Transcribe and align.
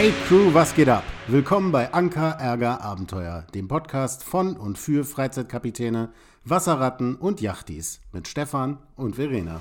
Hey 0.00 0.14
Crew, 0.26 0.54
was 0.54 0.74
geht 0.74 0.88
ab? 0.88 1.04
Willkommen 1.26 1.72
bei 1.72 1.92
Anker, 1.92 2.38
Ärger, 2.40 2.80
Abenteuer, 2.80 3.44
dem 3.52 3.68
Podcast 3.68 4.24
von 4.24 4.56
und 4.56 4.78
für 4.78 5.04
Freizeitkapitäne, 5.04 6.08
Wasserratten 6.42 7.16
und 7.16 7.42
Yachtis 7.42 8.00
mit 8.10 8.26
Stefan 8.26 8.78
und 8.96 9.16
Verena. 9.16 9.60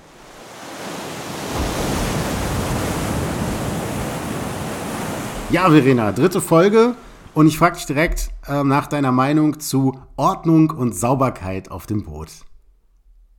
Ja, 5.49 5.69
Verena, 5.69 6.13
dritte 6.13 6.39
Folge 6.39 6.95
und 7.33 7.47
ich 7.47 7.57
frage 7.57 7.75
dich 7.75 7.85
direkt 7.85 8.29
äh, 8.47 8.63
nach 8.63 8.87
deiner 8.87 9.11
Meinung 9.11 9.59
zu 9.59 9.99
Ordnung 10.15 10.69
und 10.69 10.95
Sauberkeit 10.95 11.69
auf 11.69 11.85
dem 11.85 12.05
Boot. 12.05 12.29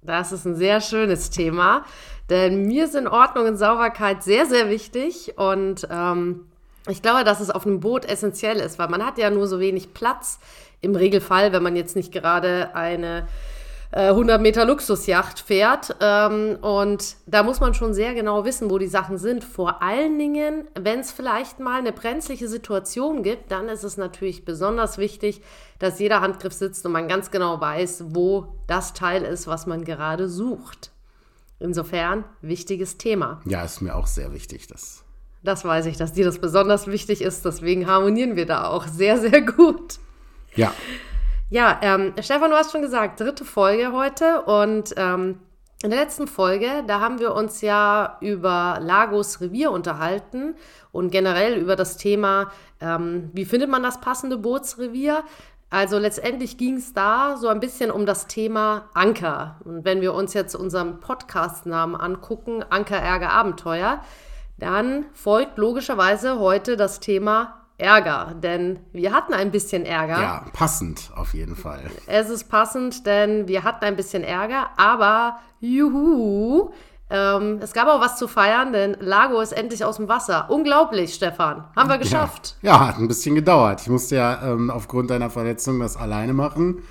Das 0.02 0.32
ist 0.32 0.44
ein 0.44 0.54
sehr 0.54 0.82
schönes 0.82 1.30
Thema, 1.30 1.86
denn 2.28 2.66
mir 2.66 2.88
sind 2.88 3.08
Ordnung 3.08 3.46
und 3.46 3.56
Sauberkeit 3.56 4.22
sehr, 4.22 4.44
sehr 4.44 4.68
wichtig 4.68 5.38
und 5.38 5.88
ähm, 5.90 6.49
ich 6.88 7.02
glaube, 7.02 7.24
dass 7.24 7.40
es 7.40 7.50
auf 7.50 7.66
einem 7.66 7.80
Boot 7.80 8.04
essentiell 8.04 8.58
ist, 8.58 8.78
weil 8.78 8.88
man 8.88 9.04
hat 9.04 9.18
ja 9.18 9.30
nur 9.30 9.46
so 9.46 9.60
wenig 9.60 9.92
Platz 9.94 10.38
im 10.80 10.94
Regelfall, 10.96 11.52
wenn 11.52 11.62
man 11.62 11.76
jetzt 11.76 11.96
nicht 11.96 12.12
gerade 12.12 12.74
eine 12.74 13.26
100 13.92 14.38
äh, 14.38 14.42
Meter 14.42 14.64
Luxusjacht 14.64 15.40
fährt. 15.40 15.96
Ähm, 16.00 16.58
und 16.60 17.16
da 17.26 17.42
muss 17.42 17.60
man 17.60 17.74
schon 17.74 17.92
sehr 17.92 18.14
genau 18.14 18.44
wissen, 18.44 18.70
wo 18.70 18.78
die 18.78 18.86
Sachen 18.86 19.18
sind. 19.18 19.42
Vor 19.42 19.82
allen 19.82 20.18
Dingen, 20.18 20.68
wenn 20.78 21.00
es 21.00 21.10
vielleicht 21.10 21.58
mal 21.58 21.80
eine 21.80 21.92
brenzliche 21.92 22.48
Situation 22.48 23.22
gibt, 23.22 23.50
dann 23.50 23.68
ist 23.68 23.82
es 23.82 23.96
natürlich 23.96 24.44
besonders 24.44 24.98
wichtig, 24.98 25.42
dass 25.80 25.98
jeder 25.98 26.20
Handgriff 26.20 26.52
sitzt 26.52 26.86
und 26.86 26.92
man 26.92 27.08
ganz 27.08 27.30
genau 27.30 27.60
weiß, 27.60 28.04
wo 28.08 28.54
das 28.68 28.94
Teil 28.94 29.22
ist, 29.22 29.48
was 29.48 29.66
man 29.66 29.84
gerade 29.84 30.28
sucht. 30.28 30.92
Insofern, 31.58 32.24
wichtiges 32.42 32.96
Thema. 32.96 33.42
Ja, 33.44 33.64
ist 33.64 33.80
mir 33.82 33.96
auch 33.96 34.06
sehr 34.06 34.32
wichtig, 34.32 34.66
das. 34.68 34.99
Das 35.42 35.64
weiß 35.64 35.86
ich, 35.86 35.96
dass 35.96 36.12
dir 36.12 36.24
das 36.24 36.38
besonders 36.38 36.86
wichtig 36.86 37.22
ist. 37.22 37.44
Deswegen 37.44 37.86
harmonieren 37.86 38.36
wir 38.36 38.46
da 38.46 38.68
auch 38.68 38.86
sehr, 38.86 39.18
sehr 39.18 39.40
gut. 39.42 39.98
Ja. 40.54 40.72
Ja, 41.48 41.80
ähm, 41.82 42.14
Stefan, 42.20 42.50
du 42.50 42.56
hast 42.56 42.70
schon 42.70 42.82
gesagt, 42.82 43.18
dritte 43.18 43.44
Folge 43.44 43.92
heute 43.92 44.42
und 44.42 44.94
ähm, 44.96 45.40
in 45.82 45.90
der 45.90 45.98
letzten 45.98 46.28
Folge, 46.28 46.84
da 46.86 47.00
haben 47.00 47.18
wir 47.18 47.34
uns 47.34 47.62
ja 47.62 48.18
über 48.20 48.78
Lagos 48.80 49.40
Revier 49.40 49.72
unterhalten 49.72 50.54
und 50.92 51.10
generell 51.10 51.54
über 51.54 51.74
das 51.74 51.96
Thema, 51.96 52.52
ähm, 52.80 53.30
wie 53.32 53.46
findet 53.46 53.70
man 53.70 53.82
das 53.82 54.00
passende 54.00 54.36
Bootsrevier. 54.36 55.24
Also 55.70 55.98
letztendlich 55.98 56.58
ging 56.58 56.76
es 56.76 56.92
da 56.92 57.36
so 57.36 57.48
ein 57.48 57.60
bisschen 57.60 57.90
um 57.90 58.04
das 58.04 58.26
Thema 58.26 58.90
Anker. 58.92 59.56
Und 59.64 59.84
wenn 59.84 60.02
wir 60.02 60.12
uns 60.12 60.34
jetzt 60.34 60.54
unseren 60.54 61.00
Podcast-Namen 61.00 61.96
angucken, 61.96 62.62
Anker, 62.68 62.98
Ärger, 62.98 63.32
Abenteuer, 63.32 64.04
dann 64.60 65.06
folgt 65.12 65.58
logischerweise 65.58 66.38
heute 66.38 66.76
das 66.76 67.00
Thema 67.00 67.56
Ärger, 67.78 68.34
denn 68.42 68.78
wir 68.92 69.12
hatten 69.12 69.32
ein 69.32 69.50
bisschen 69.50 69.86
Ärger. 69.86 70.20
Ja, 70.20 70.44
passend 70.52 71.10
auf 71.16 71.34
jeden 71.34 71.56
Fall. 71.56 71.82
Es 72.06 72.28
ist 72.28 72.44
passend, 72.50 73.06
denn 73.06 73.48
wir 73.48 73.64
hatten 73.64 73.84
ein 73.84 73.96
bisschen 73.96 74.22
Ärger, 74.22 74.68
aber 74.76 75.38
juhu, 75.60 76.70
ähm, 77.08 77.58
es 77.60 77.72
gab 77.72 77.88
auch 77.88 78.00
was 78.00 78.16
zu 78.16 78.28
feiern, 78.28 78.72
denn 78.72 78.96
Lago 79.00 79.40
ist 79.40 79.52
endlich 79.52 79.84
aus 79.84 79.96
dem 79.96 80.08
Wasser. 80.08 80.48
Unglaublich, 80.50 81.14
Stefan. 81.14 81.64
Haben 81.74 81.88
wir 81.88 81.98
geschafft. 81.98 82.56
Ja, 82.62 82.72
ja 82.72 82.86
hat 82.88 82.98
ein 82.98 83.08
bisschen 83.08 83.34
gedauert. 83.34 83.80
Ich 83.80 83.88
musste 83.88 84.16
ja 84.16 84.40
ähm, 84.42 84.70
aufgrund 84.70 85.10
deiner 85.10 85.30
Verletzung 85.30 85.80
das 85.80 85.96
alleine 85.96 86.34
machen. 86.34 86.82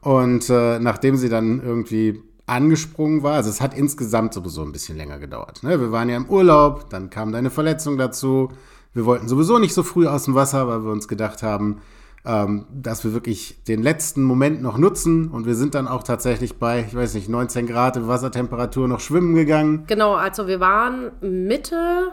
Und 0.00 0.48
äh, 0.48 0.78
nachdem 0.78 1.16
sie 1.16 1.28
dann 1.28 1.60
irgendwie 1.62 2.22
angesprungen 2.48 3.22
war, 3.22 3.34
also 3.34 3.50
es 3.50 3.60
hat 3.60 3.76
insgesamt 3.76 4.34
sowieso 4.34 4.62
ein 4.62 4.72
bisschen 4.72 4.96
länger 4.96 5.18
gedauert. 5.18 5.62
Ne? 5.62 5.80
Wir 5.80 5.92
waren 5.92 6.08
ja 6.08 6.16
im 6.16 6.28
Urlaub, 6.28 6.90
dann 6.90 7.10
kam 7.10 7.32
deine 7.32 7.50
Verletzung 7.50 7.98
dazu. 7.98 8.50
Wir 8.94 9.04
wollten 9.04 9.28
sowieso 9.28 9.58
nicht 9.58 9.74
so 9.74 9.82
früh 9.82 10.06
aus 10.06 10.24
dem 10.24 10.34
Wasser, 10.34 10.66
weil 10.68 10.84
wir 10.84 10.90
uns 10.90 11.08
gedacht 11.08 11.42
haben, 11.42 11.80
ähm, 12.24 12.66
dass 12.72 13.04
wir 13.04 13.12
wirklich 13.12 13.62
den 13.64 13.82
letzten 13.82 14.22
Moment 14.22 14.62
noch 14.62 14.78
nutzen. 14.78 15.28
Und 15.28 15.46
wir 15.46 15.54
sind 15.54 15.74
dann 15.74 15.86
auch 15.88 16.02
tatsächlich 16.02 16.58
bei, 16.58 16.84
ich 16.86 16.94
weiß 16.94 17.14
nicht, 17.14 17.28
19 17.28 17.66
Grad 17.66 18.06
Wassertemperatur 18.06 18.88
noch 18.88 19.00
schwimmen 19.00 19.34
gegangen. 19.34 19.84
Genau, 19.86 20.14
also 20.14 20.46
wir 20.46 20.60
waren 20.60 21.12
Mitte 21.20 22.12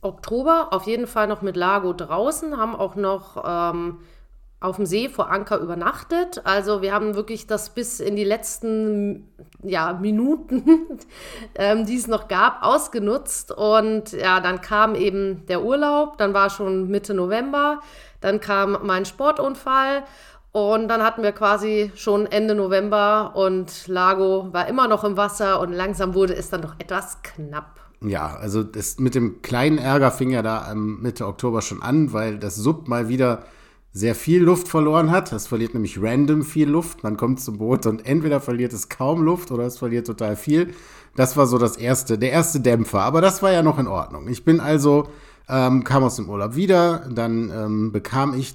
Oktober 0.00 0.68
auf 0.70 0.84
jeden 0.84 1.06
Fall 1.06 1.26
noch 1.26 1.42
mit 1.42 1.56
Lago 1.56 1.92
draußen, 1.92 2.56
haben 2.56 2.76
auch 2.76 2.94
noch 2.94 3.42
ähm, 3.44 3.96
auf 4.60 4.76
dem 4.76 4.86
See 4.86 5.08
vor 5.08 5.30
Anker 5.30 5.58
übernachtet. 5.58 6.42
Also 6.44 6.82
wir 6.82 6.92
haben 6.92 7.14
wirklich 7.14 7.46
das 7.46 7.70
bis 7.70 8.00
in 8.00 8.16
die 8.16 8.24
letzten 8.24 9.28
ja, 9.62 9.92
Minuten, 9.92 10.98
ähm, 11.54 11.86
die 11.86 11.96
es 11.96 12.08
noch 12.08 12.26
gab, 12.26 12.62
ausgenutzt. 12.62 13.52
Und 13.52 14.12
ja, 14.12 14.40
dann 14.40 14.60
kam 14.60 14.94
eben 14.94 15.46
der 15.46 15.62
Urlaub, 15.62 16.18
dann 16.18 16.34
war 16.34 16.50
schon 16.50 16.88
Mitte 16.88 17.14
November, 17.14 17.80
dann 18.20 18.40
kam 18.40 18.78
mein 18.82 19.04
Sportunfall. 19.04 20.04
Und 20.50 20.88
dann 20.88 21.02
hatten 21.02 21.22
wir 21.22 21.32
quasi 21.32 21.92
schon 21.94 22.26
Ende 22.26 22.54
November 22.54 23.36
und 23.36 23.86
Lago 23.86 24.48
war 24.52 24.66
immer 24.66 24.88
noch 24.88 25.04
im 25.04 25.16
Wasser 25.16 25.60
und 25.60 25.72
langsam 25.72 26.14
wurde 26.14 26.34
es 26.34 26.48
dann 26.48 26.62
doch 26.62 26.74
etwas 26.78 27.22
knapp. 27.22 27.78
Ja, 28.00 28.34
also 28.36 28.62
das 28.62 28.98
mit 28.98 29.14
dem 29.14 29.42
kleinen 29.42 29.78
Ärger 29.78 30.10
fing 30.10 30.30
ja 30.30 30.42
da 30.42 30.72
Mitte 30.74 31.26
Oktober 31.26 31.62
schon 31.62 31.82
an, 31.82 32.12
weil 32.12 32.38
das 32.38 32.56
Sub 32.56 32.88
mal 32.88 33.08
wieder 33.08 33.44
sehr 33.92 34.14
viel 34.14 34.42
Luft 34.42 34.68
verloren 34.68 35.10
hat. 35.10 35.32
Es 35.32 35.46
verliert 35.46 35.74
nämlich 35.74 36.00
random 36.00 36.42
viel 36.42 36.68
Luft. 36.68 37.02
Man 37.02 37.16
kommt 37.16 37.40
zum 37.40 37.58
Boot 37.58 37.86
und 37.86 38.06
entweder 38.06 38.40
verliert 38.40 38.72
es 38.72 38.88
kaum 38.88 39.22
Luft 39.22 39.50
oder 39.50 39.64
es 39.64 39.78
verliert 39.78 40.06
total 40.06 40.36
viel. 40.36 40.74
Das 41.16 41.36
war 41.36 41.46
so 41.46 41.58
das 41.58 41.76
erste, 41.76 42.18
der 42.18 42.30
erste 42.30 42.60
Dämpfer. 42.60 43.00
Aber 43.02 43.20
das 43.20 43.42
war 43.42 43.52
ja 43.52 43.62
noch 43.62 43.78
in 43.78 43.86
Ordnung. 43.86 44.28
Ich 44.28 44.44
bin 44.44 44.60
also, 44.60 45.08
ähm, 45.48 45.84
kam 45.84 46.04
aus 46.04 46.16
dem 46.16 46.28
Urlaub 46.28 46.54
wieder, 46.54 47.08
dann 47.10 47.50
ähm, 47.50 47.92
bekam 47.92 48.34
ich 48.34 48.54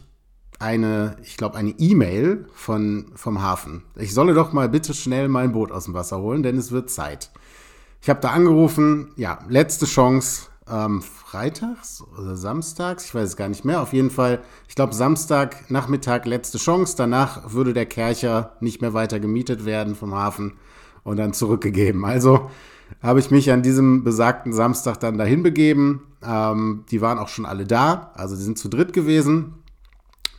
eine, 0.60 1.18
ich 1.24 1.36
glaube, 1.36 1.58
eine 1.58 1.72
E-Mail 1.72 2.46
von, 2.54 3.12
vom 3.16 3.42
Hafen. 3.42 3.84
Ich 3.96 4.14
solle 4.14 4.34
doch 4.34 4.54
mal 4.54 4.70
bitte 4.70 4.94
schnell 4.94 5.28
mein 5.28 5.52
Boot 5.52 5.72
aus 5.72 5.86
dem 5.86 5.94
Wasser 5.94 6.20
holen, 6.20 6.44
denn 6.44 6.58
es 6.58 6.72
wird 6.72 6.90
Zeit. 6.90 7.32
Ich 8.02 8.10
habe 8.10 8.22
da 8.22 8.30
angerufen, 8.30 9.12
ja, 9.16 9.40
letzte 9.50 9.86
Chance, 9.86 10.48
ähm, 10.70 11.02
freitags 11.02 12.04
oder 12.18 12.36
samstags, 12.36 13.06
ich 13.06 13.16
weiß 13.16 13.30
es 13.30 13.38
gar 13.38 13.50
nicht 13.50 13.66
mehr. 13.66 13.82
Auf 13.82 13.94
jeden 13.94 14.10
Fall, 14.10 14.40
ich 14.68 14.76
glaube 14.76 14.94
Samstag 14.94 15.70
Nachmittag 15.70 16.26
letzte 16.26 16.58
Chance. 16.58 16.96
Danach 16.98 17.54
würde 17.54 17.74
der 17.74 17.86
Kercher 17.86 18.56
nicht 18.60 18.82
mehr 18.82 18.94
weiter 18.94 19.20
gemietet 19.20 19.66
werden 19.66 19.96
vom 19.96 20.16
Hafen 20.16 20.54
und 21.04 21.18
dann 21.18 21.34
zurückgegeben. 21.34 22.06
Also 22.06 22.50
habe 23.02 23.20
ich 23.20 23.32
mich 23.32 23.52
an 23.52 23.62
diesem 23.62 24.04
besagten 24.04 24.54
Samstag 24.54 25.00
dann 25.00 25.18
dahin 25.18 25.44
begeben. 25.44 26.08
Ähm, 26.24 26.86
die 26.92 27.02
waren 27.02 27.18
auch 27.18 27.30
schon 27.30 27.46
alle 27.46 27.66
da, 27.66 28.12
also 28.16 28.36
die 28.36 28.44
sind 28.44 28.58
zu 28.58 28.70
dritt 28.70 28.94
gewesen. 28.94 29.56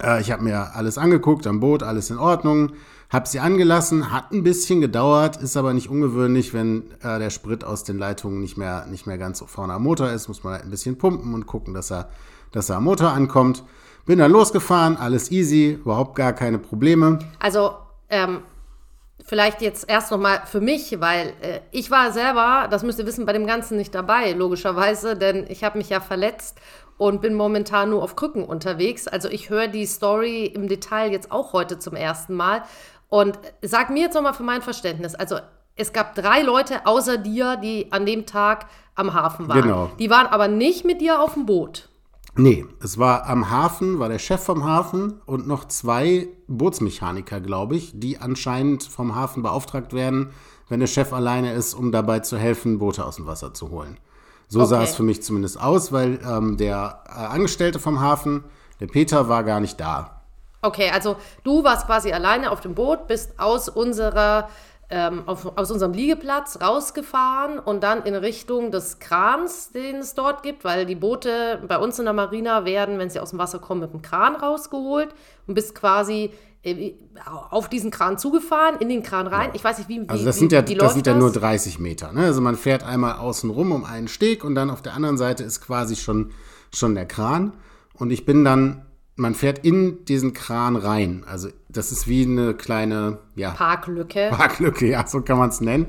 Äh, 0.02 0.20
ich 0.20 0.30
habe 0.30 0.42
mir 0.42 0.74
alles 0.74 0.98
angeguckt 0.98 1.46
am 1.46 1.60
Boot, 1.60 1.82
alles 1.82 2.10
in 2.10 2.18
Ordnung. 2.18 2.72
Hab 3.14 3.28
sie 3.28 3.38
angelassen, 3.38 4.10
hat 4.10 4.32
ein 4.32 4.42
bisschen 4.42 4.80
gedauert, 4.80 5.36
ist 5.36 5.56
aber 5.56 5.72
nicht 5.72 5.88
ungewöhnlich, 5.88 6.52
wenn 6.52 6.91
äh, 7.00 7.20
der 7.20 7.30
Sprit 7.30 7.62
aus 7.62 7.84
den 7.84 7.97
Leitungen 7.97 8.41
nicht 8.41 8.56
mehr, 8.56 8.86
nicht 8.86 9.06
mehr 9.06 9.19
ganz 9.19 9.38
so 9.38 9.47
vorne 9.47 9.72
am 9.72 9.84
Motor 9.84 10.10
ist, 10.10 10.26
muss 10.26 10.42
man 10.42 10.54
halt 10.54 10.64
ein 10.64 10.70
bisschen 10.70 10.98
pumpen 10.98 11.32
und 11.32 11.47
gucken, 11.47 11.75
dass 11.75 11.92
er, 11.92 12.08
dass 12.50 12.70
er 12.70 12.78
am 12.78 12.84
Motor 12.84 13.12
ankommt. 13.12 13.62
Bin 14.04 14.19
dann 14.19 14.32
losgefahren, 14.32 14.97
alles 14.97 15.30
easy, 15.30 15.78
überhaupt 15.80 16.16
gar 16.16 16.32
keine 16.32 16.58
Probleme. 16.58 17.20
Also, 17.38 17.76
ähm, 18.10 18.41
vielleicht 19.25 19.62
jetzt 19.62 19.88
erst 19.88 20.10
nochmal 20.10 20.42
für 20.46 20.60
mich, 20.60 21.00
weil 21.00 21.34
äh, 21.41 21.60
ich 21.70 21.92
war 21.92 22.10
selber, 22.10 22.66
das 22.69 22.82
müsst 22.82 22.98
ihr 22.98 23.06
wissen, 23.06 23.26
bei 23.26 23.32
dem 23.32 23.46
Ganzen 23.46 23.76
nicht 23.76 23.94
dabei, 23.94 24.32
logischerweise, 24.32 25.14
denn 25.14 25.46
ich 25.48 25.62
habe 25.62 25.78
mich 25.78 25.88
ja 25.88 26.00
verletzt 26.00 26.58
und 26.96 27.20
bin 27.20 27.34
momentan 27.34 27.91
nur 27.91 28.02
auf 28.02 28.16
Krücken 28.16 28.44
unterwegs. 28.44 29.08
Also 29.08 29.28
ich 29.28 29.50
höre 29.50 29.69
die 29.69 29.86
Story 29.86 30.46
im 30.46 30.69
Detail 30.69 31.10
jetzt 31.10 31.32
auch 31.32 31.52
heute 31.52 31.78
zum 31.78 31.96
ersten 31.96 32.34
Mal 32.34 32.62
und 33.14 33.38
sag 33.62 33.91
mir 33.91 34.06
jetzt 34.06 34.14
nochmal 34.14 34.34
für 34.34 34.42
mein 34.42 34.60
Verständnis, 34.60 35.14
also 35.14 35.37
es 35.76 35.93
gab 35.93 36.16
drei 36.16 36.43
Leute 36.43 36.84
außer 36.84 37.16
dir, 37.16 37.55
die 37.55 37.93
an 37.93 38.06
dem 38.06 38.26
Tag 38.26 38.66
am 38.96 39.14
Hafen 39.14 39.46
waren. 39.46 39.62
Genau. 39.62 39.90
Die 40.00 40.11
waren 40.11 40.26
aber 40.26 40.49
nicht 40.49 40.84
mit 40.84 41.00
dir 41.00 41.22
auf 41.22 41.34
dem 41.34 41.46
Boot. 41.46 41.88
Nee, 42.34 42.66
es 42.82 42.99
war 42.99 43.26
am 43.26 43.50
Hafen, 43.52 44.00
war 44.00 44.08
der 44.08 44.19
Chef 44.19 44.43
vom 44.43 44.64
Hafen 44.64 45.20
und 45.26 45.46
noch 45.46 45.69
zwei 45.69 46.26
Bootsmechaniker, 46.49 47.40
glaube 47.40 47.76
ich, 47.76 47.93
die 47.94 48.19
anscheinend 48.19 48.82
vom 48.82 49.14
Hafen 49.14 49.44
beauftragt 49.44 49.93
werden, 49.93 50.31
wenn 50.69 50.81
der 50.81 50.88
Chef 50.88 51.12
alleine 51.12 51.52
ist, 51.52 51.75
um 51.75 51.93
dabei 51.93 52.19
zu 52.19 52.37
helfen, 52.37 52.81
Boote 52.81 53.05
aus 53.05 53.14
dem 53.14 53.28
Wasser 53.28 53.55
zu 53.55 53.70
holen. 53.70 53.96
So 54.49 54.58
okay. 54.58 54.70
sah 54.70 54.82
es 54.82 54.96
für 54.96 55.05
mich 55.05 55.22
zumindest 55.22 55.61
aus, 55.61 55.93
weil 55.93 56.19
ähm, 56.28 56.56
der 56.56 57.05
äh, 57.06 57.12
Angestellte 57.12 57.78
vom 57.78 58.00
Hafen, 58.00 58.43
der 58.81 58.88
Peter, 58.88 59.28
war 59.28 59.44
gar 59.44 59.61
nicht 59.61 59.78
da. 59.78 60.24
Okay, 60.64 60.90
also 60.90 61.16
du 61.43 61.62
warst 61.62 61.87
quasi 61.87 62.12
alleine 62.12 62.50
auf 62.50 62.61
dem 62.61 62.75
Boot, 62.75 63.06
bist 63.06 63.38
aus 63.38 63.69
unserer 63.69 64.49
ähm, 64.90 65.22
auf, 65.26 65.56
aus 65.58 65.70
unserem 65.70 65.93
Liegeplatz 65.93 66.58
rausgefahren 66.61 67.58
und 67.58 67.82
dann 67.82 68.02
in 68.05 68.14
Richtung 68.14 68.70
des 68.70 68.99
Krans, 68.99 69.72
den 69.72 69.96
es 69.96 70.14
dort 70.14 70.43
gibt, 70.43 70.64
weil 70.64 70.87
die 70.87 70.94
Boote 70.94 71.62
bei 71.66 71.78
uns 71.78 71.99
in 71.99 72.05
der 72.05 72.14
Marina 72.14 72.64
werden, 72.64 72.99
wenn 72.99 73.11
sie 73.11 73.20
aus 73.20 73.31
dem 73.31 73.38
Wasser 73.38 73.58
kommen, 73.58 73.81
mit 73.81 73.93
dem 73.93 74.02
Kran 74.02 74.37
rausgeholt 74.37 75.08
und 75.46 75.55
bist 75.55 75.75
quasi 75.75 76.31
äh, 76.62 76.93
auf 77.50 77.69
diesen 77.69 77.90
Kran 77.90 78.19
zugefahren, 78.19 78.76
in 78.78 78.88
den 78.88 79.02
Kran 79.02 79.26
rein. 79.26 79.50
Ich 79.55 79.64
weiß 79.64 79.78
nicht, 79.78 79.88
wie, 79.88 80.00
wie 80.02 80.08
Also 80.08 80.25
das 80.25 80.38
sind 80.38 80.52
ja, 80.52 80.62
das 80.62 80.94
sind 80.94 81.06
ja 81.06 81.14
nur 81.14 81.32
30 81.32 81.78
Meter. 81.78 82.12
Ne? 82.12 82.25
Also 82.25 82.40
man 82.40 82.56
fährt 82.56 82.82
einmal 82.82 83.14
außen 83.19 83.50
rum 83.50 83.72
um 83.72 83.84
einen 83.84 84.08
Steg 84.08 84.44
und 84.44 84.55
dann 84.55 84.70
auf 84.70 84.81
der 84.81 84.94
anderen 84.94 85.19
Seite 85.19 85.44
ist 85.44 85.61
quasi 85.61 85.96
schon, 85.96 86.32
schon 86.75 86.94
der 86.94 87.06
Kran. 87.06 87.52
und 87.94 88.11
ich 88.11 88.25
bin 88.25 88.44
dann, 88.44 88.84
man 89.16 89.34
fährt 89.34 89.64
in 89.64 90.05
diesen 90.06 90.32
Kran 90.32 90.76
rein. 90.76 91.25
Also 91.26 91.49
das 91.69 91.93
ist 91.93 92.08
wie 92.08 92.25
eine 92.25 92.55
kleine, 92.55 93.19
ja. 93.37 93.50
Parklücke. 93.50 94.31
Parklücke, 94.31 94.87
ja, 94.87 95.06
so 95.06 95.20
kann 95.20 95.38
man 95.38 95.50
es 95.50 95.61
nennen. 95.61 95.87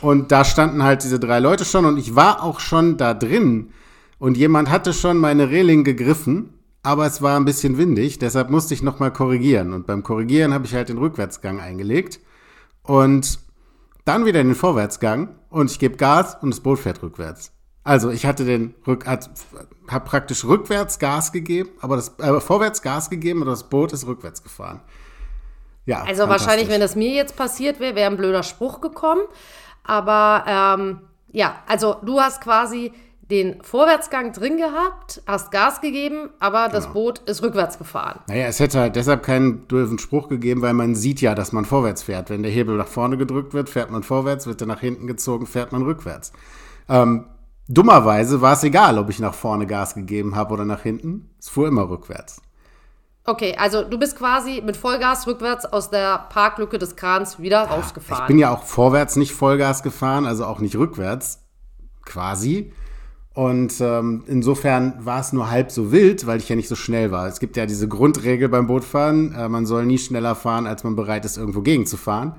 Und 0.00 0.32
da 0.32 0.44
standen 0.44 0.82
halt 0.82 1.02
diese 1.02 1.18
drei 1.18 1.38
Leute 1.38 1.64
schon 1.64 1.86
und 1.86 1.98
ich 1.98 2.14
war 2.14 2.42
auch 2.42 2.60
schon 2.60 2.98
da 2.98 3.14
drin 3.14 3.70
und 4.18 4.36
jemand 4.36 4.70
hatte 4.70 4.92
schon 4.92 5.18
meine 5.18 5.50
Reling 5.50 5.82
gegriffen, 5.82 6.52
aber 6.82 7.06
es 7.06 7.22
war 7.22 7.38
ein 7.38 7.44
bisschen 7.44 7.78
windig, 7.78 8.18
deshalb 8.18 8.50
musste 8.50 8.74
ich 8.74 8.82
nochmal 8.82 9.12
korrigieren. 9.12 9.72
Und 9.72 9.86
beim 9.86 10.02
Korrigieren 10.02 10.52
habe 10.52 10.66
ich 10.66 10.74
halt 10.74 10.90
den 10.90 10.98
Rückwärtsgang 10.98 11.60
eingelegt 11.60 12.20
und 12.82 13.38
dann 14.04 14.26
wieder 14.26 14.40
in 14.40 14.48
den 14.48 14.56
Vorwärtsgang 14.56 15.34
und 15.50 15.70
ich 15.70 15.78
gebe 15.78 15.96
Gas 15.96 16.36
und 16.40 16.50
das 16.50 16.60
Boot 16.60 16.78
fährt 16.78 17.02
rückwärts. 17.02 17.52
Also 17.88 18.10
ich 18.10 18.26
hatte 18.26 18.44
den 18.44 18.74
Rück, 18.86 19.06
habe 19.06 20.04
praktisch 20.04 20.44
rückwärts 20.44 20.98
Gas 20.98 21.32
gegeben, 21.32 21.70
aber 21.80 21.96
das 21.96 22.18
äh, 22.18 22.38
vorwärts 22.38 22.82
Gas 22.82 23.08
gegeben, 23.08 23.40
aber 23.40 23.52
das 23.52 23.70
Boot 23.70 23.94
ist 23.94 24.06
rückwärts 24.06 24.42
gefahren. 24.42 24.82
Ja. 25.86 26.02
Also 26.02 26.28
wahrscheinlich, 26.28 26.68
wenn 26.68 26.82
das 26.82 26.96
mir 26.96 27.12
jetzt 27.12 27.34
passiert 27.34 27.80
wäre, 27.80 27.94
wäre 27.94 28.10
ein 28.10 28.18
blöder 28.18 28.42
Spruch 28.42 28.82
gekommen. 28.82 29.22
Aber 29.84 30.44
ähm, 30.46 30.98
ja, 31.32 31.62
also 31.66 31.96
du 32.04 32.20
hast 32.20 32.42
quasi 32.42 32.92
den 33.30 33.62
Vorwärtsgang 33.62 34.34
drin 34.34 34.58
gehabt, 34.58 35.22
hast 35.26 35.50
Gas 35.50 35.80
gegeben, 35.80 36.28
aber 36.40 36.68
das 36.68 36.84
genau. 36.84 36.92
Boot 36.92 37.20
ist 37.20 37.42
rückwärts 37.42 37.78
gefahren. 37.78 38.20
Naja, 38.26 38.48
es 38.48 38.60
hätte 38.60 38.80
halt 38.80 38.96
deshalb 38.96 39.22
keinen 39.22 39.66
doofen 39.66 39.98
Spruch 39.98 40.28
gegeben, 40.28 40.60
weil 40.60 40.74
man 40.74 40.94
sieht 40.94 41.22
ja, 41.22 41.34
dass 41.34 41.52
man 41.52 41.64
vorwärts 41.64 42.02
fährt. 42.02 42.28
Wenn 42.28 42.42
der 42.42 42.52
Hebel 42.52 42.76
nach 42.76 42.86
vorne 42.86 43.16
gedrückt 43.16 43.54
wird, 43.54 43.70
fährt 43.70 43.90
man 43.90 44.02
vorwärts, 44.02 44.46
wird 44.46 44.60
er 44.60 44.66
nach 44.66 44.80
hinten 44.80 45.06
gezogen, 45.06 45.46
fährt 45.46 45.72
man 45.72 45.84
rückwärts. 45.84 46.32
Ähm, 46.90 47.24
dummerweise 47.68 48.40
war 48.40 48.54
es 48.54 48.64
egal, 48.64 48.98
ob 48.98 49.10
ich 49.10 49.20
nach 49.20 49.34
vorne 49.34 49.66
Gas 49.66 49.94
gegeben 49.94 50.34
habe 50.34 50.54
oder 50.54 50.64
nach 50.64 50.82
hinten. 50.82 51.30
Es 51.38 51.48
fuhr 51.48 51.68
immer 51.68 51.88
rückwärts. 51.88 52.40
Okay, 53.24 53.54
also 53.58 53.84
du 53.84 53.98
bist 53.98 54.16
quasi 54.16 54.62
mit 54.64 54.76
Vollgas 54.76 55.26
rückwärts 55.26 55.66
aus 55.66 55.90
der 55.90 56.26
Parklücke 56.30 56.78
des 56.78 56.96
Krans 56.96 57.38
wieder 57.38 57.64
ja, 57.64 57.64
rausgefahren. 57.64 58.24
Ich 58.24 58.26
bin 58.28 58.38
ja 58.38 58.50
auch 58.50 58.62
vorwärts 58.62 59.16
nicht 59.16 59.32
Vollgas 59.32 59.82
gefahren, 59.82 60.24
also 60.24 60.46
auch 60.46 60.60
nicht 60.60 60.76
rückwärts, 60.76 61.40
quasi. 62.06 62.72
Und 63.34 63.80
ähm, 63.80 64.24
insofern 64.26 64.94
war 65.04 65.20
es 65.20 65.34
nur 65.34 65.50
halb 65.50 65.70
so 65.70 65.92
wild, 65.92 66.26
weil 66.26 66.38
ich 66.38 66.48
ja 66.48 66.56
nicht 66.56 66.68
so 66.68 66.74
schnell 66.74 67.12
war. 67.12 67.28
Es 67.28 67.38
gibt 67.38 67.58
ja 67.58 67.66
diese 67.66 67.86
Grundregel 67.86 68.48
beim 68.48 68.66
Bootfahren, 68.66 69.34
äh, 69.34 69.48
man 69.48 69.66
soll 69.66 69.84
nie 69.84 69.98
schneller 69.98 70.34
fahren, 70.34 70.66
als 70.66 70.82
man 70.82 70.96
bereit 70.96 71.26
ist, 71.26 71.36
irgendwo 71.36 71.60
gegenzufahren. 71.60 72.34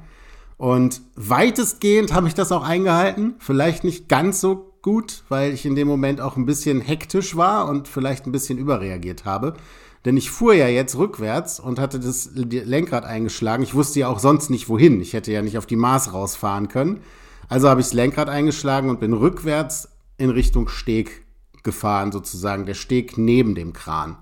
Und 0.58 1.02
weitestgehend 1.16 2.14
habe 2.14 2.28
ich 2.28 2.34
das 2.34 2.52
auch 2.52 2.64
eingehalten. 2.64 3.36
Vielleicht 3.38 3.84
nicht 3.84 4.10
ganz 4.10 4.42
so 4.42 4.69
gut, 4.82 5.24
weil 5.30 5.54
ich 5.54 5.66
in 5.66 5.76
dem 5.76 5.88
Moment 5.88 6.22
auch 6.22 6.38
ein 6.38 6.46
bisschen 6.46 6.82
hektisch 6.82 7.36
war 7.36 7.68
und 7.68 7.88
vielleicht 7.88 8.26
ein 8.26 8.32
bisschen 8.32 8.58
überreagiert 8.58 9.26
habe. 9.26 9.54
Denn 10.06 10.16
ich 10.16 10.32
fuhr 10.32 10.54
ja 10.54 10.68
jetzt 10.68 10.98
rückwärts 10.98 11.60
und 11.60 11.78
hatte 11.78 12.00
das 12.00 12.30
Lenkrad 12.34 13.04
eingeschlagen. 13.04 13.64
Ich 13.64 13.76
wusste 13.76 14.00
ja 14.00 14.08
auch 14.08 14.20
sonst 14.20 14.50
nicht 14.50 14.70
wohin. 14.70 15.02
Ich 15.02 15.14
hätte 15.14 15.32
ja 15.32 15.42
nicht 15.42 15.58
auf 15.58 15.66
die 15.66 15.76
Maß 15.76 16.14
rausfahren 16.14 16.70
können. 16.70 17.02
Also 17.50 17.68
habe 17.68 17.82
ich 17.82 17.88
das 17.88 17.94
Lenkrad 17.94 18.30
eingeschlagen 18.30 18.90
und 18.90 19.00
bin 19.00 19.14
rückwärts 19.14 19.90
in 20.18 20.30
Richtung 20.30 20.70
Steg 20.70 21.26
gefahren, 21.64 22.12
sozusagen, 22.12 22.66
der 22.66 22.76
Steg 22.76 23.18
neben 23.18 23.56
dem 23.56 23.74
Kran. 23.74 24.18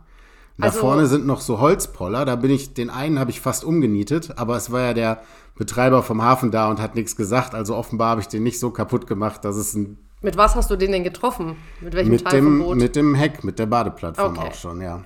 Da 0.57 0.67
also, 0.67 0.79
vorne 0.79 1.05
sind 1.05 1.27
noch 1.27 1.41
so 1.41 1.59
Holzpoller, 1.59 2.25
da 2.25 2.35
bin 2.35 2.49
ich, 2.49 2.73
den 2.73 2.89
einen 2.89 3.19
habe 3.19 3.29
ich 3.29 3.41
fast 3.41 3.63
umgenietet, 3.63 4.37
aber 4.37 4.57
es 4.57 4.71
war 4.71 4.81
ja 4.81 4.93
der 4.93 5.21
Betreiber 5.55 6.01
vom 6.01 6.23
Hafen 6.23 6.49
da 6.49 6.69
und 6.69 6.81
hat 6.81 6.95
nichts 6.95 7.15
gesagt, 7.15 7.53
also 7.53 7.75
offenbar 7.75 8.11
habe 8.11 8.21
ich 8.21 8.27
den 8.27 8.43
nicht 8.43 8.59
so 8.59 8.71
kaputt 8.71 9.05
gemacht, 9.05 9.45
dass 9.45 9.55
es 9.55 9.75
ein. 9.75 9.97
Mit 10.21 10.35
was 10.37 10.55
hast 10.55 10.71
du 10.71 10.75
den 10.75 10.91
denn 10.91 11.03
getroffen? 11.03 11.57
Mit 11.81 11.93
welchem 11.93 12.11
mit 12.11 12.23
Teil 12.23 12.33
dem, 12.33 12.45
vom 12.45 12.59
Boot? 12.59 12.77
Mit 12.77 12.95
dem 12.95 13.15
Heck, 13.15 13.43
mit 13.43 13.59
der 13.59 13.67
Badeplattform 13.67 14.37
okay. 14.37 14.47
auch 14.47 14.53
schon, 14.53 14.81
ja. 14.81 15.05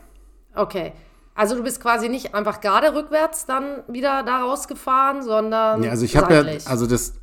Okay. 0.55 0.93
Also 1.33 1.55
du 1.55 1.63
bist 1.63 1.81
quasi 1.81 2.09
nicht 2.09 2.35
einfach 2.35 2.61
gerade 2.61 2.93
rückwärts 2.93 3.45
dann 3.45 3.83
wieder 3.87 4.23
da 4.23 4.43
rausgefahren, 4.43 5.23
sondern. 5.23 5.83
Ja, 5.83 5.91
also 5.91 6.05
ich 6.05 6.15
habe 6.17 6.33
ja, 6.33 6.57
also 6.65 6.87
das, 6.87 7.13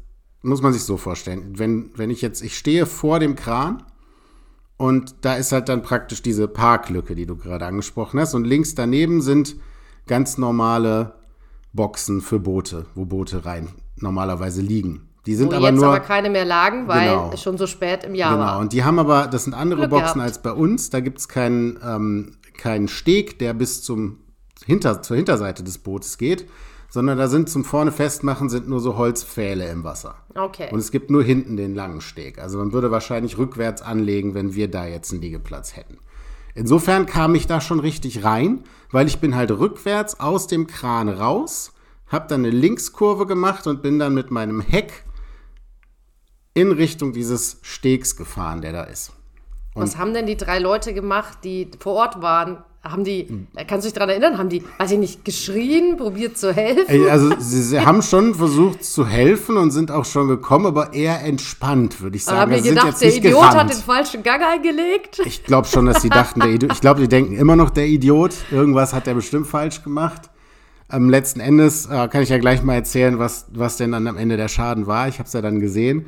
muss 0.42 0.62
man 0.62 0.72
sich 0.72 0.84
so 0.84 0.96
vorstellen. 0.96 1.58
Wenn, 1.58 1.90
wenn 1.96 2.10
ich 2.10 2.22
jetzt, 2.22 2.42
ich 2.42 2.56
stehe 2.56 2.86
vor 2.86 3.20
dem 3.20 3.36
Kran 3.36 3.84
und 4.76 5.16
da 5.22 5.34
ist 5.34 5.52
halt 5.52 5.68
dann 5.68 5.82
praktisch 5.82 6.22
diese 6.22 6.48
Parklücke, 6.48 7.14
die 7.14 7.26
du 7.26 7.36
gerade 7.36 7.66
angesprochen 7.66 8.20
hast. 8.20 8.34
Und 8.34 8.44
links 8.44 8.74
daneben 8.74 9.20
sind 9.20 9.56
ganz 10.06 10.38
normale 10.38 11.14
Boxen 11.72 12.20
für 12.20 12.38
Boote, 12.38 12.86
wo 12.94 13.04
Boote 13.04 13.44
rein 13.44 13.68
normalerweise 13.96 14.62
liegen. 14.62 15.07
Die 15.28 15.34
sind 15.34 15.52
wo 15.52 15.56
aber 15.56 15.66
jetzt 15.66 15.76
nur, 15.76 15.88
aber 15.88 16.00
keine 16.00 16.30
mehr 16.30 16.46
lagen, 16.46 16.88
weil 16.88 17.10
genau, 17.10 17.30
es 17.34 17.42
schon 17.42 17.58
so 17.58 17.66
spät 17.66 18.02
im 18.02 18.14
Jahr 18.14 18.30
genau. 18.30 18.42
war. 18.42 18.52
Genau, 18.52 18.60
und 18.62 18.72
die 18.72 18.82
haben 18.82 18.98
aber, 18.98 19.26
das 19.26 19.44
sind 19.44 19.52
andere 19.52 19.80
Glück 19.80 19.90
Boxen 19.90 20.14
gehabt. 20.14 20.30
als 20.30 20.42
bei 20.42 20.52
uns. 20.52 20.88
Da 20.88 21.00
gibt 21.00 21.18
es 21.18 21.28
keinen, 21.28 21.78
ähm, 21.84 22.38
keinen 22.56 22.88
Steg, 22.88 23.38
der 23.38 23.52
bis 23.52 23.82
zum 23.82 24.20
Hinter, 24.64 25.02
zur 25.02 25.18
Hinterseite 25.18 25.62
des 25.62 25.76
Bootes 25.76 26.16
geht, 26.16 26.46
sondern 26.88 27.18
da 27.18 27.28
sind 27.28 27.50
zum 27.50 27.66
vorne 27.66 27.92
festmachen 27.92 28.48
sind 28.48 28.70
nur 28.70 28.80
so 28.80 28.96
Holzpfähle 28.96 29.68
im 29.68 29.84
Wasser. 29.84 30.14
Okay. 30.34 30.68
Und 30.72 30.78
es 30.78 30.90
gibt 30.90 31.10
nur 31.10 31.22
hinten 31.22 31.58
den 31.58 31.74
langen 31.74 32.00
Steg. 32.00 32.38
Also 32.38 32.56
man 32.56 32.72
würde 32.72 32.90
wahrscheinlich 32.90 33.36
rückwärts 33.36 33.82
anlegen, 33.82 34.32
wenn 34.32 34.54
wir 34.54 34.70
da 34.70 34.86
jetzt 34.86 35.12
einen 35.12 35.20
Liegeplatz 35.20 35.76
hätten. 35.76 35.98
Insofern 36.54 37.04
kam 37.04 37.34
ich 37.34 37.46
da 37.46 37.60
schon 37.60 37.80
richtig 37.80 38.24
rein, 38.24 38.64
weil 38.90 39.06
ich 39.06 39.18
bin 39.18 39.36
halt 39.36 39.50
rückwärts 39.50 40.20
aus 40.20 40.46
dem 40.46 40.66
Kran 40.66 41.10
raus, 41.10 41.74
habe 42.06 42.28
dann 42.28 42.46
eine 42.46 42.50
Linkskurve 42.50 43.26
gemacht 43.26 43.66
und 43.66 43.82
bin 43.82 43.98
dann 43.98 44.14
mit 44.14 44.30
meinem 44.30 44.62
Heck 44.62 45.04
in 46.60 46.72
Richtung 46.72 47.12
dieses 47.12 47.58
Stegs 47.62 48.16
gefahren, 48.16 48.60
der 48.60 48.72
da 48.72 48.84
ist. 48.84 49.12
Und 49.74 49.82
Was 49.82 49.98
haben 49.98 50.12
denn 50.12 50.26
die 50.26 50.36
drei 50.36 50.58
Leute 50.58 50.92
gemacht, 50.92 51.38
die 51.44 51.70
vor 51.78 51.94
Ort 51.94 52.20
waren? 52.20 52.58
Haben 52.82 53.04
die, 53.04 53.46
kannst 53.66 53.84
du 53.84 53.88
dich 53.88 53.92
daran 53.92 54.08
erinnern, 54.08 54.38
haben 54.38 54.48
die, 54.48 54.64
weiß 54.78 54.92
ich 54.92 54.98
nicht, 54.98 55.24
geschrien, 55.24 55.96
probiert 55.96 56.38
zu 56.38 56.54
helfen? 56.54 57.08
Also 57.08 57.32
sie, 57.38 57.62
sie 57.62 57.80
haben 57.80 58.02
schon 58.02 58.34
versucht 58.34 58.84
zu 58.84 59.06
helfen 59.06 59.56
und 59.56 59.72
sind 59.72 59.90
auch 59.90 60.04
schon 60.04 60.28
gekommen, 60.28 60.66
aber 60.66 60.94
eher 60.94 61.22
entspannt, 61.22 62.00
würde 62.00 62.16
ich 62.16 62.24
sagen. 62.24 62.40
Haben 62.40 62.50
die 62.50 62.56
also 62.58 62.70
gedacht, 62.70 63.00
der 63.00 63.14
Idiot 63.14 63.32
gerannt. 63.34 63.56
hat 63.56 63.70
den 63.70 63.82
falschen 63.82 64.22
Gang 64.22 64.42
eingelegt? 64.42 65.20
Ich 65.24 65.44
glaube 65.44 65.66
schon, 65.66 65.86
dass 65.86 66.02
sie 66.02 66.08
dachten, 66.08 66.40
der 66.40 66.50
Idiot, 66.50 66.72
ich 66.72 66.80
glaube, 66.80 67.00
die 67.00 67.08
denken 67.08 67.36
immer 67.36 67.56
noch, 67.56 67.70
der 67.70 67.86
Idiot, 67.86 68.32
irgendwas 68.50 68.94
hat 68.94 69.06
er 69.06 69.14
bestimmt 69.14 69.48
falsch 69.48 69.82
gemacht. 69.82 70.30
Ähm, 70.90 71.10
letzten 71.10 71.40
Endes 71.40 71.86
äh, 71.86 72.08
kann 72.08 72.22
ich 72.22 72.30
ja 72.30 72.38
gleich 72.38 72.62
mal 72.62 72.74
erzählen, 72.74 73.18
was, 73.18 73.46
was 73.52 73.76
denn 73.76 73.92
dann 73.92 74.06
am 74.06 74.16
Ende 74.16 74.36
der 74.36 74.48
Schaden 74.48 74.86
war. 74.86 75.08
Ich 75.08 75.18
habe 75.18 75.26
es 75.26 75.32
ja 75.34 75.42
dann 75.42 75.60
gesehen. 75.60 76.06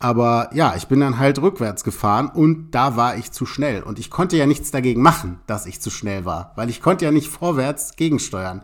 Aber 0.00 0.50
ja, 0.52 0.74
ich 0.76 0.88
bin 0.88 1.00
dann 1.00 1.18
halt 1.18 1.40
rückwärts 1.40 1.84
gefahren 1.84 2.28
und 2.28 2.72
da 2.72 2.96
war 2.96 3.16
ich 3.16 3.32
zu 3.32 3.46
schnell. 3.46 3.82
Und 3.82 3.98
ich 3.98 4.10
konnte 4.10 4.36
ja 4.36 4.46
nichts 4.46 4.70
dagegen 4.70 5.02
machen, 5.02 5.40
dass 5.46 5.66
ich 5.66 5.80
zu 5.80 5.90
schnell 5.90 6.24
war, 6.24 6.52
weil 6.56 6.68
ich 6.68 6.82
konnte 6.82 7.04
ja 7.04 7.10
nicht 7.10 7.28
vorwärts 7.28 7.96
gegensteuern. 7.96 8.62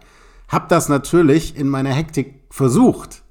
Hab 0.49 0.69
das 0.69 0.89
natürlich 0.89 1.57
in 1.57 1.69
meiner 1.69 1.93
Hektik 1.93 2.41
versucht 2.51 3.23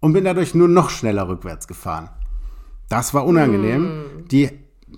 und 0.00 0.12
bin 0.12 0.24
dadurch 0.24 0.54
nur 0.54 0.68
noch 0.68 0.90
schneller 0.90 1.28
rückwärts 1.28 1.68
gefahren. 1.68 2.10
Das 2.88 3.14
war 3.14 3.24
unangenehm. 3.24 3.82
Mm. 3.82 4.28
Die, 4.28 4.50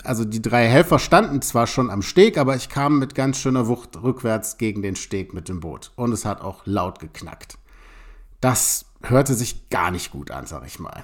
also 0.04 0.24
die 0.24 0.40
drei 0.40 0.66
Helfer 0.66 0.98
standen 0.98 1.42
zwar 1.42 1.66
schon 1.66 1.90
am 1.90 2.02
Steg, 2.02 2.38
aber 2.38 2.56
ich 2.56 2.68
kam 2.68 2.98
mit 2.98 3.14
ganz 3.14 3.38
schöner 3.38 3.66
Wucht 3.66 4.02
rückwärts 4.02 4.56
gegen 4.56 4.80
den 4.80 4.96
Steg 4.96 5.34
mit 5.34 5.48
dem 5.48 5.60
Boot. 5.60 5.92
Und 5.96 6.12
es 6.12 6.24
hat 6.24 6.40
auch 6.40 6.62
laut 6.64 7.00
geknackt. 7.00 7.58
Das 8.40 8.86
hörte 9.02 9.34
sich 9.34 9.68
gar 9.68 9.90
nicht 9.90 10.10
gut 10.10 10.30
an, 10.30 10.46
sag 10.46 10.66
ich 10.66 10.78
mal. 10.78 11.02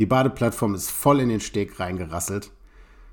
Die 0.00 0.06
Badeplattform 0.06 0.74
ist 0.74 0.90
voll 0.90 1.20
in 1.20 1.28
den 1.28 1.40
Steg 1.40 1.78
reingerasselt. 1.78 2.52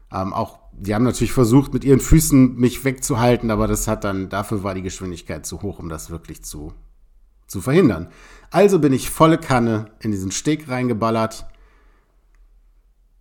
Ähm, 0.10 0.32
auch, 0.32 0.60
die 0.72 0.96
haben 0.96 1.04
natürlich 1.04 1.34
versucht, 1.34 1.74
mit 1.74 1.84
ihren 1.84 2.00
Füßen 2.00 2.56
mich 2.56 2.86
wegzuhalten, 2.86 3.52
aber 3.52 3.68
das 3.68 3.90
hat 3.90 4.06
dann, 4.06 4.30
dafür 4.30 4.64
war 4.64 4.74
die 4.74 4.84
Geschwindigkeit 4.84 5.46
zu 5.46 5.62
hoch, 5.64 5.80
um 5.80 5.90
das 5.90 6.10
wirklich 6.10 6.46
zu, 6.46 6.72
zu 7.46 7.60
verhindern. 7.60 8.08
Also 8.52 8.80
bin 8.80 8.94
ich 8.94 9.10
volle 9.10 9.38
Kanne 9.38 9.92
in 10.00 10.12
diesen 10.12 10.32
Steg 10.32 10.70
reingeballert 10.70 11.46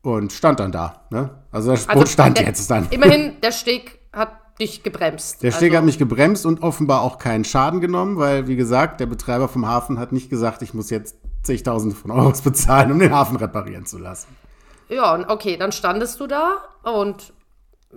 und 0.03 0.33
stand 0.33 0.61
dann 0.61 0.71
da. 0.71 1.05
Ne? 1.11 1.43
Also 1.51 1.73
das 1.73 1.87
Boot 1.87 1.97
also 1.97 2.07
stand 2.07 2.39
der, 2.39 2.47
jetzt 2.47 2.71
dann. 2.71 2.87
Immerhin, 2.91 3.41
der 3.43 3.51
Steg 3.51 3.99
hat 4.13 4.61
dich 4.61 4.85
gebremst. 4.85 5.43
Der 5.43 5.51
Steg 5.51 5.71
also. 5.71 5.79
hat 5.79 5.85
mich 5.87 5.99
gebremst 5.99 6.47
und 6.47 6.63
offenbar 6.63 7.01
auch 7.01 7.19
keinen 7.19 7.43
Schaden 7.43 7.81
genommen, 7.81 8.17
weil, 8.17 8.47
wie 8.47 8.55
gesagt, 8.55 9.01
der 9.01 9.07
Betreiber 9.07 9.49
vom 9.49 9.67
Hafen 9.67 9.99
hat 9.99 10.13
nicht 10.13 10.31
gesagt, 10.31 10.63
ich 10.63 10.73
muss 10.73 10.89
jetzt 10.91 11.17
zigtausende 11.47 11.97
von 11.97 12.11
Euros 12.11 12.43
bezahlen, 12.43 12.93
um 12.93 12.99
den 12.99 13.13
Hafen 13.13 13.37
reparieren 13.37 13.87
zu 13.87 13.99
lassen. 13.99 14.29
Ja, 14.89 15.15
und 15.15 15.29
okay, 15.29 15.57
dann 15.57 15.73
standest 15.73 16.21
du 16.21 16.27
da 16.27 16.59
und 16.83 17.33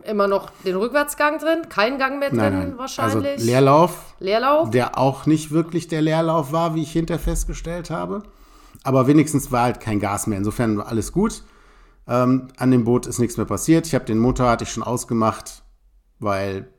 immer 0.03 0.27
noch 0.27 0.49
den 0.65 0.75
Rückwärtsgang 0.75 1.39
drin, 1.39 1.67
kein 1.69 1.97
Gang 1.97 2.19
mehr 2.19 2.29
drin 2.29 2.39
nein, 2.39 2.53
nein. 2.53 2.77
wahrscheinlich. 2.77 3.33
Also 3.33 3.45
Leerlauf. 3.45 4.15
Leerlauf. 4.19 4.69
Der 4.71 4.97
auch 4.97 5.25
nicht 5.25 5.51
wirklich 5.51 5.87
der 5.87 6.01
Leerlauf 6.01 6.51
war, 6.51 6.75
wie 6.75 6.83
ich 6.83 6.91
hinterher 6.91 7.21
festgestellt 7.21 7.89
habe. 7.89 8.23
Aber 8.83 9.07
wenigstens 9.07 9.51
war 9.51 9.63
halt 9.63 9.79
kein 9.79 9.99
Gas 9.99 10.27
mehr. 10.27 10.37
Insofern 10.37 10.77
war 10.77 10.87
alles 10.87 11.11
gut. 11.11 11.43
Ähm, 12.07 12.47
an 12.57 12.71
dem 12.71 12.85
Boot 12.85 13.07
ist 13.07 13.19
nichts 13.19 13.37
mehr 13.37 13.45
passiert. 13.45 13.87
Ich 13.87 13.95
habe 13.95 14.05
den 14.05 14.19
Motor 14.19 14.49
hatte 14.49 14.63
ich 14.63 14.71
schon 14.71 14.83
ausgemacht, 14.83 15.63
weil 16.19 16.73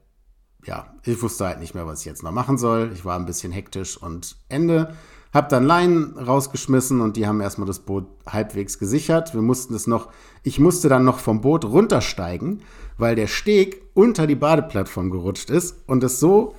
ja, 0.67 0.95
ich 1.05 1.23
wusste 1.23 1.47
halt 1.47 1.61
nicht 1.61 1.75
mehr, 1.75 1.87
was 1.87 2.01
ich 2.01 2.07
jetzt 2.07 2.23
noch 2.23 2.33
machen 2.33 2.59
soll. 2.59 2.91
Ich 2.95 3.05
war 3.05 3.19
ein 3.19 3.27
bisschen 3.27 3.53
hektisch 3.53 3.97
und 3.97 4.37
Ende. 4.49 4.95
Hab 5.33 5.49
dann 5.49 5.65
Leinen 5.65 6.19
rausgeschmissen 6.19 7.01
und 7.01 7.17
die 7.17 7.27
haben 7.27 7.41
erstmal 7.41 7.67
das 7.67 7.79
Boot 7.79 8.07
halbwegs 8.29 8.79
gesichert. 8.79 9.33
Wir 9.33 9.43
mussten 9.43 9.75
es 9.75 9.87
noch, 9.87 10.09
ich 10.43 10.59
musste 10.59 10.89
dann 10.89 11.05
noch 11.05 11.19
vom 11.21 11.41
Boot 11.41 11.65
runtersteigen, 11.65 12.63
weil 12.99 13.15
der 13.15 13.29
Steg 13.29 13.81
unter 13.95 14.27
die 14.27 14.35
Badeplattform 14.35 15.11
gerutscht 15.11 15.51
ist 15.51 15.77
und 15.87 16.03
es 16.03 16.19
so 16.19 16.55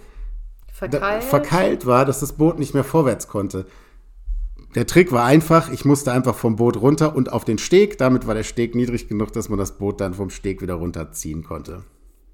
Verkeilt. 0.72 1.24
verkeilt 1.24 1.86
war, 1.86 2.06
dass 2.06 2.22
das 2.22 2.34
Boot 2.34 2.58
nicht 2.60 2.74
mehr 2.74 2.86
vorwärts 2.86 3.28
konnte. 3.28 3.66
Der 4.74 4.88
Trick 4.88 5.12
war 5.12 5.25
einfach, 5.25 5.70
ich 5.70 5.84
musste 5.84 6.13
einfach 6.13 6.34
vom 6.36 6.56
Boot 6.56 6.78
runter 6.78 7.13
und 7.13 7.32
auf 7.34 7.44
den 7.44 7.58
Steg. 7.58 7.98
Damit 7.98 8.25
war 8.25 8.36
der 8.36 8.44
Steg 8.44 8.74
niedrig 8.74 9.10
genug, 9.10 9.34
dass 9.34 9.50
man 9.50 9.60
das 9.60 9.78
Boot 9.78 10.00
dann 10.00 10.13
vom 10.13 10.30
Steg 10.30 10.62
wieder 10.62 10.75
runterziehen 10.75 11.44
konnte. 11.44 11.84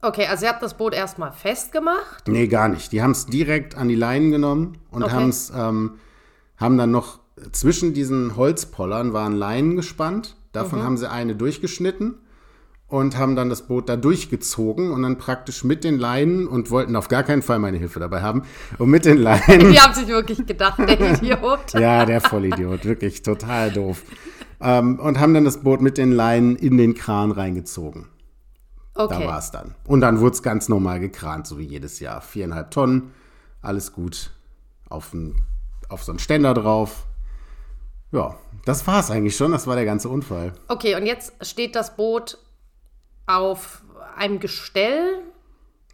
Okay, 0.03 0.27
also 0.27 0.45
ihr 0.45 0.51
habt 0.51 0.61
das 0.61 0.75
Boot 0.77 0.93
erstmal 0.93 1.31
festgemacht. 1.31 2.27
Nee, 2.27 2.45
gar 2.47 2.67
nicht. 2.69 2.91
Die 2.91 3.01
haben 3.01 3.11
es 3.11 3.25
direkt 3.25 3.75
an 3.75 3.87
die 3.87 3.95
Leinen 3.95 4.29
genommen 4.29 4.77
und 4.91 5.01
Okay. 5.03 5.11
haben's, 5.13 5.51
ähm, 5.55 5.93
haben 6.57 6.77
dann 6.77 6.91
noch 6.91 7.19
zwischen 7.51 7.93
diesen 7.93 8.35
Holzpollern 8.35 9.13
waren 9.13 9.33
Leinen 9.33 9.75
gespannt. 9.75 10.35
Davon 10.51 10.81
haben 10.81 10.97
sie 10.97 11.09
eine 11.09 11.35
durchgeschnitten 11.35 12.15
und 12.87 13.17
haben 13.17 13.35
dann 13.35 13.49
das 13.49 13.67
Boot 13.67 13.89
da 13.89 13.95
durchgezogen 13.95 14.91
und 14.91 15.03
dann 15.03 15.17
praktisch 15.17 15.63
mit 15.63 15.83
den 15.83 15.99
Leinen 15.99 16.47
und 16.47 16.71
wollten 16.71 16.95
auf 16.95 17.09
gar 17.09 17.21
keinen 17.23 17.41
Fall 17.43 17.59
meine 17.59 17.77
Hilfe 17.77 17.99
dabei 17.99 18.21
haben. 18.21 18.43
Und 18.79 18.89
mit 18.89 19.05
den 19.05 19.17
Leinen. 19.17 19.71
Die 19.71 19.79
haben 19.79 19.93
sich 19.93 20.07
wirklich 20.07 20.45
gedacht, 20.47 20.79
der 20.79 20.99
Idiot. 21.23 21.73
Ja, 21.73 22.05
der 22.05 22.21
Vollidiot, 22.21 22.85
wirklich 22.85 23.21
total 23.21 23.71
doof. 23.71 24.01
Ähm, 24.59 24.99
und 24.99 25.19
haben 25.19 25.33
dann 25.35 25.45
das 25.45 25.57
Boot 25.61 25.81
mit 25.81 25.97
den 25.99 26.11
Leinen 26.11 26.55
in 26.55 26.77
den 26.77 26.95
Kran 26.95 27.31
reingezogen. 27.31 28.07
Da 28.95 29.03
Okay. 29.03 29.27
war 29.27 29.37
es 29.37 29.51
dann. 29.51 29.75
Und 29.85 30.01
dann 30.01 30.19
wurde 30.21 30.33
es 30.33 30.41
ganz 30.41 30.69
normal 30.69 30.99
gekrant, 30.99 31.45
so 31.45 31.59
wie 31.59 31.65
jedes 31.65 31.99
Jahr. 31.99 32.21
Viereinhalb 32.21 32.71
Tonnen, 32.71 33.11
alles 33.61 33.93
gut. 33.93 34.31
Auf, 34.89 35.13
ein, 35.13 35.35
auf 35.89 36.03
so 36.03 36.11
einen 36.11 36.19
Ständer 36.19 36.53
drauf. 36.53 37.05
Ja, 38.11 38.35
das 38.65 38.85
war 38.87 38.99
es 38.99 39.11
eigentlich 39.11 39.35
schon. 39.35 39.51
Das 39.51 39.67
war 39.67 39.75
der 39.75 39.85
ganze 39.85 40.09
Unfall. 40.09 40.53
Okay, 40.67 40.95
und 40.95 41.05
jetzt 41.05 41.33
steht 41.45 41.75
das 41.75 41.95
Boot 41.95 42.37
auf 43.25 43.83
einem 44.15 44.39
Gestell. 44.39 45.21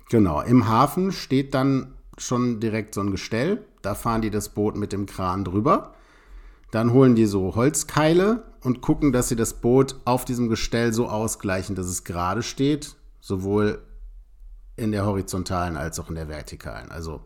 Genau, 0.09 0.41
im 0.41 0.67
Hafen 0.67 1.11
steht 1.11 1.53
dann 1.53 1.93
schon 2.17 2.59
direkt 2.59 2.95
so 2.95 3.01
ein 3.01 3.11
Gestell. 3.11 3.65
Da 3.81 3.95
fahren 3.95 4.21
die 4.21 4.29
das 4.29 4.49
Boot 4.49 4.75
mit 4.75 4.93
dem 4.93 5.05
Kran 5.05 5.43
drüber. 5.43 5.93
Dann 6.71 6.93
holen 6.93 7.15
die 7.15 7.25
so 7.25 7.55
Holzkeile 7.55 8.43
und 8.61 8.81
gucken, 8.81 9.11
dass 9.11 9.29
sie 9.29 9.35
das 9.35 9.55
Boot 9.55 9.95
auf 10.05 10.25
diesem 10.25 10.49
Gestell 10.49 10.93
so 10.93 11.07
ausgleichen, 11.07 11.75
dass 11.75 11.85
es 11.87 12.03
gerade 12.03 12.41
steht, 12.41 12.95
sowohl 13.19 13.81
in 14.75 14.91
der 14.91 15.05
horizontalen 15.05 15.77
als 15.77 15.99
auch 15.99 16.09
in 16.09 16.15
der 16.15 16.29
vertikalen. 16.29 16.91
Also 16.91 17.21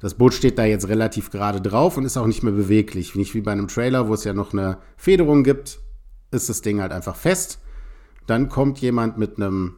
das 0.00 0.14
Boot 0.14 0.34
steht 0.34 0.58
da 0.58 0.64
jetzt 0.64 0.88
relativ 0.88 1.30
gerade 1.30 1.60
drauf 1.60 1.96
und 1.96 2.04
ist 2.04 2.16
auch 2.16 2.26
nicht 2.26 2.42
mehr 2.42 2.52
beweglich. 2.52 3.14
Nicht 3.14 3.34
wie 3.34 3.40
bei 3.40 3.52
einem 3.52 3.68
Trailer, 3.68 4.08
wo 4.08 4.14
es 4.14 4.24
ja 4.24 4.32
noch 4.32 4.52
eine 4.52 4.78
Federung 4.96 5.42
gibt, 5.42 5.80
ist 6.30 6.48
das 6.48 6.62
Ding 6.62 6.80
halt 6.80 6.92
einfach 6.92 7.16
fest. 7.16 7.58
Dann 8.26 8.48
kommt 8.48 8.78
jemand 8.78 9.18
mit 9.18 9.36
einem, 9.36 9.76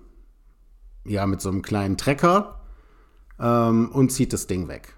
ja, 1.05 1.27
mit 1.27 1.41
so 1.41 1.49
einem 1.49 1.63
kleinen 1.63 1.97
Trecker 1.97 2.61
ähm, 3.41 3.91
und 3.93 4.11
zieht 4.11 4.33
das 4.33 4.47
Ding 4.47 4.69
weg. 4.69 4.95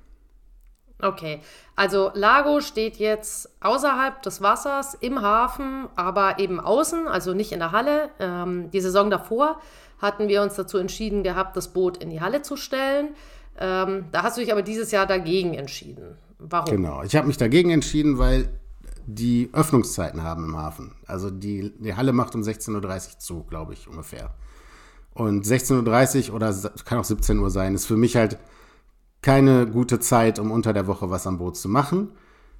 Okay, 1.00 1.40
also 1.74 2.12
Lago 2.14 2.60
steht 2.60 2.96
jetzt 2.96 3.50
außerhalb 3.60 4.22
des 4.22 4.40
Wassers 4.40 4.94
im 4.94 5.20
Hafen, 5.20 5.88
aber 5.96 6.38
eben 6.38 6.60
außen, 6.60 7.08
also 7.08 7.34
nicht 7.34 7.50
in 7.50 7.58
der 7.58 7.72
Halle. 7.72 8.10
Ähm, 8.20 8.70
die 8.70 8.80
Saison 8.80 9.10
davor 9.10 9.60
hatten 10.00 10.28
wir 10.28 10.42
uns 10.42 10.54
dazu 10.54 10.78
entschieden 10.78 11.24
gehabt, 11.24 11.56
das 11.56 11.72
Boot 11.72 11.96
in 11.96 12.10
die 12.10 12.20
Halle 12.20 12.42
zu 12.42 12.56
stellen. 12.56 13.14
Ähm, 13.58 14.06
da 14.10 14.22
hast 14.22 14.36
du 14.36 14.40
dich 14.40 14.52
aber 14.52 14.62
dieses 14.62 14.90
Jahr 14.90 15.06
dagegen 15.06 15.54
entschieden. 15.54 16.16
Warum? 16.38 16.70
Genau. 16.70 17.02
Ich 17.02 17.14
habe 17.16 17.26
mich 17.26 17.36
dagegen 17.36 17.70
entschieden, 17.70 18.18
weil 18.18 18.48
die 19.06 19.50
Öffnungszeiten 19.52 20.22
haben 20.22 20.44
im 20.44 20.56
Hafen. 20.56 20.92
Also 21.06 21.30
die, 21.30 21.72
die 21.78 21.94
Halle 21.94 22.12
macht 22.12 22.34
um 22.34 22.42
16.30 22.42 23.14
Uhr 23.14 23.18
zu, 23.18 23.44
glaube 23.44 23.72
ich, 23.72 23.88
ungefähr. 23.88 24.34
Und 25.14 25.44
16.30 25.44 26.30
Uhr 26.30 26.36
oder 26.36 26.54
kann 26.84 26.98
auch 26.98 27.04
17 27.04 27.38
Uhr 27.38 27.50
sein, 27.50 27.74
ist 27.74 27.86
für 27.86 27.96
mich 27.96 28.16
halt 28.16 28.38
keine 29.20 29.66
gute 29.66 30.00
Zeit, 30.00 30.38
um 30.38 30.50
unter 30.50 30.72
der 30.72 30.86
Woche 30.86 31.10
was 31.10 31.26
am 31.26 31.38
Boot 31.38 31.56
zu 31.56 31.68
machen. 31.68 32.12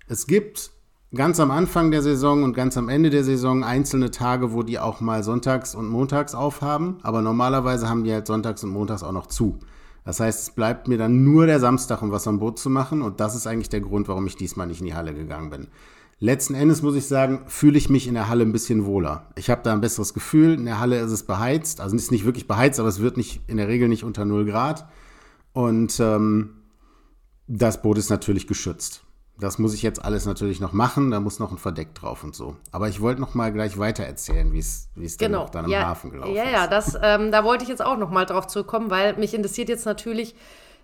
Es 0.06 0.26
gibt 0.26 0.70
ganz 1.14 1.40
am 1.40 1.50
Anfang 1.50 1.90
der 1.90 2.02
Saison 2.02 2.42
und 2.42 2.54
ganz 2.54 2.76
am 2.76 2.88
Ende 2.88 3.10
der 3.10 3.24
Saison 3.24 3.64
einzelne 3.64 4.10
Tage, 4.10 4.52
wo 4.52 4.62
die 4.62 4.78
auch 4.78 5.00
mal 5.00 5.22
sonntags 5.24 5.74
und 5.74 5.88
montags 5.88 6.34
aufhaben, 6.34 6.98
aber 7.02 7.22
normalerweise 7.22 7.88
haben 7.88 8.04
die 8.04 8.12
halt 8.12 8.26
sonntags 8.26 8.62
und 8.64 8.70
montags 8.70 9.02
auch 9.02 9.12
noch 9.12 9.26
zu. 9.26 9.58
Das 10.04 10.20
heißt, 10.20 10.42
es 10.42 10.50
bleibt 10.50 10.88
mir 10.88 10.98
dann 10.98 11.24
nur 11.24 11.46
der 11.46 11.60
Samstag, 11.60 12.02
um 12.02 12.10
was 12.10 12.26
am 12.26 12.38
Boot 12.38 12.58
zu 12.58 12.70
machen 12.70 13.02
und 13.02 13.20
das 13.20 13.34
ist 13.34 13.46
eigentlich 13.46 13.68
der 13.68 13.80
Grund, 13.80 14.08
warum 14.08 14.26
ich 14.26 14.36
diesmal 14.36 14.66
nicht 14.66 14.80
in 14.80 14.86
die 14.86 14.94
Halle 14.94 15.14
gegangen 15.14 15.50
bin. 15.50 15.68
Letzten 16.18 16.54
Endes 16.54 16.82
muss 16.82 16.94
ich 16.94 17.06
sagen, 17.06 17.40
fühle 17.46 17.76
ich 17.76 17.90
mich 17.90 18.06
in 18.06 18.14
der 18.14 18.28
Halle 18.28 18.44
ein 18.44 18.52
bisschen 18.52 18.84
wohler. 18.84 19.26
Ich 19.34 19.50
habe 19.50 19.62
da 19.64 19.72
ein 19.72 19.80
besseres 19.80 20.14
Gefühl. 20.14 20.54
In 20.54 20.66
der 20.66 20.78
Halle 20.78 21.00
ist 21.00 21.10
es 21.10 21.24
beheizt, 21.24 21.80
also 21.80 21.96
es 21.96 22.04
ist 22.04 22.12
nicht 22.12 22.24
wirklich 22.24 22.46
beheizt, 22.46 22.78
aber 22.78 22.88
es 22.88 23.00
wird 23.00 23.16
nicht 23.16 23.40
in 23.48 23.56
der 23.56 23.66
Regel 23.66 23.88
nicht 23.88 24.04
unter 24.04 24.24
0 24.24 24.44
Grad. 24.44 24.86
Und 25.52 25.98
ähm, 25.98 26.50
das 27.48 27.82
Boot 27.82 27.98
ist 27.98 28.08
natürlich 28.08 28.46
geschützt. 28.46 29.02
Das 29.42 29.58
muss 29.58 29.74
ich 29.74 29.82
jetzt 29.82 30.04
alles 30.04 30.24
natürlich 30.24 30.60
noch 30.60 30.72
machen. 30.72 31.10
Da 31.10 31.18
muss 31.18 31.40
noch 31.40 31.50
ein 31.50 31.58
Verdeck 31.58 31.94
drauf 31.94 32.22
und 32.22 32.34
so. 32.34 32.56
Aber 32.70 32.88
ich 32.88 33.00
wollte 33.00 33.20
noch 33.20 33.34
mal 33.34 33.52
gleich 33.52 33.76
weiter 33.78 34.04
erzählen, 34.04 34.52
wie 34.52 34.60
es 34.60 34.88
dann 34.94 35.32
Genau. 35.32 35.48
dann 35.50 35.64
im 35.64 35.70
ja, 35.72 35.86
Hafen 35.86 36.10
gelaufen 36.12 36.34
ja, 36.34 36.44
ist. 36.44 36.52
ja, 36.52 36.66
das, 36.68 36.96
ähm, 37.02 37.32
da 37.32 37.42
wollte 37.42 37.64
ich 37.64 37.68
jetzt 37.68 37.84
auch 37.84 37.96
noch 37.96 38.10
mal 38.10 38.24
drauf 38.24 38.46
zurückkommen, 38.46 38.90
weil 38.90 39.16
mich 39.16 39.34
interessiert 39.34 39.68
jetzt 39.68 39.84
natürlich, 39.84 40.36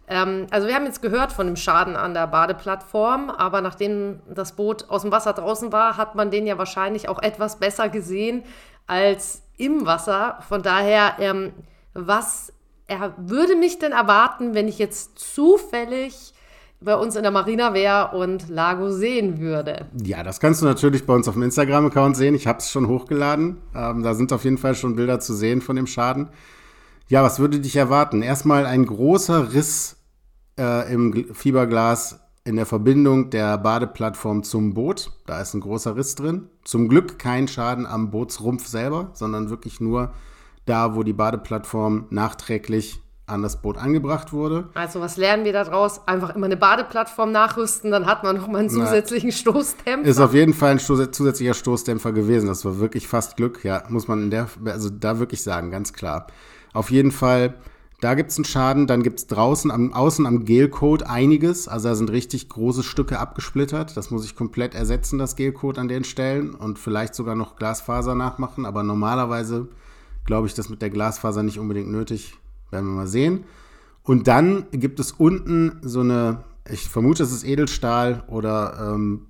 ähm, 0.09 0.47
also 0.50 0.67
wir 0.67 0.75
haben 0.75 0.87
jetzt 0.87 1.03
gehört 1.03 1.33
von 1.33 1.47
dem 1.47 1.55
Schaden 1.55 1.95
an 1.95 2.15
der 2.15 2.27
Badeplattform, 2.27 3.31
aber 3.31 3.61
nachdem 3.61 4.21
das 4.29 4.57
Boot 4.57 4.91
aus 4.91 5.03
dem 5.03 5.12
Wasser 5.12 5.35
draußen 5.35 5.71
war, 5.71 5.97
hat 5.97 6.17
man 6.17 6.31
den 6.31 6.47
ja 6.47 6.59
wahrscheinlich 6.59 7.09
auch 7.09 7.23
etwas 7.23 7.59
besser 7.61 7.88
gesehen 7.88 8.43
als 8.88 9.43
im 9.57 9.87
Wasser. 9.87 10.38
Von 10.49 10.62
daher, 10.62 11.15
ähm, 11.21 11.53
was 11.95 12.53
er 12.88 13.15
würde 13.19 13.55
mich 13.55 13.79
denn 13.79 13.93
erwarten, 13.93 14.55
wenn 14.55 14.67
ich 14.67 14.79
jetzt 14.79 15.19
zufällig 15.19 16.33
bei 16.81 16.95
uns 16.95 17.17
in 17.17 17.23
der 17.23 17.33
Marina 17.33 17.75
wäre 17.75 18.17
und 18.17 18.49
Lago 18.49 18.91
sehen 18.91 19.41
würde? 19.41 19.87
Ja, 20.03 20.23
das 20.23 20.41
kannst 20.41 20.63
du 20.63 20.67
natürlich 20.67 21.07
bei 21.07 21.15
uns 21.15 21.27
auf 21.29 21.35
dem 21.35 21.43
Instagram-Account 21.43 22.17
sehen. 22.17 22.35
Ich 22.35 22.47
habe 22.47 22.59
es 22.59 22.71
schon 22.71 22.87
hochgeladen. 22.89 23.59
Ähm, 23.75 24.03
da 24.03 24.15
sind 24.15 24.33
auf 24.33 24.45
jeden 24.45 24.59
Fall 24.59 24.75
schon 24.75 24.97
Bilder 24.97 25.21
zu 25.21 25.35
sehen 25.35 25.61
von 25.61 25.77
dem 25.77 25.87
Schaden. 25.87 26.29
Ja, 27.09 27.23
was 27.23 27.39
würde 27.39 27.59
dich 27.59 27.75
erwarten? 27.77 28.23
Erstmal 28.23 28.67
ein 28.67 28.87
großer 28.87 29.53
Riss 29.53 29.97
äh, 30.59 30.93
im 30.93 31.13
Gl- 31.13 31.35
Fiberglas 31.35 32.21
in 32.45 32.57
der 32.57 32.67
Verbindung 32.67 33.31
der 33.31 33.59
Badeplattform 33.59 34.43
zum 34.43 34.73
Boot. 34.73 35.11
Da 35.27 35.41
ist 35.41 35.55
ein 35.55 35.61
großer 35.61 35.97
Riss 35.97 36.15
drin. 36.15 36.49
Zum 36.65 36.89
Glück 36.89 37.19
kein 37.19 37.49
Schaden 37.49 37.87
am 37.87 38.11
Bootsrumpf 38.11 38.67
selber, 38.67 39.11
sondern 39.15 39.51
wirklich 39.51 39.81
nur 39.81 40.13
da, 40.65 40.95
wo 40.95 41.03
die 41.03 41.13
Badeplattform 41.13 42.07
nachträglich 42.11 43.01
an 43.29 43.43
das 43.43 43.61
Boot 43.61 43.77
angebracht 43.77 44.33
wurde. 44.33 44.69
Also 44.75 45.01
was 45.01 45.17
lernen 45.17 45.45
wir 45.45 45.53
daraus? 45.53 46.07
Einfach 46.07 46.35
immer 46.35 46.47
eine 46.47 46.57
Badeplattform 46.57 47.33
nachrüsten, 47.33 47.91
dann 47.91 48.07
hat 48.07 48.25
man 48.25 48.37
noch 48.37 48.49
mal 48.49 48.59
einen 48.59 48.71
zusätzlichen 48.71 49.33
Stoßdämpfer. 49.33 50.09
Ist 50.09 50.21
auf 50.21 50.35
jeden 50.35 50.55
Fall 50.55 50.73
ein 50.73 50.79
Stoß, 50.79 51.11
zusätzlicher 51.13 51.55
Stoßdämpfer 51.55 52.13
gewesen. 52.13 52.47
Das 52.47 52.65
war 52.65 52.79
wirklich 52.79 53.09
fast 53.09 53.37
Glück. 53.37 53.65
Ja, 53.65 53.83
muss 53.89 54.09
man 54.09 54.25
in 54.25 54.31
der, 54.31 54.49
also 54.65 54.91
da 54.91 55.19
wirklich 55.19 55.43
sagen, 55.43 55.71
ganz 55.71 55.93
klar. 55.93 56.27
Auf 56.73 56.91
jeden 56.91 57.13
Fall, 57.13 57.55
da 58.01 58.15
gibt 58.15 58.31
es 58.31 58.39
einen 58.39 58.45
Schaden. 58.45 58.87
Dann 58.87 59.03
gibt 59.03 59.19
es 59.19 59.27
draußen, 59.27 59.71
am, 59.71 59.93
außen 59.93 60.27
am 60.27 60.45
Gelcoat 60.45 61.03
einiges. 61.03 61.69
Also 61.69 61.89
da 61.89 61.95
sind 61.95 62.11
richtig 62.11 62.49
große 62.49 62.83
Stücke 62.83 63.19
abgesplittert. 63.19 63.97
Das 63.97 64.11
muss 64.11 64.25
ich 64.25 64.37
komplett 64.37 64.75
ersetzen, 64.75 65.19
das 65.19 65.37
Gelcoat 65.37 65.79
an 65.79 65.89
den 65.89 66.05
Stellen. 66.05 66.55
Und 66.55 66.79
vielleicht 66.79 67.15
sogar 67.15 67.35
noch 67.35 67.57
Glasfaser 67.57 68.15
nachmachen. 68.15 68.67
Aber 68.67 68.83
normalerweise 68.83 69.69
glaube 70.29 70.47
ich, 70.47 70.55
das 70.55 70.69
mit 70.69 70.83
der 70.83 70.91
Glasfaser 70.91 71.43
nicht 71.43 71.59
unbedingt 71.59 71.91
nötig. 71.91 72.35
Werden 72.71 72.87
wir 72.87 72.97
mal 72.97 73.07
sehen. 73.07 73.45
Und 74.03 74.27
dann 74.27 74.67
gibt 74.71 75.01
es 75.01 75.13
unten 75.13 75.81
so 75.83 76.01
eine, 76.01 76.45
ich 76.71 76.89
vermute, 76.89 77.23
es 77.23 77.33
ist 77.33 77.45
Edelstahl 77.45 78.25
oder 78.29 78.95
ähm, 78.95 79.27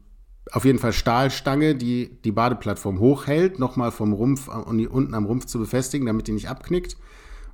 auf 0.52 0.64
jeden 0.64 0.78
Fall 0.78 0.92
Stahlstange, 0.92 1.74
die 1.74 2.20
die 2.22 2.32
Badeplattform 2.32 3.00
hochhält, 3.00 3.58
nochmal 3.58 3.90
vom 3.90 4.12
Rumpf 4.12 4.48
äh, 4.48 4.52
und 4.52 4.78
die 4.78 4.88
unten 4.88 5.14
am 5.14 5.26
Rumpf 5.26 5.46
zu 5.46 5.58
befestigen, 5.58 6.06
damit 6.06 6.28
die 6.28 6.32
nicht 6.32 6.48
abknickt. 6.48 6.96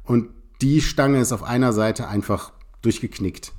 Und 0.03 0.29
die 0.61 0.81
Stange 0.81 1.21
ist 1.21 1.33
auf 1.33 1.43
einer 1.43 1.73
Seite 1.73 2.09
einfach 2.09 2.53
durchgeknickt. 2.83 3.53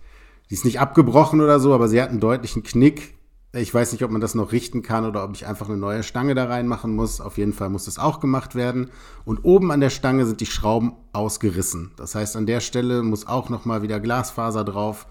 Die 0.49 0.53
ist 0.53 0.65
nicht 0.65 0.79
abgebrochen 0.79 1.41
oder 1.41 1.59
so, 1.59 1.73
aber 1.73 1.87
sie 1.87 2.01
hat 2.01 2.09
einen 2.09 2.19
deutlichen 2.19 2.63
Knick. 2.63 3.14
Ich 3.57 3.73
weiß 3.73 3.93
nicht, 3.93 4.03
ob 4.03 4.11
man 4.11 4.19
das 4.19 4.35
noch 4.35 4.51
richten 4.51 4.81
kann 4.81 5.05
oder 5.05 5.23
ob 5.23 5.33
ich 5.33 5.47
einfach 5.47 5.69
eine 5.69 5.77
neue 5.77 6.03
Stange 6.03 6.35
da 6.35 6.45
reinmachen 6.45 6.93
muss. 6.93 7.21
Auf 7.21 7.37
jeden 7.37 7.53
Fall 7.53 7.69
muss 7.69 7.85
das 7.85 7.97
auch 7.97 8.19
gemacht 8.19 8.53
werden. 8.53 8.91
Und 9.23 9.45
oben 9.45 9.71
an 9.71 9.79
der 9.79 9.89
Stange 9.89 10.25
sind 10.25 10.41
die 10.41 10.45
Schrauben 10.45 10.93
ausgerissen. 11.13 11.91
Das 11.95 12.15
heißt, 12.15 12.35
an 12.35 12.47
der 12.47 12.59
Stelle 12.59 13.01
muss 13.01 13.27
auch 13.27 13.49
noch 13.49 13.63
mal 13.63 13.81
wieder 13.81 14.01
Glasfaser 14.01 14.65
drauf. 14.65 15.07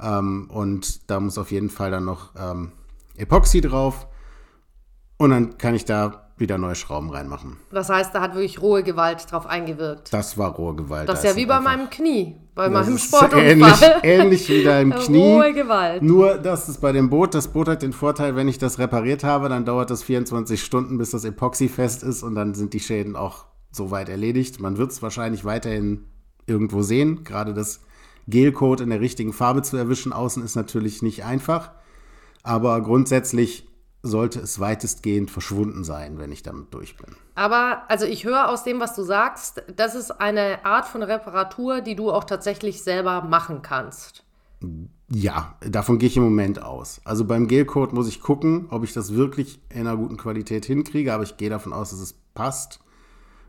Ähm, 0.00 0.48
und 0.50 1.08
da 1.08 1.20
muss 1.20 1.38
auf 1.38 1.52
jeden 1.52 1.70
Fall 1.70 1.92
dann 1.92 2.04
noch 2.04 2.32
ähm, 2.36 2.72
Epoxy 3.16 3.60
drauf. 3.60 4.08
Und 5.16 5.30
dann 5.30 5.56
kann 5.56 5.76
ich 5.76 5.84
da 5.84 6.27
wieder 6.40 6.58
neue 6.58 6.74
Schrauben 6.74 7.10
reinmachen. 7.10 7.56
Das 7.70 7.88
heißt, 7.88 8.14
da 8.14 8.20
hat 8.20 8.34
wirklich 8.34 8.60
rohe 8.62 8.82
Gewalt 8.82 9.30
drauf 9.30 9.46
eingewirkt. 9.46 10.12
Das 10.12 10.38
war 10.38 10.50
rohe 10.54 10.74
Gewalt. 10.74 11.08
Das 11.08 11.24
ist 11.24 11.24
ja 11.30 11.36
wie 11.36 11.46
bei 11.46 11.60
meinem 11.60 11.90
Knie, 11.90 12.36
bei 12.54 12.68
Das 12.68 12.86
meinem 12.86 12.96
ist 12.96 13.04
Sportunfall. 13.06 13.44
Ähnlich, 13.50 13.80
ähnlich 14.02 14.48
wie 14.48 14.62
da 14.64 14.80
im 14.80 14.90
Knie. 14.94 15.34
Rohe 15.34 15.52
Gewalt. 15.52 16.02
Nur, 16.02 16.38
dass 16.38 16.68
es 16.68 16.78
bei 16.78 16.92
dem 16.92 17.10
Boot, 17.10 17.34
das 17.34 17.48
Boot 17.48 17.68
hat 17.68 17.82
den 17.82 17.92
Vorteil, 17.92 18.36
wenn 18.36 18.48
ich 18.48 18.58
das 18.58 18.78
repariert 18.78 19.24
habe, 19.24 19.48
dann 19.48 19.64
dauert 19.64 19.90
das 19.90 20.02
24 20.02 20.62
Stunden, 20.62 20.98
bis 20.98 21.10
das 21.10 21.24
Epoxy 21.24 21.68
fest 21.68 22.02
ist 22.02 22.22
und 22.22 22.34
dann 22.34 22.54
sind 22.54 22.72
die 22.74 22.80
Schäden 22.80 23.16
auch 23.16 23.44
soweit 23.70 24.08
erledigt. 24.08 24.60
Man 24.60 24.78
wird 24.78 24.90
es 24.92 25.02
wahrscheinlich 25.02 25.44
weiterhin 25.44 26.04
irgendwo 26.46 26.82
sehen. 26.82 27.24
Gerade 27.24 27.52
das 27.54 27.80
Gelcoat 28.26 28.80
in 28.80 28.90
der 28.90 29.00
richtigen 29.00 29.32
Farbe 29.32 29.62
zu 29.62 29.76
erwischen 29.76 30.12
außen 30.12 30.42
ist 30.42 30.56
natürlich 30.56 31.02
nicht 31.02 31.24
einfach. 31.24 31.70
Aber 32.42 32.80
grundsätzlich 32.80 33.67
sollte 34.02 34.40
es 34.40 34.60
weitestgehend 34.60 35.30
verschwunden 35.30 35.84
sein, 35.84 36.18
wenn 36.18 36.32
ich 36.32 36.42
damit 36.42 36.72
durch 36.72 36.96
bin. 36.96 37.16
Aber 37.34 37.82
also 37.88 38.06
ich 38.06 38.24
höre 38.24 38.48
aus 38.48 38.64
dem, 38.64 38.80
was 38.80 38.94
du 38.94 39.02
sagst, 39.02 39.62
das 39.74 39.94
ist 39.94 40.10
eine 40.12 40.64
Art 40.64 40.86
von 40.86 41.02
Reparatur, 41.02 41.80
die 41.80 41.96
du 41.96 42.10
auch 42.10 42.24
tatsächlich 42.24 42.82
selber 42.82 43.22
machen 43.22 43.62
kannst. 43.62 44.24
Ja, 45.10 45.56
davon 45.60 45.98
gehe 45.98 46.08
ich 46.08 46.16
im 46.16 46.22
Moment 46.22 46.62
aus. 46.62 47.00
Also 47.04 47.24
beim 47.24 47.48
Gelcode 47.48 47.92
muss 47.92 48.08
ich 48.08 48.20
gucken, 48.20 48.66
ob 48.70 48.84
ich 48.84 48.92
das 48.92 49.14
wirklich 49.14 49.60
in 49.70 49.80
einer 49.80 49.96
guten 49.96 50.16
Qualität 50.16 50.64
hinkriege, 50.64 51.14
aber 51.14 51.22
ich 51.22 51.36
gehe 51.36 51.50
davon 51.50 51.72
aus, 51.72 51.90
dass 51.90 52.00
es 52.00 52.14
passt. 52.34 52.80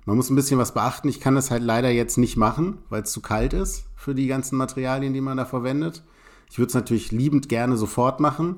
Man 0.05 0.15
muss 0.15 0.29
ein 0.29 0.35
bisschen 0.35 0.59
was 0.59 0.73
beachten. 0.73 1.09
Ich 1.09 1.19
kann 1.19 1.35
das 1.35 1.51
halt 1.51 1.63
leider 1.63 1.89
jetzt 1.89 2.17
nicht 2.17 2.37
machen, 2.37 2.79
weil 2.89 3.03
es 3.03 3.11
zu 3.11 3.21
kalt 3.21 3.53
ist 3.53 3.85
für 3.95 4.15
die 4.15 4.27
ganzen 4.27 4.55
Materialien, 4.55 5.13
die 5.13 5.21
man 5.21 5.37
da 5.37 5.45
verwendet. 5.45 6.03
Ich 6.49 6.57
würde 6.57 6.69
es 6.69 6.73
natürlich 6.73 7.11
liebend 7.11 7.49
gerne 7.49 7.77
sofort 7.77 8.19
machen, 8.19 8.57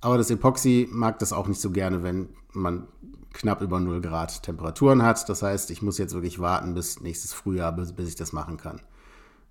aber 0.00 0.18
das 0.18 0.30
Epoxy 0.30 0.88
mag 0.90 1.18
das 1.18 1.32
auch 1.32 1.48
nicht 1.48 1.60
so 1.60 1.70
gerne, 1.70 2.02
wenn 2.02 2.28
man 2.52 2.86
knapp 3.32 3.62
über 3.62 3.80
0 3.80 4.00
Grad 4.00 4.42
Temperaturen 4.42 5.02
hat. 5.02 5.28
Das 5.28 5.42
heißt, 5.42 5.70
ich 5.70 5.82
muss 5.82 5.98
jetzt 5.98 6.14
wirklich 6.14 6.38
warten 6.38 6.74
bis 6.74 7.00
nächstes 7.00 7.32
Frühjahr, 7.32 7.72
bis, 7.72 7.92
bis 7.92 8.08
ich 8.08 8.16
das 8.16 8.32
machen 8.32 8.56
kann. 8.56 8.80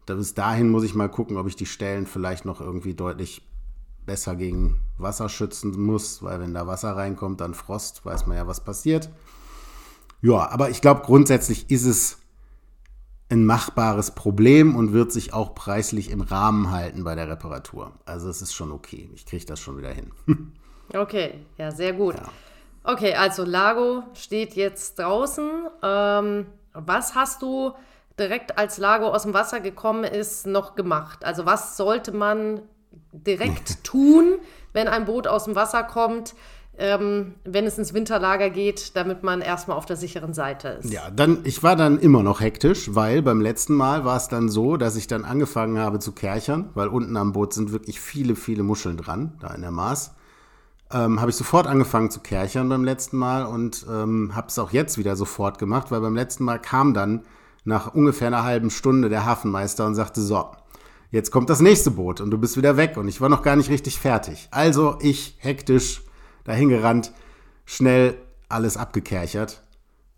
Bis 0.06 0.34
dahin 0.34 0.70
muss 0.70 0.84
ich 0.84 0.96
mal 0.96 1.10
gucken, 1.10 1.38
ob 1.38 1.48
ich 1.48 1.56
die 1.56 1.66
Stellen 1.66 2.06
vielleicht 2.08 2.46
noch 2.46 2.62
irgendwie 2.62 2.94
deutlich 2.94 3.46
besser 4.06 4.36
gegen 4.36 4.80
Wasser 4.98 5.28
schützen 5.28 5.80
muss, 5.80 6.24
weil 6.24 6.40
wenn 6.40 6.54
da 6.54 6.66
Wasser 6.66 6.96
reinkommt, 6.96 7.42
dann 7.42 7.54
Frost, 7.54 8.06
weiß 8.06 8.26
man 8.26 8.38
ja, 8.38 8.48
was 8.48 8.64
passiert. 8.64 9.10
Ja, 10.22 10.50
aber 10.50 10.70
ich 10.70 10.82
glaube, 10.82 11.02
grundsätzlich 11.04 11.70
ist 11.70 11.86
es 11.86 12.18
ein 13.30 13.46
machbares 13.46 14.12
Problem 14.12 14.76
und 14.76 14.94
wird 14.94 15.12
sich 15.12 15.34
auch 15.34 15.54
preislich 15.54 16.12
im 16.12 16.22
Rahmen 16.22 16.72
halten 16.72 17.04
bei 17.04 17.16
der 17.16 17.28
Reparatur. 17.30 17.92
Also 18.06 18.30
es 18.30 18.42
ist 18.42 18.54
schon 18.54 18.72
okay. 18.72 19.10
Ich 19.14 19.26
kriege 19.26 19.46
das 19.46 19.60
schon 19.60 19.78
wieder 19.78 19.92
hin. 19.92 20.12
Okay, 20.94 21.44
ja, 21.58 21.70
sehr 21.70 21.92
gut. 21.92 22.16
Okay, 22.82 23.14
also 23.14 23.44
Lago 23.44 24.04
steht 24.14 24.56
jetzt 24.56 24.98
draußen. 24.98 25.50
Ähm, 25.84 26.46
was 26.72 27.14
hast 27.14 27.42
du 27.42 27.74
direkt 28.18 28.58
als 28.58 28.78
Lago 28.78 29.08
aus 29.08 29.24
dem 29.24 29.34
Wasser 29.34 29.60
gekommen 29.60 30.06
ist, 30.06 30.48
noch 30.48 30.76
gemacht? 30.76 31.26
Also 31.26 31.46
was 31.46 31.76
sollte 31.76 32.14
man 32.14 32.62
direkt 33.12 33.84
tun, 33.84 34.40
wenn 34.72 34.88
ein 34.88 35.04
Boot 35.04 35.28
aus 35.28 35.44
dem 35.44 35.56
Wasser 35.56 35.84
kommt, 35.84 36.36
ähm, 36.78 37.34
wenn 37.44 37.66
es 37.66 37.78
ins 37.78 37.94
Winterlager 37.94 38.50
geht, 38.50 38.96
damit 38.96 39.24
man 39.24 39.42
erstmal 39.42 39.78
auf 39.78 39.86
der 39.86 39.96
sicheren 39.96 40.34
Seite 40.34 40.80
ist? 40.82 40.92
Ja, 40.92 41.10
dann, 41.10 41.40
ich 41.44 41.64
war 41.64 41.76
dann 41.76 42.00
immer 42.00 42.22
noch 42.22 42.40
hektisch, 42.40 42.94
weil 42.94 43.22
beim 43.22 43.42
letzten 43.42 43.74
Mal 43.74 44.06
war 44.06 44.18
es 44.18 44.28
dann 44.28 44.50
so, 44.50 44.78
dass 44.78 44.96
ich 44.96 45.08
dann 45.08 45.26
angefangen 45.26 45.80
habe 45.80 46.00
zu 46.00 46.12
kerchern, 46.12 46.70
weil 46.76 46.88
unten 46.88 47.18
am 47.18 47.34
Boot 47.34 47.54
sind 47.54 47.72
wirklich 47.72 48.00
viele, 48.00 48.36
viele 48.36 48.64
Muscheln 48.64 48.98
dran, 48.98 49.34
da 49.40 49.54
in 49.54 49.62
der 49.62 49.72
Maß. 49.72 50.14
Ähm, 50.92 51.20
habe 51.20 51.32
ich 51.32 51.36
sofort 51.36 51.68
angefangen 51.68 52.12
zu 52.12 52.20
kerchern 52.20 52.70
beim 52.70 52.86
letzten 52.86 53.18
Mal 53.18 53.46
und 53.46 53.86
ähm, 53.90 54.36
habe 54.36 54.48
es 54.48 54.60
auch 54.60 54.72
jetzt 54.72 54.98
wieder 54.98 55.16
sofort 55.16 55.58
gemacht, 55.60 55.92
weil 55.92 56.00
beim 56.00 56.16
letzten 56.16 56.46
Mal 56.46 56.60
kam 56.60 56.94
dann 56.94 57.24
nach 57.66 57.94
ungefähr 57.94 58.28
einer 58.28 58.44
halben 58.44 58.70
Stunde 58.70 59.10
der 59.10 59.26
Hafenmeister 59.26 59.86
und 59.86 59.96
sagte, 59.96 60.22
so, 60.22 60.46
jetzt 61.12 61.32
kommt 61.32 61.50
das 61.50 61.60
nächste 61.60 61.92
Boot 61.92 62.22
und 62.22 62.32
du 62.32 62.38
bist 62.38 62.56
wieder 62.56 62.78
weg 62.78 62.96
und 62.96 63.08
ich 63.10 63.20
war 63.20 63.28
noch 63.28 63.42
gar 63.42 63.58
nicht 63.58 63.70
richtig 63.70 64.00
fertig. 64.00 64.48
Also 64.52 64.98
ich 65.02 65.36
hektisch 65.40 66.07
dahin 66.48 66.70
gerannt, 66.70 67.12
schnell 67.66 68.16
alles 68.50 68.78
abgekerchert 68.78 69.62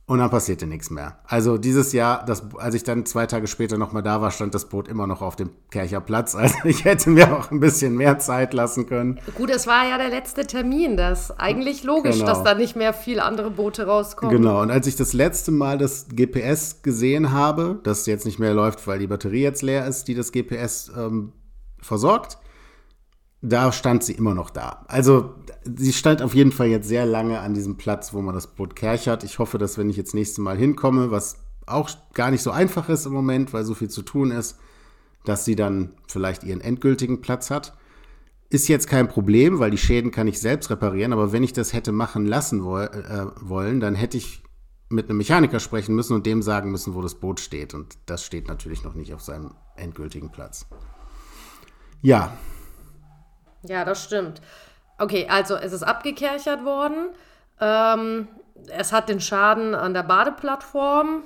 und 0.05 0.19
dann 0.19 0.29
passierte 0.29 0.65
nichts 0.67 0.89
mehr. 0.89 1.19
Also 1.25 1.57
dieses 1.57 1.91
Jahr, 1.93 2.23
das, 2.25 2.43
als 2.55 2.75
ich 2.75 2.83
dann 2.83 3.05
zwei 3.05 3.25
Tage 3.25 3.47
später 3.47 3.77
nochmal 3.77 4.01
da 4.03 4.21
war, 4.21 4.31
stand 4.31 4.53
das 4.55 4.69
Boot 4.69 4.87
immer 4.87 5.05
noch 5.07 5.21
auf 5.21 5.35
dem 5.35 5.49
Kercherplatz. 5.71 6.35
Also 6.39 6.55
ich 6.63 6.85
hätte 6.85 7.09
mir 7.09 7.35
auch 7.35 7.51
ein 7.51 7.59
bisschen 7.59 7.95
mehr 7.95 8.17
Zeit 8.19 8.53
lassen 8.53 8.85
können. 8.87 9.19
Gut, 9.35 9.49
es 9.49 9.65
war 9.67 9.87
ja 9.87 9.97
der 9.97 10.09
letzte 10.09 10.45
Termin. 10.47 10.97
Das 10.97 11.29
ist 11.29 11.39
eigentlich 11.39 11.83
logisch, 11.83 12.17
Genau. 12.19 12.27
dass 12.27 12.43
da 12.43 12.53
nicht 12.55 12.75
mehr 12.75 12.93
viel 12.93 13.19
andere 13.19 13.49
Boote 13.51 13.85
rauskommen. 13.87 14.35
Genau, 14.35 14.61
und 14.61 14.69
als 14.71 14.85
ich 14.87 14.95
das 14.95 15.13
letzte 15.13 15.51
Mal 15.51 15.77
das 15.79 16.07
GPS 16.09 16.81
gesehen 16.83 17.31
habe, 17.31 17.79
das 17.83 18.05
jetzt 18.05 18.25
nicht 18.25 18.39
mehr 18.39 18.53
läuft, 18.53 18.85
weil 18.87 18.99
die 18.99 19.07
Batterie 19.07 19.41
jetzt 19.41 19.61
leer 19.63 19.85
ist, 19.87 20.07
die 20.07 20.15
das 20.15 20.31
GPS 20.31 20.91
ähm, 20.95 21.33
versorgt, 21.81 22.37
da 23.41 23.71
stand 23.71 24.03
sie 24.03 24.13
immer 24.13 24.33
noch 24.33 24.49
da. 24.49 24.85
Also 24.87 25.35
sie 25.63 25.93
stand 25.93 26.21
auf 26.21 26.35
jeden 26.35 26.51
Fall 26.51 26.67
jetzt 26.67 26.87
sehr 26.87 27.05
lange 27.05 27.39
an 27.39 27.53
diesem 27.53 27.77
Platz, 27.77 28.13
wo 28.13 28.21
man 28.21 28.35
das 28.35 28.47
Boot 28.47 28.75
kerchert. 28.75 29.23
Ich 29.23 29.39
hoffe, 29.39 29.57
dass 29.57 29.77
wenn 29.77 29.89
ich 29.89 29.97
jetzt 29.97 30.13
nächstes 30.13 30.39
Mal 30.39 30.57
hinkomme, 30.57 31.11
was 31.11 31.37
auch 31.65 31.89
gar 32.13 32.31
nicht 32.31 32.41
so 32.41 32.51
einfach 32.51 32.89
ist 32.89 33.05
im 33.05 33.13
Moment, 33.13 33.53
weil 33.53 33.63
so 33.63 33.75
viel 33.75 33.89
zu 33.89 34.01
tun 34.01 34.31
ist, 34.31 34.57
dass 35.25 35.45
sie 35.45 35.55
dann 35.55 35.93
vielleicht 36.07 36.43
ihren 36.43 36.61
endgültigen 36.61 37.21
Platz 37.21 37.49
hat. 37.49 37.77
Ist 38.49 38.67
jetzt 38.67 38.87
kein 38.87 39.07
Problem, 39.07 39.59
weil 39.59 39.69
die 39.69 39.77
Schäden 39.77 40.11
kann 40.11 40.27
ich 40.27 40.39
selbst 40.39 40.69
reparieren, 40.71 41.13
aber 41.13 41.31
wenn 41.31 41.43
ich 41.43 41.53
das 41.53 41.71
hätte 41.71 41.91
machen 41.91 42.25
lassen 42.25 42.63
woll, 42.63 42.85
äh, 42.85 43.47
wollen, 43.47 43.79
dann 43.79 43.95
hätte 43.95 44.17
ich 44.17 44.43
mit 44.89 45.07
einem 45.07 45.19
Mechaniker 45.19 45.59
sprechen 45.59 45.93
müssen 45.93 46.13
und 46.13 46.25
dem 46.25 46.41
sagen 46.41 46.71
müssen, 46.71 46.95
wo 46.95 47.01
das 47.01 47.15
Boot 47.15 47.39
steht. 47.39 47.75
Und 47.75 47.99
das 48.07 48.25
steht 48.25 48.47
natürlich 48.47 48.83
noch 48.83 48.95
nicht 48.95 49.13
auf 49.13 49.21
seinem 49.21 49.51
endgültigen 49.75 50.31
Platz. 50.31 50.65
Ja, 52.01 52.35
Ja, 53.63 53.85
das 53.85 54.03
stimmt. 54.03 54.41
Okay, 54.97 55.27
also 55.29 55.55
es 55.55 55.73
ist 55.73 55.83
abgekerchert 55.83 56.65
worden. 56.65 57.09
Ähm, 57.59 58.27
es 58.67 58.91
hat 58.91 59.09
den 59.09 59.19
Schaden 59.19 59.75
an 59.75 59.93
der 59.93 60.03
Badeplattform. 60.03 61.23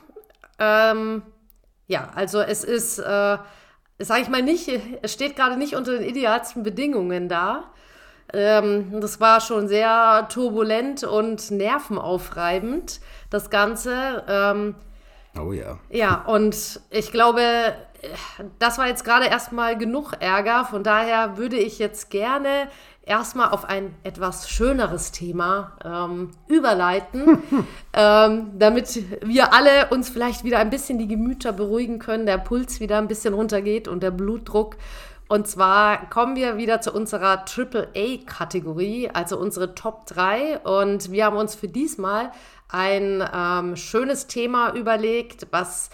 Ähm, 0.59 1.23
ja, 1.87 2.09
also 2.15 2.41
es 2.41 2.63
ist, 2.63 2.99
äh, 2.99 3.37
sage 3.99 4.21
ich 4.21 4.29
mal 4.29 4.41
nicht, 4.41 4.69
es 5.01 5.13
steht 5.13 5.35
gerade 5.35 5.57
nicht 5.57 5.75
unter 5.75 5.93
den 5.93 6.03
idealsten 6.07 6.63
Bedingungen 6.63 7.29
da. 7.29 7.65
Ähm, 8.31 8.99
das 8.99 9.19
war 9.19 9.41
schon 9.41 9.67
sehr 9.67 10.27
turbulent 10.31 11.03
und 11.03 11.51
nervenaufreibend, 11.51 12.99
das 13.29 13.49
Ganze. 13.49 14.23
Ähm, 14.27 14.75
oh 15.39 15.51
ja. 15.51 15.79
ja, 15.89 16.23
und 16.25 16.79
ich 16.89 17.11
glaube, 17.11 17.75
das 18.59 18.77
war 18.77 18.87
jetzt 18.87 19.05
gerade 19.05 19.25
erstmal 19.25 19.77
genug 19.77 20.13
Ärger. 20.19 20.65
Von 20.65 20.83
daher 20.83 21.37
würde 21.37 21.57
ich 21.57 21.79
jetzt 21.79 22.09
gerne 22.09 22.69
erstmal 23.05 23.49
auf 23.49 23.65
ein 23.65 23.93
etwas 24.03 24.49
schöneres 24.49 25.11
Thema 25.11 25.77
ähm, 25.83 26.31
überleiten, 26.47 27.43
ähm, 27.93 28.51
damit 28.57 29.03
wir 29.21 29.53
alle 29.53 29.89
uns 29.89 30.09
vielleicht 30.09 30.43
wieder 30.43 30.59
ein 30.59 30.69
bisschen 30.69 30.97
die 30.97 31.07
Gemüter 31.07 31.51
beruhigen 31.51 31.99
können, 31.99 32.25
der 32.25 32.37
Puls 32.37 32.79
wieder 32.79 32.97
ein 32.97 33.07
bisschen 33.07 33.33
runtergeht 33.33 33.87
und 33.87 34.03
der 34.03 34.11
Blutdruck. 34.11 34.77
Und 35.27 35.47
zwar 35.47 36.09
kommen 36.09 36.35
wir 36.35 36.57
wieder 36.57 36.81
zu 36.81 36.91
unserer 36.91 37.45
AAA-Kategorie, 37.45 39.09
also 39.11 39.37
unsere 39.37 39.73
Top 39.73 40.05
3. 40.05 40.59
Und 40.59 41.11
wir 41.11 41.25
haben 41.25 41.37
uns 41.37 41.55
für 41.55 41.67
diesmal 41.67 42.31
ein 42.69 43.27
ähm, 43.33 43.75
schönes 43.75 44.27
Thema 44.27 44.73
überlegt, 44.75 45.47
was 45.51 45.89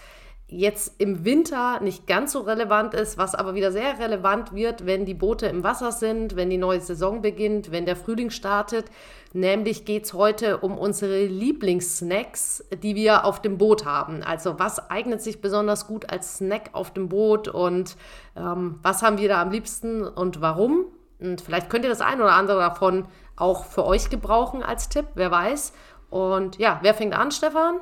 jetzt 0.50 1.00
im 1.00 1.24
Winter 1.24 1.80
nicht 1.80 2.06
ganz 2.06 2.32
so 2.32 2.40
relevant 2.40 2.94
ist, 2.94 3.18
was 3.18 3.34
aber 3.34 3.54
wieder 3.54 3.70
sehr 3.70 3.98
relevant 3.98 4.52
wird, 4.52 4.84
wenn 4.84 5.04
die 5.04 5.14
Boote 5.14 5.46
im 5.46 5.62
Wasser 5.62 5.92
sind, 5.92 6.36
wenn 6.36 6.50
die 6.50 6.58
neue 6.58 6.80
Saison 6.80 7.22
beginnt, 7.22 7.70
wenn 7.70 7.86
der 7.86 7.96
Frühling 7.96 8.30
startet. 8.30 8.86
Nämlich 9.32 9.84
geht 9.84 10.04
es 10.04 10.12
heute 10.12 10.58
um 10.58 10.76
unsere 10.76 11.24
Lieblingssnacks, 11.24 12.64
die 12.82 12.96
wir 12.96 13.24
auf 13.24 13.40
dem 13.40 13.58
Boot 13.58 13.84
haben. 13.84 14.24
Also 14.24 14.58
was 14.58 14.90
eignet 14.90 15.22
sich 15.22 15.40
besonders 15.40 15.86
gut 15.86 16.10
als 16.10 16.38
Snack 16.38 16.70
auf 16.72 16.92
dem 16.92 17.08
Boot 17.08 17.46
und 17.46 17.96
ähm, 18.36 18.80
was 18.82 19.02
haben 19.02 19.18
wir 19.18 19.28
da 19.28 19.40
am 19.40 19.52
liebsten 19.52 20.02
und 20.02 20.40
warum? 20.40 20.86
Und 21.20 21.40
vielleicht 21.40 21.70
könnt 21.70 21.84
ihr 21.84 21.90
das 21.90 22.00
ein 22.00 22.20
oder 22.20 22.32
andere 22.32 22.58
davon 22.58 23.06
auch 23.36 23.64
für 23.66 23.84
euch 23.84 24.10
gebrauchen 24.10 24.62
als 24.62 24.88
Tipp, 24.88 25.06
wer 25.14 25.30
weiß. 25.30 25.72
Und 26.08 26.58
ja, 26.58 26.80
wer 26.82 26.94
fängt 26.94 27.14
an, 27.14 27.30
Stefan? 27.30 27.76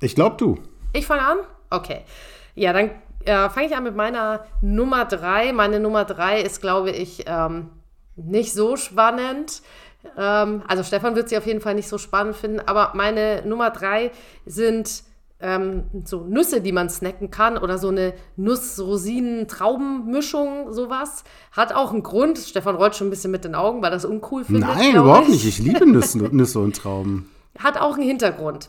Ich 0.00 0.14
glaube 0.14 0.36
du. 0.36 0.58
Ich 0.92 1.06
fange 1.06 1.22
an? 1.22 1.38
Okay. 1.70 2.02
Ja, 2.54 2.72
dann 2.72 2.90
äh, 3.24 3.48
fange 3.50 3.66
ich 3.66 3.76
an 3.76 3.84
mit 3.84 3.96
meiner 3.96 4.44
Nummer 4.60 5.04
drei. 5.04 5.52
Meine 5.52 5.80
Nummer 5.80 6.04
drei 6.04 6.40
ist, 6.40 6.60
glaube 6.60 6.90
ich, 6.90 7.24
ähm, 7.26 7.70
nicht 8.16 8.52
so 8.52 8.76
spannend. 8.76 9.62
Ähm, 10.16 10.62
also 10.66 10.82
Stefan 10.82 11.14
wird 11.16 11.28
sie 11.28 11.36
auf 11.38 11.46
jeden 11.46 11.60
Fall 11.60 11.74
nicht 11.74 11.88
so 11.88 11.98
spannend 11.98 12.36
finden, 12.36 12.60
aber 12.60 12.92
meine 12.94 13.42
Nummer 13.44 13.70
drei 13.70 14.10
sind 14.46 15.02
ähm, 15.40 15.84
so 16.04 16.24
Nüsse, 16.24 16.60
die 16.60 16.72
man 16.72 16.88
snacken 16.90 17.30
kann 17.30 17.56
oder 17.58 17.78
so 17.78 17.88
eine 17.88 18.12
Nuss-Rosinen-Trauben-Mischung, 18.36 20.72
sowas. 20.72 21.22
Hat 21.52 21.72
auch 21.72 21.92
einen 21.92 22.02
Grund. 22.02 22.38
Stefan 22.38 22.74
rollt 22.76 22.96
schon 22.96 23.06
ein 23.06 23.10
bisschen 23.10 23.30
mit 23.30 23.44
den 23.44 23.54
Augen, 23.54 23.80
weil 23.82 23.92
das 23.92 24.04
uncool 24.04 24.44
findet. 24.44 24.68
Nein, 24.68 24.96
überhaupt 24.96 25.28
ich. 25.28 25.34
nicht. 25.34 25.46
Ich 25.46 25.58
liebe 25.60 25.86
Nüsse, 25.86 26.18
Nüsse 26.18 26.58
und 26.58 26.76
Trauben. 26.76 27.30
hat 27.58 27.80
auch 27.80 27.94
einen 27.94 28.06
Hintergrund. 28.06 28.68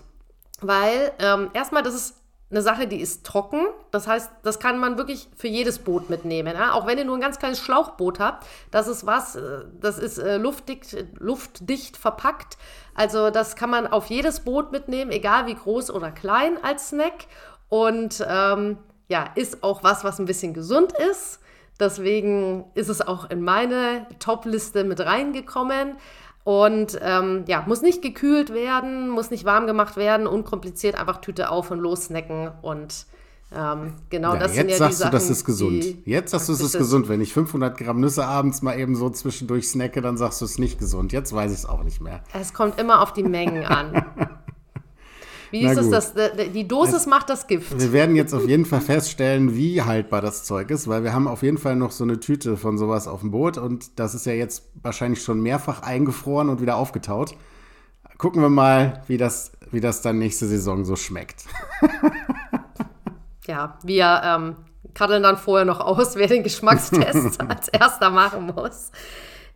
Weil 0.61 1.11
ähm, 1.19 1.49
erstmal, 1.53 1.83
das 1.83 1.95
ist 1.95 2.15
eine 2.51 2.61
Sache, 2.61 2.87
die 2.87 2.99
ist 2.99 3.25
trocken. 3.25 3.67
Das 3.91 4.07
heißt, 4.07 4.31
das 4.41 4.59
kann 4.59 4.79
man 4.79 4.97
wirklich 4.97 5.27
für 5.37 5.47
jedes 5.47 5.79
Boot 5.79 6.09
mitnehmen. 6.09 6.55
Ja? 6.55 6.73
Auch 6.73 6.87
wenn 6.87 6.97
ihr 6.97 7.05
nur 7.05 7.17
ein 7.17 7.21
ganz 7.21 7.37
kleines 7.37 7.59
Schlauchboot 7.59 8.19
habt, 8.19 8.45
das 8.71 8.87
ist 8.87 9.05
was, 9.05 9.35
äh, 9.35 9.65
das 9.79 9.99
ist 9.99 10.17
äh, 10.17 10.37
luftdicht, 10.37 10.97
luftdicht 11.19 11.97
verpackt. 11.97 12.57
Also 12.95 13.29
das 13.29 13.55
kann 13.55 13.69
man 13.69 13.87
auf 13.87 14.07
jedes 14.07 14.39
Boot 14.41 14.71
mitnehmen, 14.71 15.11
egal 15.11 15.45
wie 15.45 15.55
groß 15.55 15.91
oder 15.91 16.11
klein 16.11 16.57
als 16.63 16.89
Snack. 16.89 17.27
Und 17.69 18.25
ähm, 18.27 18.77
ja, 19.09 19.25
ist 19.35 19.63
auch 19.63 19.83
was, 19.83 20.03
was 20.03 20.19
ein 20.19 20.25
bisschen 20.25 20.53
gesund 20.53 20.93
ist. 21.11 21.39
Deswegen 21.79 22.65
ist 22.73 22.89
es 22.89 23.01
auch 23.01 23.29
in 23.29 23.41
meine 23.41 24.05
Top-Liste 24.19 24.83
mit 24.83 24.99
reingekommen. 24.99 25.95
Und 26.43 26.97
ähm, 27.01 27.43
ja, 27.47 27.63
muss 27.67 27.81
nicht 27.81 28.01
gekühlt 28.01 28.53
werden, 28.53 29.09
muss 29.09 29.29
nicht 29.29 29.45
warm 29.45 29.67
gemacht 29.67 29.97
werden, 29.97 30.25
unkompliziert, 30.25 30.95
einfach 30.95 31.21
Tüte 31.21 31.51
auf 31.51 31.69
und 31.69 31.79
los 31.79 32.05
snacken 32.05 32.51
und 32.61 33.05
ähm, 33.51 33.95
genau, 34.11 34.33
ja, 34.33 34.39
das 34.39 34.55
jetzt 34.55 34.57
sind 34.57 34.69
ja 34.69 34.77
sagst 34.77 34.91
die 34.91 35.03
Sachen, 35.03 35.11
du, 35.11 35.17
das 35.17 35.29
ist 35.29 35.43
gesund. 35.45 35.85
Jetzt 36.05 36.31
sagst 36.31 36.49
du, 36.49 36.53
es 36.53 36.61
ist 36.61 36.77
gesund. 36.77 37.09
Wenn 37.09 37.19
ich 37.19 37.33
500 37.33 37.77
Gramm 37.77 37.99
Nüsse 37.99 38.25
abends 38.25 38.61
mal 38.61 38.77
eben 38.77 38.95
so 38.95 39.09
zwischendurch 39.09 39.67
snacke, 39.67 40.01
dann 40.01 40.17
sagst 40.17 40.41
du, 40.41 40.45
es 40.45 40.51
ist 40.51 40.59
nicht 40.59 40.77
gesund. 40.77 41.11
Jetzt 41.13 41.33
weiß 41.33 41.51
ich 41.51 41.59
es 41.59 41.65
auch 41.65 41.83
nicht 41.83 41.99
mehr. 41.99 42.21
Es 42.33 42.53
kommt 42.53 42.79
immer 42.79 43.01
auf 43.01 43.11
die 43.13 43.23
Mengen 43.23 43.65
an. 43.65 44.05
Wie 45.51 45.65
ist 45.65 45.77
es 45.77 45.89
das? 45.89 46.13
Die 46.53 46.67
Dosis 46.67 47.05
macht 47.05 47.29
das 47.29 47.47
Gift. 47.47 47.79
Wir 47.79 47.93
werden 47.93 48.15
jetzt 48.15 48.33
auf 48.33 48.47
jeden 48.47 48.65
Fall 48.65 48.81
feststellen, 48.81 49.55
wie 49.55 49.81
haltbar 49.81 50.21
das 50.21 50.43
Zeug 50.43 50.69
ist, 50.69 50.87
weil 50.87 51.03
wir 51.03 51.13
haben 51.13 51.27
auf 51.27 51.43
jeden 51.43 51.57
Fall 51.57 51.75
noch 51.75 51.91
so 51.91 52.03
eine 52.03 52.19
Tüte 52.19 52.57
von 52.57 52.77
sowas 52.77 53.07
auf 53.07 53.21
dem 53.21 53.31
Boot 53.31 53.57
und 53.57 53.99
das 53.99 54.15
ist 54.15 54.25
ja 54.25 54.33
jetzt 54.33 54.69
wahrscheinlich 54.81 55.23
schon 55.23 55.41
mehrfach 55.41 55.81
eingefroren 55.81 56.49
und 56.49 56.61
wieder 56.61 56.77
aufgetaut. 56.77 57.35
Gucken 58.17 58.41
wir 58.41 58.49
mal, 58.49 59.01
wie 59.07 59.17
das, 59.17 59.53
wie 59.71 59.79
das 59.79 60.01
dann 60.01 60.19
nächste 60.19 60.45
Saison 60.45 60.83
so 60.83 60.95
schmeckt. 60.95 61.45
Ja, 63.49 63.79
wir 63.81 64.21
ähm, 64.23 64.55
kaddeln 64.93 65.23
dann 65.23 65.37
vorher 65.37 65.65
noch 65.65 65.79
aus, 65.79 66.15
wer 66.17 66.27
den 66.27 66.43
Geschmackstest 66.43 67.41
als 67.47 67.67
erster 67.69 68.11
machen 68.11 68.53
muss. 68.55 68.91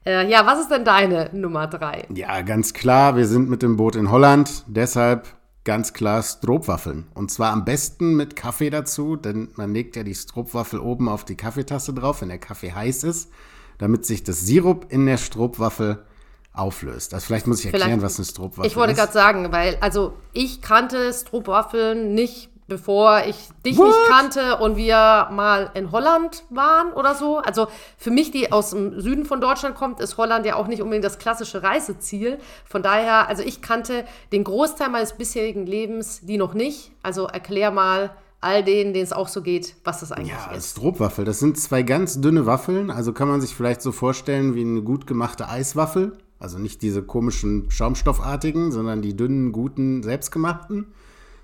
Äh, 0.06 0.30
ja, 0.30 0.46
was 0.46 0.62
ist 0.62 0.72
denn 0.72 0.84
deine 0.84 1.30
Nummer 1.32 1.68
drei? 1.68 2.08
Ja, 2.14 2.42
ganz 2.42 2.74
klar, 2.74 3.16
wir 3.16 3.28
sind 3.28 3.50
mit 3.50 3.62
dem 3.62 3.78
Boot 3.78 3.96
in 3.96 4.10
Holland, 4.10 4.64
deshalb 4.68 5.28
ganz 5.66 5.94
klar 5.94 6.22
Stroopwaffeln. 6.24 7.08
Und 7.14 7.32
zwar 7.32 7.52
am 7.52 7.64
besten 7.66 8.16
mit 8.16 8.36
Kaffee 8.36 8.70
dazu, 8.70 9.16
denn 9.16 9.50
man 9.56 9.74
legt 9.74 9.96
ja 9.96 10.04
die 10.04 10.16
Stroopwaffel 10.16 10.80
oben 10.80 11.08
auf 11.08 11.24
die 11.26 11.36
Kaffeetasse 11.36 11.94
drauf, 11.94 12.22
wenn 12.22 12.30
der 12.30 12.38
Kaffee 12.40 12.74
heiß 12.74 13.04
ist, 13.04 13.30
damit 13.78 14.06
sich 14.06 14.24
das 14.24 14.42
Sirup 14.42 14.88
in 14.90 15.06
der 15.06 15.18
Stroopwaffel 15.18 16.04
auflöst. 16.52 17.14
Also 17.14 17.26
vielleicht 17.26 17.48
muss 17.48 17.60
ich 17.60 17.66
erklären, 17.68 18.00
Vielleicht- 18.00 18.04
was 18.04 18.18
eine 18.18 18.26
Stroopwaffel 18.26 18.66
Ich 18.70 18.76
wollte 18.76 18.92
ist. 18.94 19.00
gerade 19.00 19.14
sagen, 19.14 19.52
weil, 19.52 19.78
also 19.80 20.14
ich 20.34 20.62
kannte 20.62 21.12
Stroopwaffeln 21.14 22.14
nicht, 22.14 22.50
bevor 22.68 23.24
ich 23.28 23.36
dich 23.66 23.78
What? 23.78 23.88
nicht 23.88 24.00
kannte 24.10 24.58
und 24.58 24.78
wir 24.78 25.28
mal 25.32 25.72
in 25.74 25.92
Holland 25.92 26.44
waren 26.50 26.94
oder 26.94 27.16
so. 27.16 27.38
Also 27.38 27.68
für 27.98 28.12
mich, 28.12 28.32
die 28.32 28.52
aus 28.52 28.72
dem 28.72 29.00
Süden 29.00 29.26
von 29.26 29.42
Deutschland 29.42 29.76
kommt, 29.76 30.00
ist 30.00 30.18
Holland 30.18 30.46
ja 30.46 30.56
auch 30.56 30.68
nicht 30.68 30.82
unbedingt 30.82 31.06
das 31.06 31.20
klassische 31.20 31.64
Reiseziel. 31.64 32.40
Von 32.66 32.84
daher, 32.84 33.28
also 33.28 33.44
ich 33.44 33.62
kannte 33.62 34.06
den 34.32 34.44
Großteil 34.44 34.90
meines 34.90 35.14
bisherigen 35.14 35.66
Lebens, 35.66 36.22
die 36.24 36.38
noch 36.38 36.54
nicht. 36.54 36.92
Also 37.04 37.28
erklär 37.28 37.72
mal 37.72 38.12
all 38.42 38.64
denen, 38.64 38.94
denen 38.94 39.06
es 39.06 39.14
auch 39.14 39.30
so 39.30 39.42
geht, 39.42 39.76
was 39.86 40.02
das 40.02 40.12
eigentlich 40.12 40.30
Ja, 40.30 40.52
ist. 40.52 40.72
Stroopwaffel, 40.72 41.24
das 41.24 41.40
sind 41.40 41.58
zwei 41.58 41.82
ganz 41.82 42.20
dünne 42.20 42.46
Waffeln, 42.46 42.92
also 42.92 43.14
kann 43.14 43.30
man 43.30 43.40
sich 43.40 43.56
vielleicht 43.56 43.82
so 43.82 43.94
vorstellen 43.94 44.54
wie 44.54 44.62
eine 44.62 44.82
gut 44.82 45.08
gemachte 45.08 45.48
Eiswaffel. 45.48 46.18
Also 46.40 46.60
nicht 46.60 46.82
diese 46.82 47.02
komischen 47.04 47.72
Schaumstoffartigen, 47.72 48.74
sondern 48.74 49.02
die 49.02 49.16
dünnen, 49.16 49.54
guten, 49.54 50.04
selbstgemachten. 50.04 50.88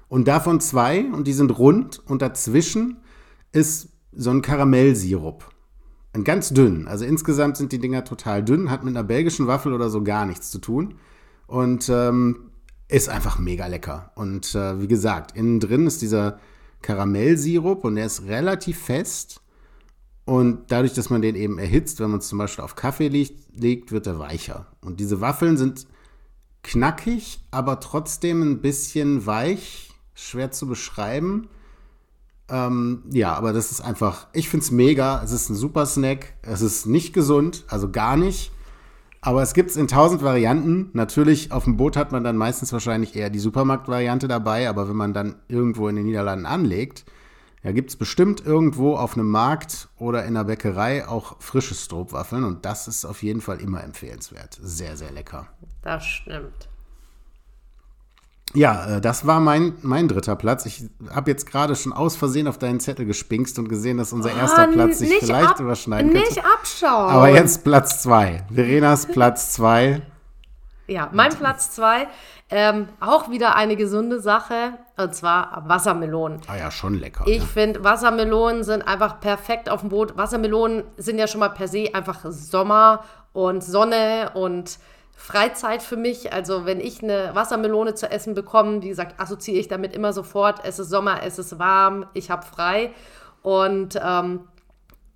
Und 0.10 0.28
davon 0.28 0.60
zwei, 0.60 1.06
und 1.06 1.28
die 1.28 1.34
sind 1.34 1.58
rund, 1.58 2.00
und 2.06 2.22
dazwischen 2.22 2.98
ist 3.52 3.89
so 4.12 4.32
ein 4.32 4.41
Karamellsirup. 4.41 5.50
Ein 6.13 6.24
ganz 6.24 6.50
dünn. 6.50 6.88
Also 6.88 7.06
insgesamt 7.06 7.58
sind 7.58 7.72
die 7.72 7.80
Dinger 7.80 8.04
total 8.04 8.43
dünn, 8.43 8.72
hat 8.72 8.84
mit 8.84 8.95
einer 8.95 9.04
belgischen 9.04 9.48
Waffel 9.48 9.74
oder 9.74 9.89
so 9.89 10.04
gar 10.04 10.26
nichts 10.26 10.50
zu 10.50 10.60
tun. 10.60 10.95
Und 11.45 11.89
ähm, 11.89 12.50
ist 12.88 13.08
einfach 13.08 13.38
mega 13.38 13.67
lecker. 13.67 14.12
Und 14.15 14.56
äh, 14.56 14.82
wie 14.82 14.88
gesagt, 14.88 15.38
innen 15.38 15.60
drin 15.60 15.86
ist 15.86 16.02
dieser 16.02 16.39
Karamellsirup 16.82 17.86
und 17.86 17.95
der 17.95 18.08
ist 18.08 18.26
relativ 18.26 18.80
fest. 18.80 19.41
Und 20.26 20.72
dadurch, 20.72 20.93
dass 20.93 21.10
man 21.10 21.22
den 21.22 21.36
eben 21.36 21.60
erhitzt, 21.60 22.00
wenn 22.00 22.10
man 22.10 22.19
es 22.19 22.28
zum 22.28 22.39
Beispiel 22.39 22.63
auf 22.63 22.76
Kaffee 22.76 23.08
legt, 23.08 23.56
legt, 23.56 23.91
wird 23.91 24.08
er 24.08 24.19
weicher. 24.19 24.67
Und 24.82 25.00
diese 25.00 25.22
Waffeln 25.22 25.58
sind 25.58 25.88
knackig, 26.63 27.41
aber 27.52 27.80
trotzdem 27.80 28.41
ein 28.41 28.62
bisschen 28.62 29.26
weich, 29.26 29.88
schwer 30.19 30.51
zu 30.51 30.67
beschreiben. 30.67 31.49
Ähm, 32.49 33.03
ja, 33.12 33.34
aber 33.34 33.53
das 33.53 33.71
ist 33.71 33.82
einfach, 33.82 34.27
ich 34.34 34.49
finde 34.49 34.63
es 34.63 34.71
mega. 34.71 35.21
Es 35.23 35.32
ist 35.32 35.49
ein 35.49 35.55
super 35.55 35.86
Snack. 35.86 36.34
Es 36.41 36.62
ist 36.62 36.86
nicht 36.86 37.13
gesund, 37.13 37.65
also 37.67 37.89
gar 37.89 38.17
nicht. 38.17 38.51
Aber 39.21 39.41
es 39.41 39.53
gibt 39.53 39.69
es 39.69 39.75
in 39.75 39.88
tausend 39.88 40.23
Varianten. 40.23 40.89
Natürlich, 40.93 41.51
auf 41.51 41.65
dem 41.65 41.77
Boot 41.77 41.97
hat 41.97 42.12
man 42.12 42.23
dann 42.23 42.38
meistens 42.38 42.71
wahrscheinlich 42.71 43.15
eher 43.15 43.29
die 43.29 43.39
Supermarktvariante 43.39 44.27
dabei. 44.27 44.69
Aber 44.69 44.88
wenn 44.88 44.95
man 44.95 45.13
dann 45.13 45.36
irgendwo 45.47 45.88
in 45.89 45.97
den 45.97 46.05
Niederlanden 46.05 46.45
anlegt, 46.45 47.05
ja, 47.62 47.73
gibt 47.73 47.89
es 47.89 47.97
bestimmt 47.97 48.45
irgendwo 48.45 48.95
auf 48.95 49.15
einem 49.15 49.29
Markt 49.29 49.89
oder 49.97 50.23
in 50.23 50.29
einer 50.29 50.45
Bäckerei 50.45 51.05
auch 51.05 51.41
frische 51.41 51.75
Stroopwaffeln. 51.75 52.45
Und 52.45 52.63
das 52.63 52.88
ist 52.88 53.03
auf 53.03 53.21
jeden 53.21 53.41
Fall 53.41 53.60
immer 53.60 53.84
empfehlenswert. 53.84 54.58
Sehr, 54.62 54.95
sehr 54.95 55.12
lecker. 55.12 55.47
Das 55.82 56.05
stimmt. 56.05 56.69
Ja, 58.54 58.98
äh, 58.98 59.02
das 59.02 59.28
war 59.28 59.40
mein, 59.40 59.74
mein 59.82 60.08
dritter 60.08 60.36
Platz. 60.36 60.66
Ich 60.66 60.84
habe 61.14 61.30
jetzt 61.30 61.46
gerade 61.50 61.76
schon 61.76 61.94
aus 61.94 62.16
Versehen 62.16 62.48
auf 62.48 62.58
deinen 62.58 62.80
Zettel 62.80 63.06
gespinkst 63.06 63.60
und 63.60 63.70
gesehen, 63.70 63.98
dass 63.98 64.12
unser 64.12 64.32
erster 64.34 64.64
Ah, 64.64 64.68
Platz 64.72 65.00
sich 65.00 65.14
vielleicht 65.20 65.50
ab- 65.52 65.60
überschneiden 65.60 66.12
könnte. 66.12 66.28
Nicht 66.28 66.44
abschauen. 66.44 67.10
Aber 67.12 67.30
jetzt 67.30 67.64
Platz 67.64 68.02
zwei. 68.02 68.44
Verenas 68.54 69.06
Platz 69.06 69.52
zwei. 69.54 70.02
Ja, 70.88 71.10
mein 71.14 71.30
Platz 71.30 71.70
zwei, 71.76 72.08
ähm, 72.50 72.88
auch 73.00 73.30
wieder 73.30 73.56
eine 73.56 73.76
gesunde 73.76 74.20
Sache, 74.20 74.74
und 74.98 75.14
zwar 75.14 75.64
Wassermelonen. 75.68 76.42
Ah 76.48 76.56
ja, 76.58 76.72
schon 76.72 76.96
lecker. 76.96 77.26
Ich 77.28 77.42
ne? 77.42 77.46
finde, 77.46 77.84
Wassermelonen 77.84 78.64
sind 78.64 78.82
einfach 78.88 79.20
perfekt 79.20 79.70
auf 79.70 79.82
dem 79.82 79.90
Boot. 79.90 80.18
Wassermelonen 80.18 80.82
sind 80.98 81.20
ja 81.20 81.28
schon 81.28 81.42
mal 81.42 81.50
per 81.50 81.68
se 81.68 81.90
einfach 81.94 82.22
Sommer 82.32 83.04
und 83.34 83.64
Sonne 83.64 84.32
und 84.34 84.80
Freizeit 85.19 85.84
für 85.84 85.97
mich. 85.97 86.32
Also 86.32 86.65
wenn 86.65 86.79
ich 86.79 87.03
eine 87.03 87.36
Wassermelone 87.36 87.93
zu 87.93 88.10
essen 88.10 88.34
bekomme, 88.34 88.82
wie 88.82 88.88
gesagt, 88.88 89.19
assoziiere 89.19 89.60
ich 89.60 89.67
damit 89.67 89.93
immer 89.93 90.13
sofort, 90.13 90.62
es 90.63 90.79
ist 90.79 90.89
Sommer, 90.89 91.21
es 91.23 91.38
ist 91.38 91.60
warm, 91.60 92.05
ich 92.13 92.32
habe 92.32 92.45
frei. 92.45 92.93
Und 93.41 93.99
ähm, 94.01 94.47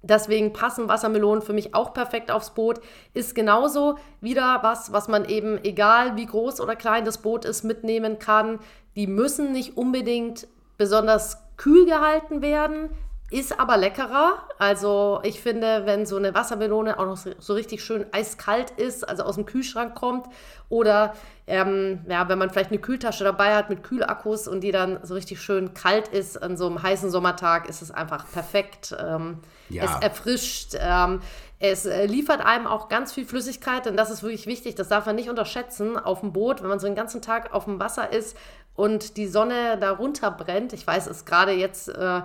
Deswegen 0.06 0.52
passen 0.52 0.90
Wassermelonen 0.90 1.42
für 1.42 1.54
mich 1.54 1.74
auch 1.74 1.94
perfekt 1.94 2.30
aufs 2.30 2.50
Boot. 2.50 2.82
Ist 3.14 3.36
genauso 3.36 3.98
wieder 4.20 4.60
was, 4.62 4.92
was 4.92 5.08
man 5.08 5.24
eben, 5.24 5.64
egal 5.64 6.18
wie 6.18 6.26
groß 6.26 6.60
oder 6.60 6.76
klein 6.76 7.06
das 7.06 7.20
Boot 7.20 7.46
ist, 7.46 7.64
mitnehmen 7.64 8.20
kann. 8.20 8.60
Die 8.98 9.08
müssen 9.08 9.54
nicht 9.54 9.78
unbedingt 9.78 10.46
besonders 10.78 11.38
kühl 11.56 11.86
gehalten 11.86 12.42
werden, 12.42 12.90
ist 13.32 13.60
aber 13.60 13.78
leckerer. 13.78 14.44
Also 14.60 15.20
ich 15.24 15.42
finde, 15.42 15.86
wenn 15.86 16.06
so 16.06 16.18
eine 16.18 16.36
Wassermelone 16.36 17.00
auch 17.00 17.06
noch 17.06 17.18
so, 17.18 17.54
richtig 17.54 17.84
schön 17.84 18.06
eiskalt 18.12 18.72
ist, 18.72 19.08
also 19.08 19.24
aus 19.24 19.36
dem 19.36 19.46
Kühlschrank 19.46 19.96
kommt 19.96 20.28
oder 20.70 21.14
ähm, 21.48 22.06
ja, 22.08 22.30
wenn 22.30 22.38
man 22.38 22.50
vielleicht 22.50 22.72
eine 22.72 22.80
Kühltasche 22.80 23.24
dabei 23.24 23.56
hat 23.56 23.70
mit 23.70 23.84
Kühlakkus 23.84 24.48
und 24.48 24.62
die 24.62 24.72
dann 24.72 25.00
so 25.04 25.14
richtig 25.16 25.42
schön 25.42 25.74
kalt 25.74 26.08
ist 26.08 26.42
an 26.42 26.58
so 26.58 26.68
einem 26.68 26.82
heißen 26.82 27.10
Sommertag, 27.10 27.68
ist 27.68 27.82
es 27.82 27.92
einfach 27.92 28.26
perfekt. 28.32 28.96
Ähm, 29.00 29.40
Ja. 29.70 29.86
Es 29.86 30.04
erfrischt. 30.04 30.76
Ähm, 30.80 31.22
es 31.60 31.86
äh, 31.86 32.06
liefert 32.06 32.46
einem 32.46 32.68
auch 32.68 32.90
ganz 32.90 33.14
viel 33.14 33.26
Flüssigkeit, 33.26 33.86
denn 33.86 33.96
das 33.96 34.10
ist 34.10 34.22
wirklich 34.22 34.48
wichtig. 34.48 34.76
Das 34.76 34.90
darf 34.90 35.06
man 35.06 35.16
nicht 35.16 35.30
unterschätzen 35.30 35.98
auf 35.98 36.20
dem 36.20 36.34
Boot, 36.34 36.62
wenn 36.62 36.70
man 36.70 36.80
so 36.80 36.88
den 36.88 36.96
ganzen 36.96 37.22
Tag 37.22 37.54
auf 37.54 37.66
dem 37.66 37.80
Wasser 37.80 38.12
ist 38.12 38.38
und 38.76 39.18
die 39.18 39.28
Sonne 39.28 39.78
da 39.80 39.92
runterbrennt. 39.92 40.74
Ich 40.74 40.86
weiß, 40.86 41.08
es 41.08 41.18
ist 41.18 41.26
gerade 41.26 41.54
jetzt 41.54 41.88
äh, 41.90 42.22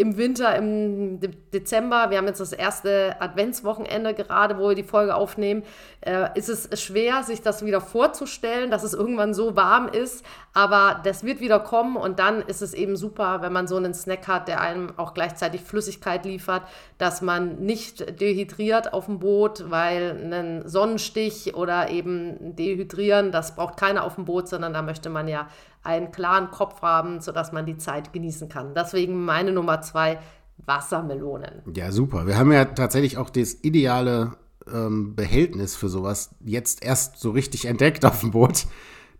im 0.00 0.16
Winter, 0.16 0.56
im 0.56 1.20
De 1.20 1.30
Dezember, 1.52 2.10
wir 2.10 2.18
haben 2.18 2.26
jetzt 2.26 2.40
das 2.40 2.52
erste 2.52 3.16
Adventswochenende 3.20 4.14
gerade, 4.14 4.56
wo 4.56 4.68
wir 4.68 4.74
die 4.74 4.82
Folge 4.82 5.14
aufnehmen, 5.14 5.62
äh, 6.00 6.28
ist 6.38 6.48
es 6.48 6.80
schwer, 6.80 7.22
sich 7.22 7.42
das 7.42 7.64
wieder 7.66 7.80
vorzustellen, 7.80 8.70
dass 8.70 8.82
es 8.82 8.94
irgendwann 8.94 9.34
so 9.34 9.56
warm 9.56 9.88
ist. 9.88 10.24
Aber 10.54 11.00
das 11.04 11.22
wird 11.22 11.40
wieder 11.40 11.60
kommen 11.60 11.96
und 11.96 12.18
dann 12.18 12.40
ist 12.40 12.62
es 12.62 12.72
eben 12.72 12.96
super, 12.96 13.42
wenn 13.42 13.52
man 13.52 13.68
so 13.68 13.76
einen 13.76 13.92
Snack 13.92 14.26
hat, 14.26 14.48
der 14.48 14.60
einem 14.60 14.92
auch 14.96 15.12
gleichzeitig 15.12 15.60
Flüssigkeit 15.60 16.24
liefert, 16.24 16.62
dass 16.98 17.20
man 17.20 17.60
nicht 17.60 18.20
dehydriert 18.20 18.92
auf 18.92 19.04
dem 19.04 19.18
Boot, 19.18 19.70
weil 19.70 20.32
ein 20.32 20.68
Sonnenstich 20.68 21.54
oder 21.54 21.90
eben 21.90 22.56
dehydrieren, 22.56 23.32
das 23.32 23.54
braucht 23.54 23.76
keiner 23.76 24.04
auf 24.04 24.14
dem 24.14 24.24
Boot, 24.24 24.48
sondern 24.48 24.72
da 24.72 24.82
möchte 24.82 25.10
man 25.10 25.28
ja 25.28 25.46
einen 25.82 26.10
klaren 26.12 26.50
Kopf 26.50 26.82
haben, 26.82 27.20
sodass 27.20 27.52
man 27.52 27.66
die 27.66 27.76
Zeit 27.76 28.12
genießen 28.12 28.48
kann. 28.48 28.74
Deswegen 28.74 29.24
meine 29.24 29.52
Nummer 29.52 29.80
zwei, 29.80 30.18
Wassermelonen. 30.66 31.62
Ja, 31.74 31.90
super. 31.90 32.26
Wir 32.26 32.36
haben 32.36 32.52
ja 32.52 32.66
tatsächlich 32.66 33.16
auch 33.16 33.30
das 33.30 33.54
ideale 33.62 34.36
ähm, 34.72 35.14
Behältnis 35.16 35.76
für 35.76 35.88
sowas 35.88 36.34
jetzt 36.44 36.84
erst 36.84 37.18
so 37.18 37.30
richtig 37.30 37.64
entdeckt 37.64 38.04
auf 38.04 38.20
dem 38.20 38.30
Boot. 38.30 38.66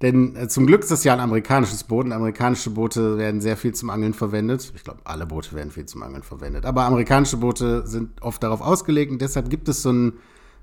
Denn 0.02 0.34
äh, 0.36 0.48
zum 0.48 0.66
Glück 0.66 0.82
ist 0.82 0.90
das 0.90 1.04
ja 1.04 1.12
ein 1.12 1.20
amerikanisches 1.20 1.84
Boot. 1.84 2.06
Und 2.06 2.12
amerikanische 2.12 2.70
Boote 2.70 3.18
werden 3.18 3.40
sehr 3.40 3.56
viel 3.56 3.74
zum 3.74 3.90
Angeln 3.90 4.14
verwendet. 4.14 4.72
Ich 4.74 4.84
glaube, 4.84 5.00
alle 5.04 5.26
Boote 5.26 5.54
werden 5.54 5.70
viel 5.70 5.86
zum 5.86 6.02
Angeln 6.02 6.22
verwendet. 6.22 6.64
Aber 6.64 6.84
amerikanische 6.84 7.36
Boote 7.36 7.86
sind 7.86 8.22
oft 8.22 8.42
darauf 8.42 8.60
ausgelegt 8.60 9.12
und 9.12 9.20
deshalb 9.20 9.50
gibt 9.50 9.68
es 9.68 9.82
so 9.82 9.90
einen 9.90 10.14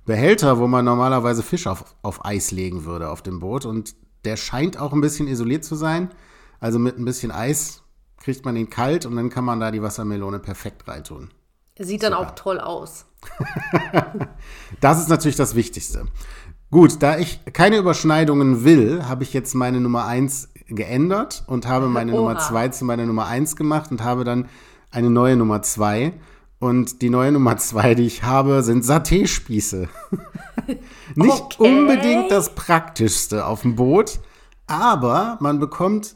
Behälter, 0.05 0.57
wo 0.57 0.67
man 0.67 0.85
normalerweise 0.85 1.43
Fisch 1.43 1.67
auf, 1.67 1.95
auf 2.01 2.25
Eis 2.25 2.51
legen 2.51 2.85
würde 2.85 3.09
auf 3.09 3.21
dem 3.21 3.39
Boot. 3.39 3.65
Und 3.65 3.95
der 4.27 4.35
scheint 4.35 4.77
auch 4.77 4.91
ein 4.91 4.99
bisschen 4.99 5.29
isoliert 5.29 5.63
zu 5.63 5.75
sein. 5.75 6.11
Also 6.59 6.79
mit 6.79 6.99
ein 6.99 7.05
bisschen 7.05 7.31
Eis 7.31 7.81
kriegt 8.17 8.43
man 8.43 8.57
ihn 8.57 8.69
kalt 8.69 9.05
und 9.05 9.15
dann 9.15 9.29
kann 9.29 9.45
man 9.45 9.61
da 9.61 9.71
die 9.71 9.81
Wassermelone 9.81 10.39
perfekt 10.39 10.85
reintun. 10.85 11.29
Sieht 11.79 12.03
dann 12.03 12.11
Super. 12.11 12.27
auch 12.27 12.35
toll 12.35 12.59
aus. 12.59 13.05
das 14.81 14.99
ist 14.99 15.07
natürlich 15.07 15.37
das 15.37 15.55
Wichtigste. 15.55 16.07
Gut, 16.71 17.01
da 17.01 17.17
ich 17.17 17.39
keine 17.53 17.77
Überschneidungen 17.77 18.65
will, 18.65 19.05
habe 19.07 19.23
ich 19.23 19.31
jetzt 19.31 19.55
meine 19.55 19.79
Nummer 19.79 20.05
1 20.05 20.49
geändert 20.67 21.45
und 21.47 21.65
habe 21.65 21.87
meine 21.87 22.11
Oha. 22.11 22.19
Nummer 22.19 22.39
2 22.39 22.67
zu 22.69 22.83
meiner 22.83 23.05
Nummer 23.05 23.27
1 23.27 23.55
gemacht 23.55 23.91
und 23.91 24.03
habe 24.03 24.25
dann 24.25 24.49
eine 24.91 25.09
neue 25.09 25.37
Nummer 25.37 25.61
2. 25.61 26.11
Und 26.59 27.01
die 27.01 27.09
neue 27.09 27.31
Nummer 27.31 27.55
2, 27.55 27.95
die 27.95 28.07
ich 28.07 28.23
habe, 28.23 28.61
sind 28.63 28.83
Saté-Spieße. 28.83 29.87
Nicht 31.15 31.59
okay. 31.59 31.79
unbedingt 31.79 32.31
das 32.31 32.53
Praktischste 32.55 33.45
auf 33.45 33.61
dem 33.61 33.75
Boot, 33.75 34.19
aber 34.67 35.37
man 35.39 35.59
bekommt 35.59 36.15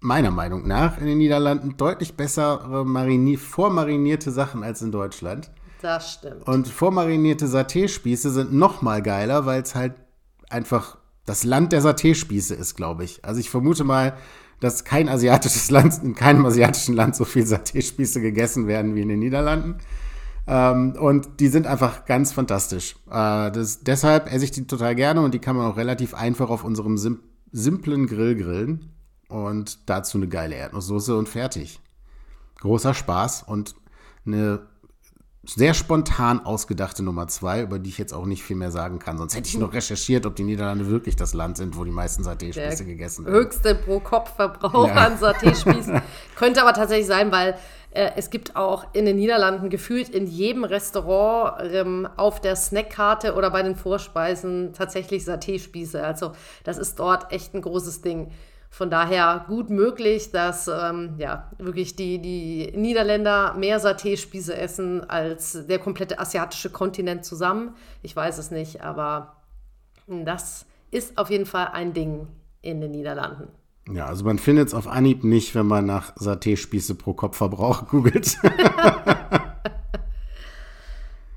meiner 0.00 0.30
Meinung 0.30 0.66
nach 0.66 0.98
in 0.98 1.06
den 1.06 1.18
Niederlanden 1.18 1.76
deutlich 1.76 2.14
bessere 2.14 2.84
Marini 2.84 3.36
vormarinierte 3.36 4.30
Sachen 4.30 4.64
als 4.64 4.82
in 4.82 4.90
Deutschland. 4.92 5.50
Das 5.80 6.12
stimmt. 6.14 6.46
Und 6.46 6.68
vormarinierte 6.68 7.46
Saté-Spieße 7.46 8.30
sind 8.30 8.52
noch 8.52 8.82
mal 8.82 9.02
geiler, 9.02 9.46
weil 9.46 9.62
es 9.62 9.74
halt 9.74 9.94
einfach 10.48 10.96
das 11.24 11.44
Land 11.44 11.72
der 11.72 11.82
Saté-Spieße 11.82 12.54
ist, 12.54 12.76
glaube 12.76 13.04
ich. 13.04 13.24
Also 13.24 13.40
ich 13.40 13.50
vermute 13.50 13.84
mal, 13.84 14.16
dass 14.60 14.84
kein 14.84 15.08
asiatisches 15.08 15.70
Land, 15.70 16.00
in 16.02 16.14
keinem 16.14 16.46
asiatischen 16.46 16.94
Land 16.94 17.16
so 17.16 17.24
viel 17.24 17.44
Saté-Spieße 17.44 18.20
gegessen 18.20 18.66
werden 18.66 18.94
wie 18.94 19.02
in 19.02 19.08
den 19.08 19.18
Niederlanden. 19.18 19.76
Ähm, 20.46 20.94
und 20.98 21.40
die 21.40 21.48
sind 21.48 21.66
einfach 21.66 22.04
ganz 22.04 22.32
fantastisch. 22.32 22.96
Äh, 23.08 23.50
das, 23.52 23.80
deshalb 23.80 24.32
esse 24.32 24.44
ich 24.44 24.50
die 24.50 24.66
total 24.66 24.94
gerne 24.94 25.20
und 25.22 25.34
die 25.34 25.38
kann 25.38 25.56
man 25.56 25.70
auch 25.70 25.76
relativ 25.76 26.14
einfach 26.14 26.50
auf 26.50 26.64
unserem 26.64 26.96
sim 26.96 27.20
simplen 27.54 28.06
Grill 28.06 28.34
grillen. 28.34 28.92
Und 29.28 29.88
dazu 29.88 30.18
eine 30.18 30.28
geile 30.28 30.54
Erdnusssoße 30.54 31.16
und 31.16 31.28
fertig. 31.28 31.80
Großer 32.60 32.94
Spaß 32.94 33.44
und 33.44 33.74
eine 34.26 34.60
sehr 35.44 35.74
spontan 35.74 36.44
ausgedachte 36.44 37.02
Nummer 37.02 37.26
zwei, 37.26 37.62
über 37.62 37.78
die 37.78 37.90
ich 37.90 37.98
jetzt 37.98 38.14
auch 38.14 38.26
nicht 38.26 38.44
viel 38.44 38.56
mehr 38.56 38.70
sagen 38.70 39.00
kann. 39.00 39.18
Sonst 39.18 39.34
hätte 39.34 39.48
ich 39.48 39.58
noch 39.58 39.72
recherchiert, 39.72 40.24
ob 40.24 40.36
die 40.36 40.44
Niederlande 40.44 40.88
wirklich 40.88 41.16
das 41.16 41.34
Land 41.34 41.56
sind, 41.56 41.76
wo 41.76 41.84
die 41.84 41.90
meisten 41.90 42.22
Saté-Spieße 42.22 42.84
gegessen 42.84 43.24
werden. 43.24 43.34
Höchste 43.34 43.74
Pro-Kopf-Verbrauch 43.74 44.86
ja. 44.86 44.94
an 44.94 45.18
Saté-Spießen. 45.18 46.00
Könnte 46.36 46.62
aber 46.62 46.74
tatsächlich 46.74 47.08
sein, 47.08 47.32
weil 47.32 47.56
es 47.94 48.30
gibt 48.30 48.56
auch 48.56 48.86
in 48.94 49.04
den 49.04 49.16
Niederlanden 49.16 49.68
gefühlt 49.68 50.08
in 50.08 50.26
jedem 50.26 50.64
Restaurant 50.64 51.62
ähm, 51.72 52.08
auf 52.16 52.40
der 52.40 52.56
Snackkarte 52.56 53.34
oder 53.34 53.50
bei 53.50 53.62
den 53.62 53.76
Vorspeisen 53.76 54.72
tatsächlich 54.72 55.24
Saté-Spieße. 55.24 56.00
Also 56.00 56.32
das 56.64 56.78
ist 56.78 56.98
dort 56.98 57.30
echt 57.32 57.54
ein 57.54 57.60
großes 57.60 58.00
Ding. 58.00 58.32
Von 58.70 58.88
daher 58.88 59.44
gut 59.48 59.68
möglich, 59.68 60.30
dass 60.30 60.66
ähm, 60.66 61.16
ja, 61.18 61.50
wirklich 61.58 61.94
die, 61.94 62.18
die 62.18 62.72
Niederländer 62.74 63.52
mehr 63.52 63.78
Saté-Spieße 63.78 64.54
essen 64.54 65.08
als 65.10 65.66
der 65.66 65.78
komplette 65.78 66.18
asiatische 66.18 66.70
Kontinent 66.70 67.26
zusammen. 67.26 67.76
Ich 68.02 68.16
weiß 68.16 68.38
es 68.38 68.50
nicht, 68.50 68.80
aber 68.80 69.36
das 70.06 70.64
ist 70.90 71.18
auf 71.18 71.28
jeden 71.28 71.44
Fall 71.44 71.68
ein 71.74 71.92
Ding 71.92 72.28
in 72.62 72.80
den 72.80 72.92
Niederlanden. 72.92 73.48
Ja, 73.90 74.06
also 74.06 74.24
man 74.24 74.38
findet 74.38 74.68
es 74.68 74.74
auf 74.74 74.86
Anhieb 74.86 75.24
nicht, 75.24 75.54
wenn 75.54 75.66
man 75.66 75.86
nach 75.86 76.14
Saté-Spieße 76.16 76.94
pro 76.94 77.14
Kopfverbrauch 77.14 77.88
googelt. 77.88 78.38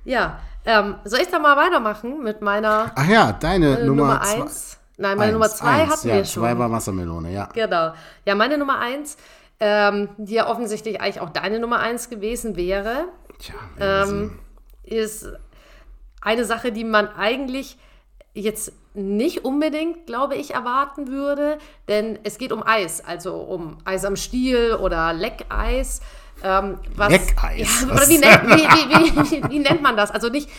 ja, 0.06 0.40
ähm, 0.66 0.96
soll 1.06 1.20
ich 1.22 1.28
da 1.30 1.40
mal 1.40 1.58
weitermachen 1.58 2.24
mit 2.24 2.42
meiner 2.42 2.92
Ach 2.96 3.08
ja, 3.08 3.32
deine 3.32 3.80
äh, 3.80 3.86
Nummer 3.86 4.22
1? 4.22 4.80
Nein, 4.98 5.18
meine 5.18 5.24
eins, 5.24 5.34
Nummer 5.34 5.50
zwei 5.50 5.68
eins, 5.68 5.92
hatten 5.92 6.08
ja, 6.08 6.16
wir 6.16 6.26
schon. 6.26 6.44
Zwei 6.44 6.58
war 6.58 6.72
Wassermelone, 6.72 7.32
ja. 7.32 7.50
Genau. 7.54 7.94
Ja, 8.26 8.36
meine 8.36 8.58
Nummer 8.58 8.80
eins, 8.80 9.18
ähm, 9.60 10.10
die 10.18 10.36
ja 10.36 10.48
offensichtlich 10.48 11.02
eigentlich 11.02 11.20
auch 11.20 11.32
deine 11.32 11.60
Nummer 11.60 11.80
eins 11.80 12.10
gewesen 12.10 12.56
wäre, 12.56 13.06
Tja, 13.40 13.56
ähm, 13.80 14.40
ist 14.84 15.28
eine 16.22 16.46
Sache, 16.46 16.72
die 16.72 16.86
man 16.86 17.10
eigentlich 17.10 17.78
jetzt 18.34 18.72
nicht 18.96 19.46
unbedingt, 19.46 20.06
glaube 20.06 20.36
ich, 20.36 20.54
erwarten 20.54 21.08
würde, 21.08 21.58
denn 21.88 22.20
es 22.24 22.38
geht 22.38 22.52
um 22.52 22.64
Eis, 22.66 23.04
also 23.04 23.36
um 23.36 23.78
Eis 23.86 24.06
am 24.06 24.16
Stiel 24.16 24.76
oder 24.82 25.14
Leckeis. 25.14 26.02
Ähm, 26.44 26.80
was, 26.96 27.10
Leckeis. 27.10 27.82
Ja, 27.82 27.94
oder 27.94 28.10
wie 28.10 28.18
nennt, 28.18 28.44
wie, 28.44 29.42
wie, 29.42 29.50
wie, 29.50 29.60
nennt, 29.60 29.82
man 29.82 29.96
das? 29.96 30.12
Also 30.12 30.30
nicht 30.30 30.50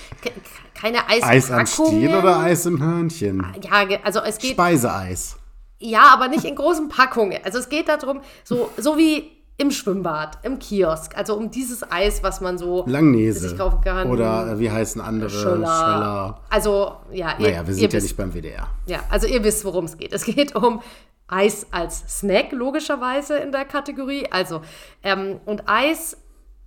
keine 0.75 1.07
Eispackungen. 1.09 1.37
Eis 1.37 1.51
am 1.51 1.66
Stiel 1.66 2.14
oder 2.14 2.38
Eis 2.38 2.66
im 2.66 2.83
Hörnchen? 2.83 3.46
Ja, 3.62 3.87
also 4.03 4.20
es 4.20 4.38
geht. 4.38 4.53
Speiseeis. 4.53 5.37
Ja, 5.79 6.12
aber 6.14 6.29
nicht 6.29 6.44
in 6.44 6.57
großen 6.57 6.88
Packungen. 6.88 7.38
Also 7.44 7.59
es 7.59 7.68
geht 7.68 7.88
darum, 7.88 8.22
so, 8.44 8.70
so 8.79 8.96
wie 8.96 9.36
im 9.59 9.71
Schwimmbad, 9.71 10.38
im 10.42 10.59
Kiosk, 10.59 11.16
also 11.16 11.35
um 11.35 11.51
dieses 11.51 11.90
Eis, 11.90 12.23
was 12.23 12.40
man 12.40 12.59
so 12.59 12.85
Langnese 12.87 13.49
sich 13.49 13.59
kaufen 13.59 13.81
kann. 13.81 14.09
Oder 14.09 14.53
äh, 14.53 14.59
wie 14.59 14.71
heißen 14.71 15.01
andere? 15.01 15.31
Schöller. 15.31 15.66
Schöller. 15.66 16.40
Also, 16.51 16.92
ja. 17.11 17.37
Ihr, 17.38 17.49
naja, 17.49 17.66
wir 17.66 17.75
sind 17.75 17.85
ja 17.85 17.92
wisst, 17.92 18.07
nicht 18.07 18.16
beim 18.16 18.35
WDR. 18.35 18.69
Ja, 18.87 19.01
also 19.09 19.27
ihr 19.27 19.42
wisst, 19.42 19.64
worum 19.64 19.87
es 19.87 19.97
geht. 19.97 20.12
Es 20.12 20.25
geht 20.25 20.55
um 20.55 20.83
Eis 21.27 21.66
als 21.71 22.05
Snack, 22.19 22.53
logischerweise 22.53 23.38
in 23.38 23.51
der 23.51 23.64
Kategorie. 23.64 24.27
Also, 24.31 24.61
ähm, 25.03 25.40
und 25.47 25.62
Eis 25.66 26.19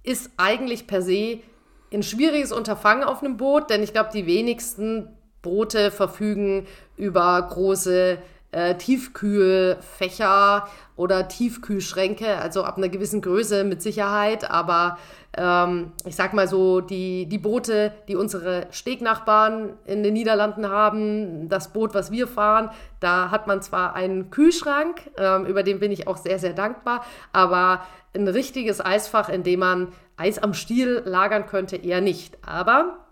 ist 0.03 0.31
eigentlich 0.37 0.87
per 0.87 1.03
se 1.03 1.39
ein 1.93 2.03
schwieriges 2.03 2.51
Unterfangen 2.51 3.03
auf 3.03 3.21
einem 3.21 3.37
Boot, 3.37 3.69
denn 3.69 3.83
ich 3.83 3.93
glaube, 3.93 4.09
die 4.13 4.25
wenigsten 4.25 5.09
Boote 5.41 5.91
verfügen 5.91 6.65
über 6.97 7.41
große 7.41 8.17
äh, 8.51 8.75
Tiefkühlfächer 8.75 10.67
oder 10.95 11.27
Tiefkühlschränke, 11.27 12.37
also 12.37 12.63
ab 12.63 12.77
einer 12.77 12.89
gewissen 12.89 13.21
Größe 13.21 13.63
mit 13.63 13.81
Sicherheit, 13.81 14.49
aber 14.49 14.97
ähm, 15.37 15.91
ich 16.05 16.15
sag 16.15 16.33
mal 16.33 16.47
so, 16.47 16.81
die, 16.81 17.27
die 17.27 17.37
Boote, 17.37 17.93
die 18.07 18.15
unsere 18.15 18.67
Stegnachbarn 18.71 19.73
in 19.85 20.03
den 20.03 20.13
Niederlanden 20.13 20.67
haben, 20.67 21.47
das 21.47 21.71
Boot, 21.71 21.93
was 21.93 22.11
wir 22.11 22.27
fahren, 22.27 22.71
da 22.99 23.31
hat 23.31 23.47
man 23.47 23.61
zwar 23.61 23.93
einen 23.95 24.31
Kühlschrank, 24.31 25.11
ähm, 25.17 25.45
über 25.45 25.63
den 25.63 25.79
bin 25.79 25.91
ich 25.91 26.07
auch 26.07 26.17
sehr, 26.17 26.39
sehr 26.39 26.53
dankbar, 26.53 27.05
aber 27.31 27.81
ein 28.15 28.27
richtiges 28.27 28.83
Eisfach, 28.83 29.29
in 29.29 29.43
dem 29.43 29.59
man 29.59 29.89
Eis 30.17 30.39
am 30.39 30.53
Stiel 30.53 31.03
lagern 31.05 31.45
könnte, 31.45 31.77
eher 31.77 32.01
nicht. 32.01 32.37
Aber 32.45 33.05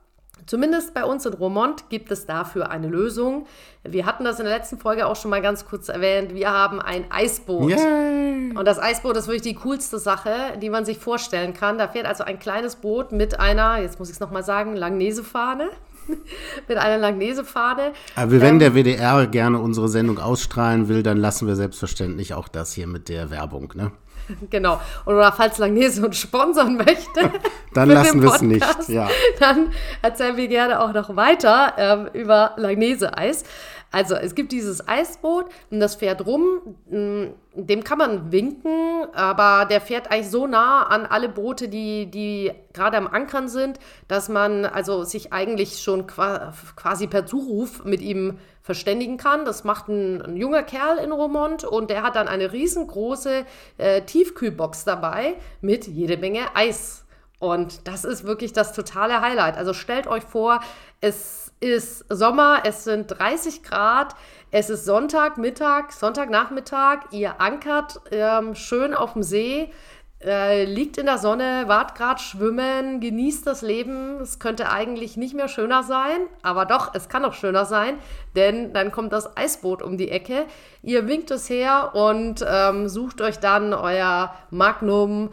Zumindest 0.46 0.94
bei 0.94 1.04
uns 1.04 1.26
in 1.26 1.34
Romont 1.34 1.90
gibt 1.90 2.12
es 2.12 2.26
dafür 2.26 2.70
eine 2.70 2.88
Lösung. 2.88 3.48
Wir 3.84 4.06
hatten 4.06 4.24
das 4.24 4.40
in 4.40 4.46
der 4.46 4.58
letzten 4.58 4.78
Folge 4.78 5.08
auch 5.08 5.16
schon 5.16 5.32
mal 5.32 5.42
ganz 5.42 5.66
kurz 5.66 5.90
erwähnt. 5.90 6.34
Wir 6.34 6.52
haben 6.52 6.82
ein 6.82 7.06
Eisboot. 7.10 7.72
Yay. 7.72 8.54
Und 8.56 8.66
das 8.66 8.80
Eisboot 8.80 9.18
ist 9.18 9.28
wirklich 9.28 9.42
die 9.42 9.56
coolste 9.56 10.00
Sache, 10.00 10.58
die 10.62 10.70
man 10.70 10.86
sich 10.86 11.00
vorstellen 11.00 11.54
kann. 11.54 11.78
Da 11.78 11.88
fährt 11.88 12.06
also 12.06 12.24
ein 12.24 12.40
kleines 12.40 12.76
Boot 12.76 13.12
mit 13.12 13.40
einer, 13.40 13.80
jetzt 13.82 14.00
muss 14.00 14.10
ich 14.10 14.16
es 14.16 14.20
nochmal 14.20 14.44
sagen, 14.44 14.76
Langnese-Fahne. 14.76 15.70
mit 16.68 16.78
einer 16.78 16.98
Langnese-Fahne. 16.98 17.94
Aber 18.16 18.32
wenn 18.32 18.56
ähm, 18.56 18.60
der 18.60 18.74
WDR 18.76 19.28
gerne 19.28 19.60
unsere 19.60 19.90
Sendung 19.90 20.20
ausstrahlen 20.20 20.88
will, 20.88 21.04
dann 21.04 21.18
lassen 21.18 21.48
wir 21.48 21.56
selbstverständlich 21.56 22.34
auch 22.34 22.48
das 22.48 22.74
hier 22.74 22.88
mit 22.88 23.10
der 23.10 23.30
Werbung, 23.30 23.74
ne? 23.76 23.92
Genau. 24.50 24.80
Oder 25.06 25.32
falls 25.32 25.58
Langnese 25.58 26.06
uns 26.06 26.18
sponsern 26.18 26.76
möchte. 26.78 27.32
dann 27.74 27.90
lassen 27.90 28.22
wir 28.22 28.34
es 28.34 28.42
nicht, 28.42 28.90
ja. 28.90 29.08
Dann 29.40 29.72
erzählen 30.02 30.38
wir 30.38 30.48
gerne 30.48 30.82
auch 30.82 30.94
noch 30.94 31.16
weiter 31.16 31.74
ähm, 31.78 32.10
über 32.14 32.54
Langnese-Eis. 32.58 33.44
Also 33.92 34.16
es 34.16 34.36
gibt 34.36 34.52
dieses 34.52 34.88
Eisboot 34.88 35.46
und 35.72 35.80
das 35.80 35.96
fährt 35.96 36.26
rum. 36.26 36.76
Mm, 36.90 37.28
dem 37.54 37.84
kann 37.84 37.98
man 37.98 38.32
winken, 38.32 39.08
aber 39.14 39.66
der 39.66 39.82
fährt 39.82 40.12
eigentlich 40.12 40.30
so 40.30 40.46
nah 40.46 40.84
an 40.84 41.06
alle 41.06 41.30
Boote, 41.30 41.70
die, 41.70 42.06
die 42.06 42.52
gerade 42.74 42.98
am 42.98 43.08
Ankern 43.08 43.48
sind, 43.48 43.80
dass 44.08 44.30
man 44.30 44.66
also 44.66 45.04
sich 45.04 45.34
eigentlich 45.34 45.82
schon 45.82 46.06
quasi 46.06 47.08
per 47.08 47.26
Zuruf 47.26 47.84
mit 47.84 48.02
ihm 48.02 48.38
verständigen 48.62 49.18
kann. 49.18 49.46
Das 49.46 49.64
macht 49.64 49.88
ein, 49.88 50.22
ein 50.22 50.38
junger 50.38 50.62
Kerl 50.62 50.98
in 50.98 51.12
Romont 51.12 51.64
und 51.64 51.90
der 51.90 52.04
hat 52.04 52.16
dann 52.16 52.28
eine 52.28 52.52
riesengroße 52.52 53.46
äh, 53.78 54.02
Tiefkühlbox 54.02 54.84
dabei 54.84 55.36
mit 55.62 55.88
jede 55.88 56.18
Menge 56.18 56.42
Eis. 56.54 57.06
Und 57.40 57.88
das 57.88 58.04
ist 58.04 58.26
wirklich 58.26 58.52
das 58.54 58.74
totale 58.74 59.22
Highlight. 59.22 59.58
Also 59.58 59.74
stellt 59.74 60.08
euch 60.08 60.24
vor, 60.24 60.60
es 61.02 61.47
ist 61.60 62.06
Sommer, 62.10 62.62
es 62.66 62.84
sind 62.84 63.08
30 63.08 63.64
Grad, 63.64 64.16
es 64.52 64.70
ist 64.70 64.86
Sonntagmittag, 64.86 65.92
Sonntagnachmittag, 65.92 67.12
ihr 67.12 67.42
ankert 67.42 68.00
ähm, 68.12 68.56
schön 68.56 68.94
auf 68.94 69.14
dem 69.14 69.24
See 69.24 69.72
äh, 70.24 70.66
liegt 70.66 70.98
in 70.98 71.06
der 71.06 71.20
Sonne, 71.20 71.66
wart 71.68 71.94
gerade 71.96 72.20
schwimmen, 72.20 73.00
genießt 73.00 73.46
das 73.46 73.62
Leben. 73.62 74.20
Es 74.20 74.40
könnte 74.40 74.70
eigentlich 74.70 75.16
nicht 75.16 75.36
mehr 75.36 75.48
schöner 75.48 75.84
sein, 75.84 76.22
aber 76.42 76.66
doch, 76.66 76.94
es 76.96 77.08
kann 77.08 77.24
auch 77.24 77.34
schöner 77.34 77.66
sein, 77.66 78.00
denn 78.36 78.74
dann 78.74 78.92
kommt 78.92 79.14
das 79.14 79.38
Eisboot 79.38 79.84
um 79.84 79.98
die 79.98 80.10
Ecke. 80.10 80.46
Ihr 80.82 81.08
winkt 81.08 81.30
es 81.30 81.50
her 81.50 81.92
und 81.94 82.44
ähm, 82.48 82.90
sucht 82.90 83.22
euch 83.22 83.38
dann 83.40 83.74
euer 83.74 84.34
Magnum 84.50 85.30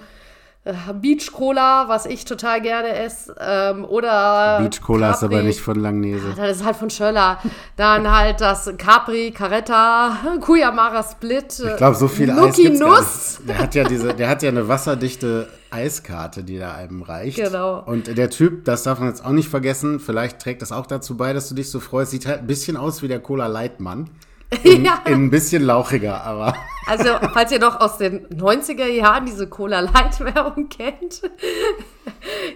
Beach 0.94 1.30
Cola, 1.30 1.88
was 1.88 2.06
ich 2.06 2.24
total 2.24 2.62
gerne 2.62 2.88
esse, 2.88 3.34
ähm, 3.38 3.84
oder 3.84 4.60
Beach 4.60 4.80
Cola 4.80 5.08
Capri. 5.12 5.16
ist 5.16 5.22
aber 5.24 5.42
nicht 5.42 5.60
von 5.60 5.78
Langnese. 5.78 6.28
Ja, 6.36 6.46
das 6.46 6.58
ist 6.58 6.64
halt 6.64 6.76
von 6.76 6.88
Schöller. 6.88 7.38
Dann 7.76 8.10
halt 8.10 8.40
das 8.40 8.72
Capri, 8.78 9.30
Caretta, 9.30 10.16
Kuyamara 10.40 11.02
Split. 11.10 11.60
Ich 11.60 11.76
glaube, 11.76 11.96
so 11.96 12.08
viel 12.08 12.30
Eis 12.30 12.56
gibt's 12.56 12.80
Nuss. 12.80 13.40
Der 13.46 13.58
hat 13.58 13.74
ja 13.74 13.84
diese, 13.84 14.14
der 14.14 14.28
hat 14.28 14.42
ja 14.42 14.48
eine 14.48 14.66
wasserdichte 14.66 15.48
Eiskarte, 15.70 16.42
die 16.42 16.58
da 16.58 16.72
einem 16.74 17.02
reicht. 17.02 17.36
Genau. 17.36 17.82
Und 17.84 18.16
der 18.16 18.30
Typ, 18.30 18.64
das 18.64 18.84
darf 18.84 18.98
man 19.00 19.08
jetzt 19.08 19.22
auch 19.22 19.32
nicht 19.32 19.50
vergessen, 19.50 20.00
vielleicht 20.00 20.38
trägt 20.38 20.62
das 20.62 20.72
auch 20.72 20.86
dazu 20.86 21.16
bei, 21.18 21.34
dass 21.34 21.48
du 21.50 21.54
dich 21.54 21.70
so 21.70 21.78
freust, 21.78 22.12
sieht 22.12 22.26
halt 22.26 22.40
ein 22.40 22.46
bisschen 22.46 22.78
aus 22.78 23.02
wie 23.02 23.08
der 23.08 23.20
Cola 23.20 23.48
Leitmann. 23.48 24.08
In, 24.62 24.84
ja. 24.84 25.00
in 25.06 25.24
ein 25.26 25.30
bisschen 25.30 25.62
lauchiger, 25.62 26.22
aber. 26.22 26.54
Also, 26.86 27.10
falls 27.32 27.50
ihr 27.50 27.60
noch 27.60 27.80
aus 27.80 27.98
den 27.98 28.26
90er 28.28 28.86
Jahren 28.86 29.26
diese 29.26 29.48
Cola 29.48 29.80
Light 29.80 30.20
Werbung 30.20 30.68
kennt. 30.70 31.22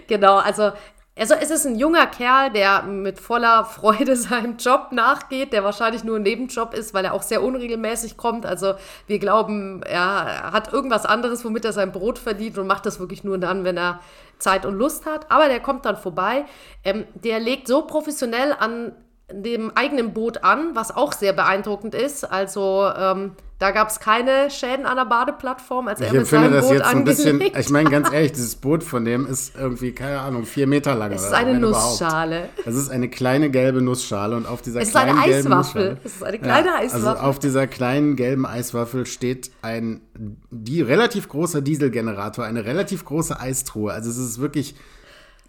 genau, 0.07 0.37
also 0.37 0.71
also 1.19 1.35
es 1.35 1.51
ist 1.51 1.67
ein 1.67 1.75
junger 1.75 2.07
Kerl, 2.07 2.49
der 2.49 2.83
mit 2.83 3.19
voller 3.19 3.65
Freude 3.65 4.15
seinem 4.15 4.55
Job 4.55 4.91
nachgeht, 4.91 5.51
der 5.51 5.65
wahrscheinlich 5.65 6.05
nur 6.05 6.15
ein 6.15 6.23
Nebenjob 6.23 6.73
ist, 6.73 6.93
weil 6.93 7.03
er 7.03 7.13
auch 7.13 7.23
sehr 7.23 7.43
unregelmäßig 7.43 8.15
kommt. 8.15 8.45
Also 8.45 8.75
wir 9.05 9.19
glauben, 9.19 9.83
er 9.83 10.53
hat 10.53 10.71
irgendwas 10.71 11.05
anderes, 11.05 11.43
womit 11.43 11.65
er 11.65 11.73
sein 11.73 11.91
Brot 11.91 12.19
verdient 12.19 12.57
und 12.57 12.67
macht 12.67 12.85
das 12.85 13.01
wirklich 13.01 13.25
nur 13.25 13.37
dann, 13.37 13.65
wenn 13.65 13.77
er 13.77 13.99
Zeit 14.37 14.65
und 14.65 14.75
Lust 14.75 15.05
hat. 15.05 15.29
Aber 15.29 15.49
der 15.49 15.59
kommt 15.59 15.85
dann 15.85 15.97
vorbei. 15.97 16.45
Ähm, 16.85 17.05
der 17.15 17.41
legt 17.41 17.67
so 17.67 17.81
professionell 17.81 18.55
an 18.57 18.93
dem 19.31 19.71
eigenen 19.75 20.13
Boot 20.13 20.43
an, 20.43 20.71
was 20.75 20.95
auch 20.95 21.13
sehr 21.13 21.33
beeindruckend 21.33 21.95
ist. 21.95 22.29
Also 22.29 22.89
ähm, 22.95 23.31
da 23.59 23.71
gab 23.71 23.89
es 23.89 23.99
keine 23.99 24.49
Schäden 24.49 24.85
an 24.85 24.95
der 24.95 25.03
Badeplattform, 25.03 25.89
als 25.89 25.99
ich 25.99 26.07
er 26.07 26.13
mit 26.13 26.27
seinem 26.27 26.53
das 26.53 26.65
Boot 26.65 26.75
jetzt 26.75 26.85
ein 26.85 27.03
bisschen. 27.03 27.41
Ich 27.41 27.69
meine 27.69 27.89
ganz 27.89 28.11
ehrlich, 28.11 28.31
dieses 28.31 28.55
Boot 28.55 28.85
von 28.85 29.03
dem 29.03 29.27
ist 29.27 29.53
irgendwie 29.57 29.91
keine 29.91 30.21
Ahnung 30.21 30.45
vier 30.45 30.65
Meter 30.65 30.95
lang. 30.95 31.11
Es 31.11 31.25
ist 31.25 31.33
eine 31.33 31.59
Nussschale. 31.59 32.47
Es 32.65 32.75
ist 32.75 32.89
eine 32.89 33.09
kleine 33.09 33.49
gelbe 33.49 33.81
Nussschale 33.81 34.37
und 34.37 34.47
auf 34.47 34.61
dieser 34.61 34.79
es 34.79 34.91
kleinen 34.91 35.17
ist 35.17 35.23
eine 35.23 35.33
gelben 35.33 35.53
Eiswaffel. 35.53 35.97
Es 36.05 36.15
ist 36.15 36.23
eine 36.23 36.39
kleine 36.39 36.67
ja, 36.67 36.75
Eiswaffel. 36.75 37.07
Also 37.07 37.21
auf 37.21 37.39
dieser 37.39 37.67
kleinen 37.67 38.15
gelben 38.15 38.45
Eiswaffel 38.45 39.05
steht 39.05 39.51
ein 39.61 40.01
die 40.49 40.81
relativ 40.81 41.27
großer 41.27 41.61
Dieselgenerator, 41.61 42.45
eine 42.45 42.63
relativ 42.63 43.03
große 43.03 43.37
Eistruhe. 43.37 43.91
Also 43.91 44.09
es 44.09 44.17
ist 44.17 44.39
wirklich 44.39 44.75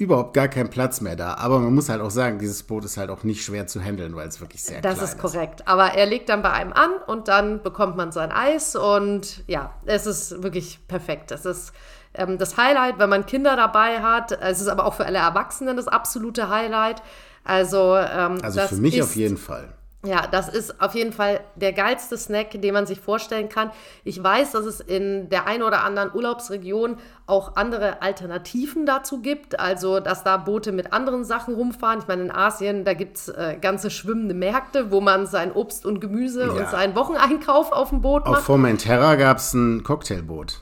überhaupt 0.01 0.35
gar 0.35 0.49
kein 0.49 0.71
Platz 0.71 1.01
mehr 1.01 1.17
da. 1.17 1.35
Aber 1.35 1.59
man 1.59 1.75
muss 1.75 1.89
halt 1.89 2.01
auch 2.01 2.11
sagen, 2.11 2.39
dieses 2.39 2.63
Boot 2.63 2.85
ist 2.85 2.97
halt 2.97 3.11
auch 3.11 3.23
nicht 3.23 3.45
schwer 3.45 3.67
zu 3.67 3.81
handeln, 3.81 4.17
weil 4.17 4.29
es 4.29 4.41
wirklich 4.41 4.63
sehr 4.63 4.81
das 4.81 4.95
klein 4.95 5.05
ist. 5.05 5.15
Das 5.15 5.15
ist 5.15 5.21
korrekt. 5.21 5.69
Aber 5.69 5.95
er 5.95 6.07
legt 6.07 6.29
dann 6.29 6.43
bei 6.43 6.51
einem 6.51 6.73
an 6.73 6.91
und 7.07 7.29
dann 7.29 7.63
bekommt 7.63 7.97
man 7.97 8.11
sein 8.11 8.33
Eis 8.33 8.77
und 8.77 9.45
ja, 9.47 9.75
es 9.85 10.07
ist 10.07 10.43
wirklich 10.43 10.87
perfekt. 10.89 11.31
Es 11.33 11.45
ist 11.45 11.73
ähm, 12.15 12.39
das 12.39 12.57
Highlight, 12.57 12.99
wenn 12.99 13.11
man 13.11 13.27
Kinder 13.27 13.57
dabei 13.57 14.01
hat. 14.01 14.33
Es 14.33 14.61
ist 14.61 14.69
aber 14.69 14.87
auch 14.87 14.95
für 14.95 15.07
alle 15.07 15.19
Erwachsenen 15.19 15.77
das 15.77 15.89
absolute 15.89 16.49
Highlight. 16.49 17.03
Also, 17.45 17.97
ähm, 17.97 18.39
also 18.43 18.61
für 18.61 18.77
mich 18.77 19.03
auf 19.03 19.17
jeden 19.17 19.37
Fall. 19.37 19.75
Ja, 20.03 20.27
das 20.27 20.49
ist 20.49 20.81
auf 20.81 20.95
jeden 20.95 21.13
Fall 21.13 21.41
der 21.57 21.75
geilste 21.75 22.17
Snack, 22.17 22.63
den 22.63 22.73
man 22.73 22.87
sich 22.87 23.01
vorstellen 23.01 23.51
kann. 23.51 23.71
Ich 24.03 24.23
weiß, 24.23 24.53
dass 24.53 24.65
es 24.65 24.81
in 24.81 25.29
der 25.29 25.47
einen 25.47 25.63
oder 25.63 25.85
anderen 25.85 26.15
Urlaubsregion 26.15 26.97
auch 27.27 27.57
andere 27.57 28.01
Alternativen 28.01 28.87
dazu 28.87 29.21
gibt. 29.21 29.61
Also, 29.61 30.01
dass 30.01 30.25
da 30.25 30.39
Boote 30.39 30.73
mit 30.73 30.95
anderen 30.95 31.25
Sachen 31.25 31.55
rumfahren. 31.55 31.99
Ich 31.99 32.09
meine, 32.09 32.23
in 32.23 32.31
Asien, 32.31 32.87
da 32.87 32.95
gibt 32.95 33.19
es 33.19 33.29
äh, 33.29 33.59
ganze 33.61 33.91
schwimmende 33.91 34.35
Märkte, 34.35 34.91
wo 34.91 35.03
man 35.03 35.27
sein 35.27 35.53
Obst 35.53 35.85
und 35.85 36.01
Gemüse 36.01 36.47
ja. 36.47 36.53
und 36.53 36.71
seinen 36.71 36.95
Wocheneinkauf 36.95 37.71
auf 37.71 37.91
dem 37.91 38.01
Boot 38.01 38.25
macht. 38.25 38.39
Auf 38.39 38.45
Formentera 38.45 39.17
gab 39.17 39.37
es 39.37 39.53
ein 39.53 39.85
Cocktailboot. 39.85 40.61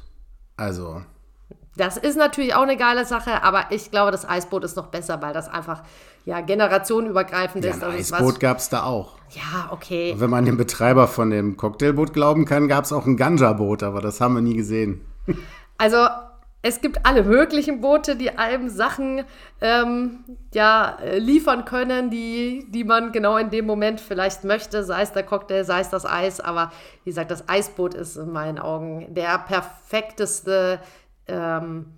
Also. 0.56 1.02
Das 1.76 1.96
ist 1.96 2.16
natürlich 2.16 2.56
auch 2.56 2.62
eine 2.62 2.76
geile 2.76 3.04
Sache, 3.04 3.44
aber 3.44 3.66
ich 3.70 3.92
glaube, 3.92 4.10
das 4.10 4.28
Eisboot 4.28 4.64
ist 4.64 4.76
noch 4.76 4.88
besser, 4.88 5.22
weil 5.22 5.32
das 5.32 5.48
einfach 5.48 5.84
ja, 6.28 6.42
generationenübergreifend 6.42 7.64
ja, 7.64 7.70
ist. 7.70 7.82
Ein 7.82 7.92
also 7.92 8.14
Eisboot 8.14 8.38
gab 8.38 8.58
es 8.58 8.68
da 8.68 8.82
auch. 8.82 9.16
Ja, 9.30 9.70
okay. 9.70 10.14
Wenn 10.18 10.28
man 10.28 10.44
dem 10.44 10.58
Betreiber 10.58 11.08
von 11.08 11.30
dem 11.30 11.56
Cocktailboot 11.56 12.12
glauben 12.12 12.44
kann, 12.44 12.68
gab 12.68 12.84
es 12.84 12.92
auch 12.92 13.06
ein 13.06 13.16
Ganja-Boot, 13.16 13.82
aber 13.82 14.02
das 14.02 14.20
haben 14.20 14.34
wir 14.34 14.42
nie 14.42 14.54
gesehen. 14.54 15.00
Also 15.80 16.08
es 16.60 16.80
gibt 16.80 17.06
alle 17.06 17.22
möglichen 17.22 17.80
Boote, 17.80 18.16
die 18.16 18.36
einem 18.36 18.68
Sachen 18.68 19.22
ähm, 19.60 20.24
ja, 20.52 20.98
liefern 21.16 21.64
können, 21.64 22.10
die, 22.10 22.66
die 22.68 22.82
man 22.82 23.12
genau 23.12 23.36
in 23.36 23.50
dem 23.50 23.64
Moment 23.64 24.00
vielleicht 24.00 24.42
möchte, 24.42 24.82
sei 24.82 25.02
es 25.02 25.12
der 25.12 25.22
Cocktail, 25.22 25.62
sei 25.62 25.78
es 25.78 25.88
das 25.88 26.04
Eis. 26.04 26.40
Aber 26.40 26.72
wie 27.04 27.10
gesagt, 27.10 27.30
das 27.30 27.48
Eisboot 27.48 27.94
ist 27.94 28.16
in 28.16 28.32
meinen 28.32 28.58
Augen 28.58 29.14
der 29.14 29.38
perfekteste 29.38 30.80
ähm, 31.28 31.97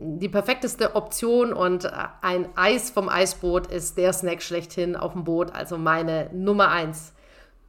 die 0.00 0.28
perfekteste 0.28 0.94
Option 0.94 1.52
und 1.52 1.90
ein 2.22 2.48
Eis 2.54 2.90
vom 2.90 3.08
Eisboot 3.08 3.66
ist 3.66 3.98
der 3.98 4.12
Snack 4.12 4.42
schlechthin 4.42 4.94
auf 4.94 5.12
dem 5.12 5.24
Boot, 5.24 5.52
also 5.54 5.76
meine 5.76 6.30
Nummer 6.32 6.70
eins. 6.70 7.12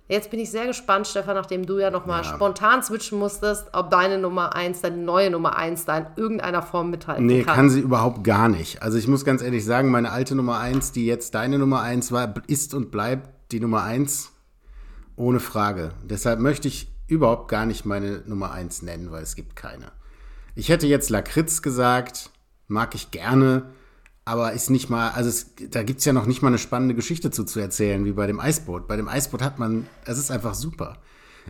Jetzt 0.08 0.32
bin 0.32 0.40
ich 0.40 0.50
sehr 0.50 0.66
gespannt, 0.66 1.08
Stefan, 1.08 1.36
nachdem 1.36 1.66
du 1.66 1.78
ja 1.78 1.92
nochmal 1.92 2.24
ja. 2.24 2.30
spontan 2.34 2.82
switchen 2.82 3.20
musstest, 3.20 3.68
ob 3.74 3.92
deine 3.92 4.18
Nummer 4.18 4.56
eins, 4.56 4.82
deine 4.82 4.98
neue 4.98 5.30
Nummer 5.30 5.56
eins 5.56 5.86
da 5.86 6.00
in 6.00 6.08
irgendeiner 6.16 6.64
Form 6.64 6.90
mithalten 6.90 7.26
nee, 7.26 7.44
kann. 7.44 7.54
Nee, 7.54 7.56
kann 7.56 7.70
sie 7.70 7.80
überhaupt 7.80 8.24
gar 8.24 8.50
nicht. 8.50 8.82
Also 8.82 8.98
ich 8.98 9.08
muss 9.08 9.24
ganz 9.24 9.44
ehrlich 9.44 9.66
sagen, 9.66 9.92
meine 9.92 10.12
alte 10.12 10.34
Nummer 10.36 10.60
eins, 10.60 10.92
die 10.92 11.06
jetzt 11.06 11.36
deine 11.36 11.60
Nummer 11.60 11.82
eins 11.82 12.12
war, 12.12 12.34
ist 12.48 12.74
und 12.74 12.90
bleibt 12.90 13.52
die 13.52 13.60
Nummer 13.60 13.84
eins 13.84 14.32
ohne 15.16 15.40
Frage. 15.40 15.92
Deshalb 16.04 16.40
möchte 16.40 16.68
ich 16.68 16.92
überhaupt 17.08 17.48
gar 17.48 17.68
nicht 17.68 17.86
meine 17.86 18.24
Nummer 18.26 18.52
eins 18.52 18.82
nennen, 18.82 19.12
weil 19.12 19.22
es 19.22 19.36
gibt 19.36 19.56
keine. 19.56 19.92
Ich 20.60 20.68
hätte 20.68 20.88
jetzt 20.88 21.10
Lakritz 21.10 21.62
gesagt, 21.62 22.32
mag 22.68 22.94
ich 22.94 23.12
gerne, 23.12 23.70
aber 24.26 24.52
ist 24.52 24.70
nicht 24.70 24.90
mal, 24.90 25.12
also 25.12 25.30
es, 25.30 25.56
da 25.70 25.84
gibt 25.84 26.00
es 26.00 26.06
ja 26.06 26.12
noch 26.12 26.26
nicht 26.26 26.42
mal 26.42 26.50
eine 26.50 26.58
spannende 26.58 26.96
Geschichte 26.96 27.32
zu, 27.32 27.46
zu 27.46 27.62
erzählen, 27.62 28.04
wie 28.04 28.12
bei 28.12 28.28
dem 28.28 28.42
Eisboot. 28.42 28.86
Bei 28.86 28.98
dem 28.98 29.08
Eisboot 29.08 29.42
hat 29.42 29.58
man, 29.58 29.88
es 30.04 30.18
ist 30.18 30.32
einfach 30.32 30.56
super. 30.56 30.98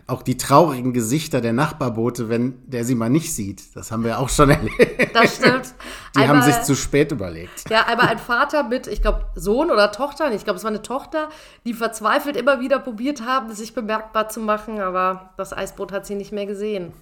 Auch 0.06 0.22
die 0.22 0.36
traurigen 0.36 0.92
Gesichter 0.92 1.40
der 1.40 1.52
Nachbarboote, 1.52 2.28
wenn 2.28 2.62
der 2.70 2.84
sie 2.84 2.94
mal 2.94 3.10
nicht 3.10 3.34
sieht, 3.34 3.74
das 3.74 3.90
haben 3.90 4.04
wir 4.04 4.20
auch 4.20 4.28
schon 4.28 4.48
erlebt. 4.50 5.12
Das 5.12 5.38
stimmt. 5.38 5.74
Die 6.14 6.20
einmal, 6.20 6.42
haben 6.42 6.52
sich 6.52 6.62
zu 6.62 6.76
spät 6.76 7.10
überlegt. 7.10 7.68
Ja, 7.68 7.86
einmal 7.86 8.06
ein 8.06 8.20
Vater 8.20 8.62
mit, 8.62 8.86
ich 8.86 9.02
glaube, 9.02 9.26
Sohn 9.34 9.72
oder 9.72 9.90
Tochter, 9.90 10.32
ich 10.32 10.44
glaube, 10.44 10.58
es 10.58 10.62
war 10.62 10.70
eine 10.70 10.82
Tochter, 10.82 11.30
die 11.66 11.74
verzweifelt 11.74 12.36
immer 12.36 12.60
wieder 12.60 12.78
probiert 12.78 13.26
haben, 13.26 13.52
sich 13.52 13.74
bemerkbar 13.74 14.28
zu 14.28 14.38
machen, 14.38 14.78
aber 14.78 15.34
das 15.36 15.52
Eisboot 15.52 15.90
hat 15.90 16.06
sie 16.06 16.14
nicht 16.14 16.30
mehr 16.30 16.46
gesehen. 16.46 16.92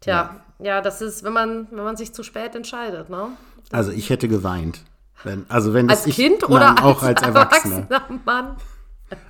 Tja, 0.00 0.40
ja. 0.58 0.64
ja, 0.64 0.80
das 0.80 1.00
ist, 1.00 1.24
wenn 1.24 1.32
man, 1.32 1.68
wenn 1.70 1.84
man 1.84 1.96
sich 1.96 2.12
zu 2.12 2.22
spät 2.22 2.54
entscheidet, 2.54 3.10
ne? 3.10 3.28
Das 3.70 3.78
also 3.78 3.92
ich 3.92 4.10
hätte 4.10 4.28
geweint. 4.28 4.80
Wenn, 5.24 5.46
also 5.48 5.74
wenn 5.74 5.90
als 5.90 6.06
ich, 6.06 6.16
Kind 6.16 6.42
nein, 6.42 6.50
oder 6.50 6.84
auch 6.84 7.02
als, 7.02 7.22
als 7.22 7.28
Erwachsener. 7.28 7.86
Erwachsener 7.88 8.20
Mann? 8.24 8.56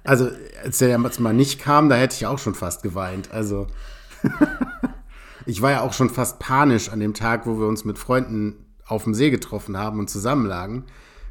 Also 0.05 0.31
als 0.65 0.79
der 0.79 0.89
jetzt 0.89 1.21
mal 1.21 1.35
nicht 1.35 1.61
kam, 1.61 1.89
da 1.89 1.97
hätte 1.97 2.17
ich 2.17 2.27
auch 2.27 2.39
schon 2.39 2.55
fast 2.55 2.83
geweint. 2.83 3.31
Also 3.33 3.67
ich 5.47 5.63
war 5.63 5.71
ja 5.71 5.81
auch 5.83 5.93
schon 5.93 6.11
fast 6.11 6.39
panisch 6.39 6.91
an 6.91 7.01
dem 7.01 7.15
Tag, 7.15 7.47
wo 7.47 7.59
wir 7.59 7.67
uns 7.67 7.85
mit 7.85 7.99
Freunden 7.99 8.67
auf 8.87 9.05
dem 9.05 9.15
See 9.15 9.31
getroffen 9.31 9.77
haben 9.77 9.99
und 9.99 10.09
zusammenlagen, 10.09 10.85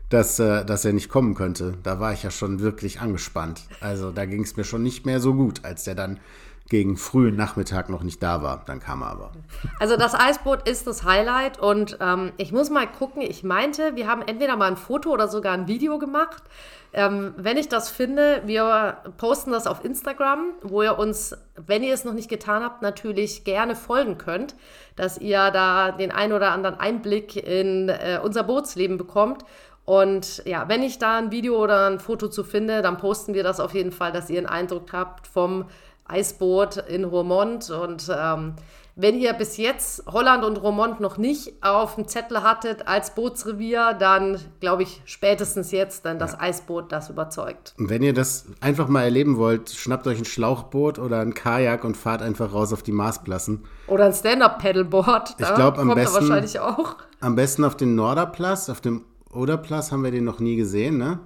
dass, 0.09 0.39
äh, 0.39 0.65
dass 0.65 0.85
er 0.85 0.93
nicht 0.93 1.09
kommen 1.09 1.33
könnte. 1.35 1.77
Da 1.83 1.99
war 1.99 2.13
ich 2.13 2.23
ja 2.23 2.31
schon 2.31 2.59
wirklich 2.59 3.01
angespannt. 3.01 3.63
Also 3.81 4.11
da 4.11 4.25
ging 4.25 4.43
es 4.43 4.55
mir 4.57 4.63
schon 4.63 4.83
nicht 4.83 5.05
mehr 5.05 5.19
so 5.19 5.33
gut, 5.33 5.61
als 5.63 5.83
der 5.83 5.95
dann 5.95 6.19
gegen 6.67 6.97
frühen 6.97 7.35
Nachmittag 7.35 7.89
noch 7.89 8.01
nicht 8.01 8.23
da 8.23 8.41
war. 8.41 8.63
Dann 8.65 8.79
kam 8.79 9.03
er 9.03 9.11
aber. 9.11 9.31
Also 9.79 9.97
das 9.97 10.15
Eisboot 10.15 10.67
ist 10.67 10.87
das 10.87 11.03
Highlight 11.03 11.59
und 11.59 11.97
ähm, 12.01 12.31
ich 12.37 12.51
muss 12.51 12.69
mal 12.69 12.87
gucken. 12.87 13.21
Ich 13.21 13.43
meinte, 13.43 13.95
wir 13.95 14.07
haben 14.07 14.21
entweder 14.23 14.55
mal 14.55 14.71
ein 14.71 14.77
Foto 14.77 15.11
oder 15.11 15.27
sogar 15.27 15.53
ein 15.53 15.67
Video 15.67 15.99
gemacht. 15.99 16.43
Ähm, 16.91 17.33
wenn 17.37 17.57
ich 17.57 17.67
das 17.67 17.89
finde, 17.89 18.41
wir 18.45 18.97
posten 19.17 19.51
das 19.51 19.67
auf 19.67 19.83
Instagram, 19.83 20.53
wo 20.63 20.81
ihr 20.81 20.97
uns, 20.97 21.37
wenn 21.55 21.83
ihr 21.83 21.93
es 21.93 22.05
noch 22.05 22.13
nicht 22.13 22.29
getan 22.29 22.63
habt, 22.63 22.81
natürlich 22.81 23.43
gerne 23.43 23.75
folgen 23.75 24.17
könnt, 24.17 24.55
dass 24.95 25.17
ihr 25.17 25.51
da 25.51 25.91
den 25.91 26.11
ein 26.11 26.31
oder 26.31 26.51
anderen 26.51 26.79
Einblick 26.79 27.35
in 27.35 27.89
äh, 27.89 28.19
unser 28.23 28.43
Bootsleben 28.43 28.97
bekommt. 28.97 29.43
Und 29.83 30.41
ja, 30.45 30.67
wenn 30.67 30.81
ich 30.81 30.97
da 30.97 31.17
ein 31.17 31.31
Video 31.31 31.61
oder 31.61 31.87
ein 31.87 31.99
Foto 31.99 32.27
zu 32.27 32.43
finde, 32.43 32.81
dann 32.81 32.97
posten 32.97 33.35
wir 33.35 33.43
das 33.43 33.59
auf 33.59 33.75
jeden 33.75 33.91
Fall, 33.91 34.11
dass 34.11 34.31
ihr 34.31 34.39
einen 34.39 34.47
Eindruck 34.47 34.93
habt 34.93 35.27
vom 35.27 35.65
Eisboot 36.05 36.77
in 36.77 37.03
Romont 37.03 37.69
und 37.69 38.11
ähm, 38.15 38.55
wenn 38.97 39.19
ihr 39.19 39.33
bis 39.33 39.57
jetzt 39.57 40.05
Holland 40.07 40.45
und 40.45 40.55
Romont 40.55 41.01
noch 41.01 41.17
nicht 41.17 41.53
auf 41.61 41.95
dem 41.95 42.07
Zettel 42.07 42.43
hattet 42.43 42.87
als 42.87 43.13
Bootsrevier, 43.13 43.93
dann 43.93 44.39
glaube 44.61 44.83
ich 44.83 45.01
spätestens 45.03 45.71
jetzt, 45.71 46.05
denn 46.05 46.17
das 46.17 46.33
ja. 46.33 46.39
Eisboot 46.39 46.93
das 46.93 47.09
überzeugt. 47.09 47.73
Und 47.77 47.89
wenn 47.89 48.01
ihr 48.01 48.13
das 48.13 48.45
einfach 48.61 48.87
mal 48.87 49.03
erleben 49.03 49.35
wollt, 49.37 49.69
schnappt 49.69 50.07
euch 50.07 50.19
ein 50.19 50.25
Schlauchboot 50.25 50.97
oder 50.97 51.19
ein 51.19 51.33
Kajak 51.33 51.83
und 51.83 51.97
fahrt 51.97 52.21
einfach 52.21 52.53
raus 52.53 52.71
auf 52.71 52.83
die 52.83 52.93
Marsplassen. 52.93 53.65
Oder 53.87 54.05
ein 54.05 54.13
Stand-Up-Paddleboard. 54.13 55.35
Ich 55.39 55.55
glaube 55.55 55.79
am 55.79 55.93
besten 55.93 56.29
wahrscheinlich 56.29 56.59
auch. 56.61 56.95
Am 57.19 57.35
besten 57.35 57.65
auf 57.65 57.75
den 57.75 57.95
Norderplatz, 57.95 58.69
auf 58.69 58.79
dem 58.79 59.03
Oderplatz 59.29 59.91
haben 59.91 60.05
wir 60.05 60.11
den 60.11 60.23
noch 60.23 60.39
nie 60.39 60.55
gesehen, 60.55 60.97
ne? 60.97 61.19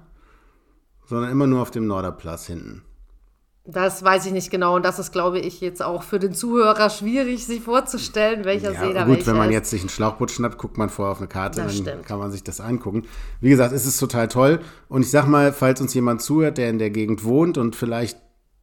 Sondern 1.06 1.30
immer 1.30 1.46
nur 1.46 1.62
auf 1.62 1.70
dem 1.70 1.86
Norderplatz 1.86 2.46
hinten. 2.46 2.82
Das 3.64 4.02
weiß 4.02 4.26
ich 4.26 4.32
nicht 4.32 4.50
genau 4.50 4.76
und 4.76 4.84
das 4.84 4.98
ist, 4.98 5.12
glaube 5.12 5.38
ich, 5.38 5.60
jetzt 5.60 5.82
auch 5.82 6.02
für 6.02 6.18
den 6.18 6.32
Zuhörer 6.32 6.88
schwierig, 6.88 7.44
sich 7.44 7.60
vorzustellen, 7.60 8.44
welcher 8.44 8.72
ja, 8.72 8.80
See 8.80 8.94
da 8.94 9.04
Gut, 9.04 9.26
wenn 9.26 9.36
man 9.36 9.50
ist. 9.50 9.54
jetzt 9.54 9.70
sich 9.70 9.84
ein 9.84 9.90
Schlauchboot 9.90 10.30
schnappt, 10.30 10.56
guckt 10.56 10.78
man 10.78 10.88
vorher 10.88 11.12
auf 11.12 11.18
eine 11.18 11.28
Karte, 11.28 11.62
das 11.62 11.76
dann 11.76 11.84
stimmt. 11.86 12.06
kann 12.06 12.18
man 12.18 12.32
sich 12.32 12.42
das 12.42 12.60
angucken. 12.60 13.02
Wie 13.40 13.50
gesagt, 13.50 13.72
es 13.72 13.86
ist 13.86 13.98
total 13.98 14.28
toll 14.28 14.60
und 14.88 15.02
ich 15.02 15.10
sag 15.10 15.26
mal, 15.26 15.52
falls 15.52 15.80
uns 15.80 15.92
jemand 15.92 16.22
zuhört, 16.22 16.56
der 16.56 16.70
in 16.70 16.78
der 16.78 16.90
Gegend 16.90 17.22
wohnt 17.22 17.58
und 17.58 17.76
vielleicht 17.76 18.18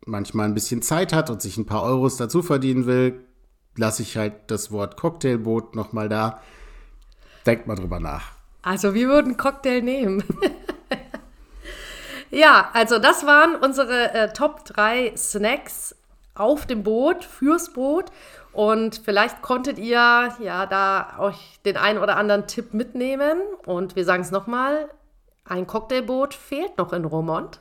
manchmal 0.05 0.47
ein 0.47 0.55
bisschen 0.55 0.81
Zeit 0.81 1.13
hat 1.13 1.29
und 1.29 1.41
sich 1.41 1.57
ein 1.57 1.65
paar 1.67 1.83
Euros 1.83 2.17
dazu 2.17 2.41
verdienen 2.41 2.87
will, 2.87 3.19
lasse 3.75 4.01
ich 4.01 4.17
halt 4.17 4.33
das 4.47 4.71
Wort 4.71 4.97
Cocktailboot 4.97 5.75
nochmal 5.75 6.09
da. 6.09 6.41
Denkt 7.45 7.67
mal 7.67 7.75
drüber 7.75 7.99
nach. 7.99 8.31
Also 8.63 8.93
wir 8.93 9.07
würden 9.07 9.37
Cocktail 9.37 9.81
nehmen. 9.81 10.23
Ja, 12.29 12.69
also 12.73 12.99
das 12.99 13.25
waren 13.25 13.55
unsere 13.55 14.13
äh, 14.13 14.33
Top 14.33 14.65
3 14.65 15.13
Snacks 15.15 15.95
auf 16.35 16.65
dem 16.65 16.83
Boot, 16.83 17.23
fürs 17.23 17.73
Boot. 17.73 18.05
Und 18.51 19.01
vielleicht 19.03 19.41
konntet 19.41 19.77
ihr 19.77 20.33
ja 20.39 20.65
da 20.65 21.15
euch 21.19 21.59
den 21.65 21.77
einen 21.77 21.99
oder 21.99 22.17
anderen 22.17 22.47
Tipp 22.47 22.73
mitnehmen. 22.73 23.39
Und 23.65 23.95
wir 23.95 24.03
sagen 24.03 24.23
es 24.23 24.31
nochmal, 24.31 24.89
ein 25.45 25.67
Cocktailboot 25.67 26.33
fehlt 26.33 26.77
noch 26.77 26.91
in 26.91 27.05
Romont. 27.05 27.59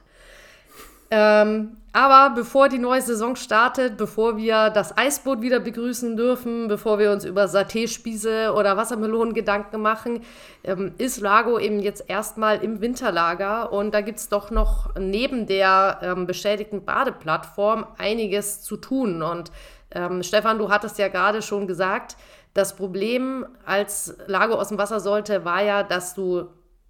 Ähm, 1.11 1.76
aber 1.92 2.34
bevor 2.34 2.68
die 2.68 2.78
neue 2.78 3.00
Saison 3.00 3.36
startet, 3.36 3.96
bevor 3.96 4.36
wir 4.36 4.68
das 4.68 4.98
Eisboot 4.98 5.40
wieder 5.40 5.61
begrüßen 5.61 6.14
dürfen, 6.14 6.68
bevor 6.68 6.98
wir 6.98 7.11
uns 7.11 7.24
über 7.24 7.44
Saté-Spieße 7.46 8.52
oder 8.52 8.76
Wassermelonen 8.76 9.32
Gedanken 9.32 9.80
machen, 9.80 10.20
ähm, 10.62 10.92
ist 10.98 11.22
Lago 11.22 11.59
eben 11.59 11.80
jetzt 11.80 12.04
erstmal 12.09 12.62
im 12.62 12.82
Winterlager. 12.82 13.72
Und 13.72 13.94
da 13.94 14.02
gibt 14.02 14.18
es 14.18 14.28
doch 14.28 14.50
noch 14.50 14.94
neben 14.98 15.46
der 15.46 16.00
ähm, 16.02 16.26
beschädigten 16.26 16.84
Badeplattform 16.84 17.86
einiges 17.96 18.61
zu 18.61 18.76
tun. 18.76 19.22
Und 19.22 19.50
ähm, 19.90 20.22
Stefan, 20.22 20.59
du 20.59 20.68
hattest 20.68 20.98
ja 20.98 21.09
gerade 21.09 21.40
schon 21.40 21.66
gesagt, 21.66 22.16
das 22.52 22.76
Problem, 22.76 23.46
als 23.64 24.18
Lago 24.26 24.57
aus 24.57 24.68
dem 24.68 24.76
Wasser 24.76 25.00
sollte, 25.00 25.46
war 25.46 25.62
ja, 25.62 25.82
dass 25.82 26.12
du 26.12 26.48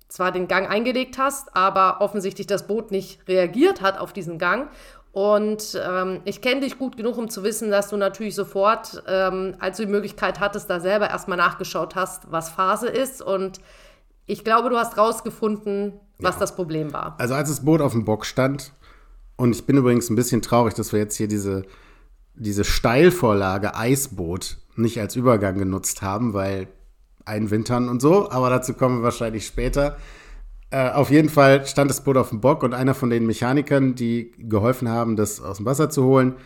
zwar 0.09 0.33
den 0.33 0.49
Gang 0.49 0.71
eingelegt 0.71 1.19
hast, 1.19 1.57
aber 1.57 2.01
offensichtlich 2.01 2.47
das 2.47 2.67
Boot 2.67 2.91
nicht 2.91 3.27
reagiert 3.29 3.81
hat 3.81 3.99
auf 3.99 4.13
diesen 4.13 4.39
Gang. 4.39 4.69
Und 5.13 5.81
ähm, 5.83 6.21
ich 6.25 6.43
kenne 6.43 6.61
dich 6.61 6.79
gut 6.79 6.99
genug, 6.99 7.17
um 7.17 7.31
zu 7.31 7.43
wissen, 7.43 7.71
dass 7.71 7.89
du 7.89 7.97
natürlich 7.97 8.35
sofort, 8.35 9.03
ähm, 9.07 9.55
als 9.61 9.79
du 9.79 9.87
die 9.87 9.91
Möglichkeit 9.91 10.41
hattest, 10.41 10.69
da 10.69 10.79
selber 10.79 11.09
erstmal 11.09 11.39
nachgeschaut 11.39 11.95
hast, 11.95 12.31
was 12.31 12.51
Phase 12.51 12.89
ist. 12.89 13.23
Und 13.23 13.61
ich 14.27 14.45
glaube, 14.45 14.69
du 14.69 14.77
hast 14.77 14.99
rausgefunden, 14.99 15.95
was 16.19 16.35
ja. 16.35 16.41
das 16.41 16.55
Problem 16.55 16.93
war. 16.93 17.15
Also 17.19 17.35
als 17.35 17.49
das 17.49 17.65
Boot 17.65 17.81
auf 17.81 17.93
dem 17.93 18.05
Bock 18.05 18.27
stand, 18.27 18.73
und 19.37 19.53
ich 19.55 19.67
bin 19.67 19.77
übrigens 19.77 20.11
ein 20.11 20.17
bisschen 20.17 20.43
traurig, 20.43 20.75
dass 20.75 20.93
wir 20.93 21.01
jetzt 21.01 21.17
hier 21.17 21.29
diese, 21.29 21.63
diese 22.35 22.65
Steilvorlage 22.65 23.75
Eisboot 23.75 24.59
nicht 24.77 25.01
als 25.01 25.17
Übergang 25.17 25.59
genutzt 25.59 26.03
haben, 26.03 26.35
weil 26.35 26.69
einwintern 27.27 27.89
und 27.89 28.01
so, 28.01 28.31
aber 28.31 28.49
dazu 28.49 28.75
kommen 28.75 28.99
wir 28.99 29.03
wahrscheinlich 29.03 29.47
später. 29.47 29.97
Äh, 30.71 30.91
auf 30.91 31.11
jeden 31.11 31.29
Fall 31.29 31.67
stand 31.67 31.91
das 31.91 32.03
Boot 32.03 32.17
auf 32.17 32.31
dem 32.31 32.41
Bock 32.41 32.63
und 32.63 32.75
einer 32.75 32.95
von 32.95 33.11
den 33.11 33.27
Mechanikern, 33.27 33.95
die 33.95 34.33
geholfen 34.39 34.89
haben, 34.89 35.17
das 35.17 35.41
aus 35.41 35.59
dem 35.59 35.67
Wasser 35.67 35.91
zu 35.91 36.05
holen, 36.05 36.37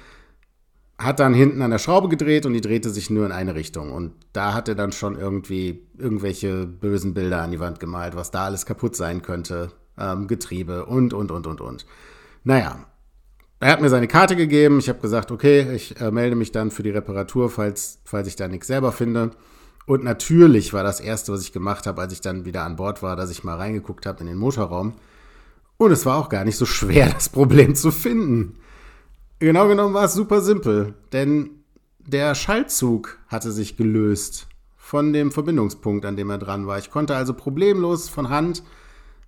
hat 0.99 1.19
dann 1.19 1.33
hinten 1.33 1.63
an 1.63 1.71
der 1.71 1.79
Schraube 1.79 2.09
gedreht 2.09 2.45
und 2.45 2.53
die 2.53 2.61
drehte 2.61 2.91
sich 2.91 3.09
nur 3.09 3.25
in 3.25 3.33
eine 3.33 3.55
Richtung. 3.55 3.91
Und 3.91 4.13
da 4.35 4.53
hat 4.53 4.69
er 4.69 4.75
dann 4.75 4.93
schon 4.93 5.19
irgendwie 5.19 5.87
irgendwelche 5.97 6.67
bösen 6.67 7.15
Bilder 7.15 7.41
an 7.41 7.51
die 7.51 7.61
Wand 7.61 7.81
gemalt, 7.81 8.17
was 8.17 8.31
da 8.31 8.45
alles 8.45 8.67
kaputt 8.67 8.97
sein 8.97 9.23
könnte. 9.23 9.73
Ähm, 9.99 10.27
Getriebe 10.27 10.85
und, 10.87 11.15
und, 11.15 11.31
und, 11.31 11.47
und, 11.47 11.61
und. 11.63 11.87
Naja, 12.45 12.87
er 13.61 13.73
hat 13.73 13.81
mir 13.81 13.89
seine 13.89 14.09
Karte 14.09 14.37
gegeben. 14.37 14.79
Ich 14.79 14.89
habe 14.89 15.01
gesagt, 15.01 15.31
okay, 15.31 15.75
ich 15.75 15.99
äh, 16.01 16.11
melde 16.11 16.37
mich 16.37 16.53
dann 16.53 16.71
für 16.71 16.83
die 16.83 16.91
Reparatur, 16.91 17.51
falls, 17.51 18.01
falls 18.05 18.29
ich 18.29 18.37
da 18.37 18.49
nichts 18.49 18.67
selber 18.67 18.93
finde. 18.93 19.31
Und 19.91 20.05
natürlich 20.05 20.73
war 20.73 20.85
das 20.85 21.01
Erste, 21.01 21.33
was 21.33 21.43
ich 21.43 21.53
gemacht 21.53 21.85
habe, 21.89 22.01
als 22.01 22.13
ich 22.13 22.21
dann 22.21 22.45
wieder 22.45 22.63
an 22.63 22.77
Bord 22.77 23.03
war, 23.03 23.17
dass 23.17 23.29
ich 23.29 23.43
mal 23.43 23.57
reingeguckt 23.57 24.07
habe 24.07 24.21
in 24.21 24.27
den 24.27 24.37
Motorraum. 24.37 24.93
Und 25.79 25.91
es 25.91 26.07
war 26.07 26.17
auch 26.17 26.29
gar 26.29 26.45
nicht 26.45 26.59
so 26.59 26.65
schwer, 26.65 27.11
das 27.13 27.29
Problem 27.29 27.75
zu 27.75 27.91
finden. 27.91 28.55
Genau 29.41 29.67
genommen 29.67 29.93
war 29.93 30.05
es 30.05 30.15
super 30.15 30.43
simpel, 30.43 30.95
denn 31.13 31.51
der 31.99 32.37
Schaltzug 32.37 33.19
hatte 33.27 33.51
sich 33.51 33.77
gelöst 33.77 34.47
von 34.77 35.13
dem 35.13 35.33
Verbindungspunkt, 35.33 36.05
an 36.05 36.15
dem 36.15 36.31
er 36.31 36.39
dran 36.39 36.69
war. 36.69 36.79
Ich 36.79 36.93
konnte 36.93 37.17
also 37.17 37.35
problemlos 37.35 38.09
von 38.09 38.29
Hand 38.29 38.63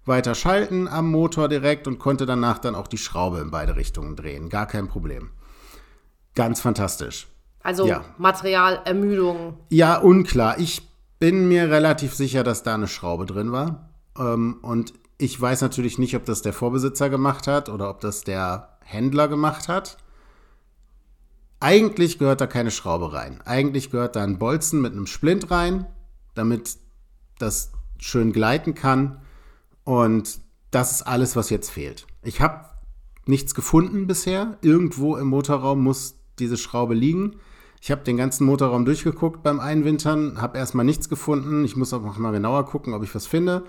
weiter 0.04 0.36
schalten 0.36 0.86
am 0.86 1.10
Motor 1.10 1.48
direkt 1.48 1.88
und 1.88 1.98
konnte 1.98 2.24
danach 2.24 2.60
dann 2.60 2.76
auch 2.76 2.86
die 2.86 2.98
Schraube 2.98 3.40
in 3.40 3.50
beide 3.50 3.74
Richtungen 3.74 4.14
drehen. 4.14 4.48
Gar 4.48 4.66
kein 4.66 4.86
Problem. 4.86 5.30
Ganz 6.36 6.60
fantastisch. 6.60 7.26
Also 7.62 7.86
ja. 7.86 8.04
Materialermüdung. 8.18 9.56
Ja, 9.70 9.98
unklar. 9.98 10.58
Ich 10.58 10.82
bin 11.18 11.46
mir 11.48 11.70
relativ 11.70 12.14
sicher, 12.14 12.42
dass 12.42 12.62
da 12.62 12.74
eine 12.74 12.88
Schraube 12.88 13.26
drin 13.26 13.52
war. 13.52 13.90
Ähm, 14.18 14.58
und 14.62 14.92
ich 15.18 15.40
weiß 15.40 15.60
natürlich 15.60 15.98
nicht, 15.98 16.16
ob 16.16 16.24
das 16.24 16.42
der 16.42 16.52
Vorbesitzer 16.52 17.08
gemacht 17.08 17.46
hat 17.46 17.68
oder 17.68 17.90
ob 17.90 18.00
das 18.00 18.22
der 18.22 18.76
Händler 18.80 19.28
gemacht 19.28 19.68
hat. 19.68 19.98
Eigentlich 21.60 22.18
gehört 22.18 22.40
da 22.40 22.48
keine 22.48 22.72
Schraube 22.72 23.12
rein. 23.12 23.40
Eigentlich 23.44 23.92
gehört 23.92 24.16
da 24.16 24.24
ein 24.24 24.38
Bolzen 24.38 24.80
mit 24.80 24.92
einem 24.92 25.06
Splint 25.06 25.52
rein, 25.52 25.86
damit 26.34 26.76
das 27.38 27.70
schön 27.98 28.32
gleiten 28.32 28.74
kann. 28.74 29.20
Und 29.84 30.40
das 30.72 30.90
ist 30.90 31.02
alles, 31.02 31.36
was 31.36 31.50
jetzt 31.50 31.70
fehlt. 31.70 32.06
Ich 32.22 32.40
habe 32.40 32.64
nichts 33.26 33.54
gefunden 33.54 34.08
bisher. 34.08 34.58
Irgendwo 34.62 35.16
im 35.16 35.28
Motorraum 35.28 35.84
muss 35.84 36.16
diese 36.38 36.56
Schraube 36.56 36.94
liegen. 36.94 37.36
Ich 37.84 37.90
habe 37.90 38.04
den 38.04 38.16
ganzen 38.16 38.46
Motorraum 38.46 38.84
durchgeguckt 38.84 39.42
beim 39.42 39.58
Einwintern, 39.58 40.40
habe 40.40 40.56
erstmal 40.56 40.84
nichts 40.84 41.08
gefunden. 41.08 41.64
Ich 41.64 41.74
muss 41.74 41.92
auch 41.92 42.00
noch 42.00 42.16
mal 42.16 42.30
genauer 42.30 42.64
gucken, 42.64 42.94
ob 42.94 43.02
ich 43.02 43.12
was 43.12 43.26
finde. 43.26 43.64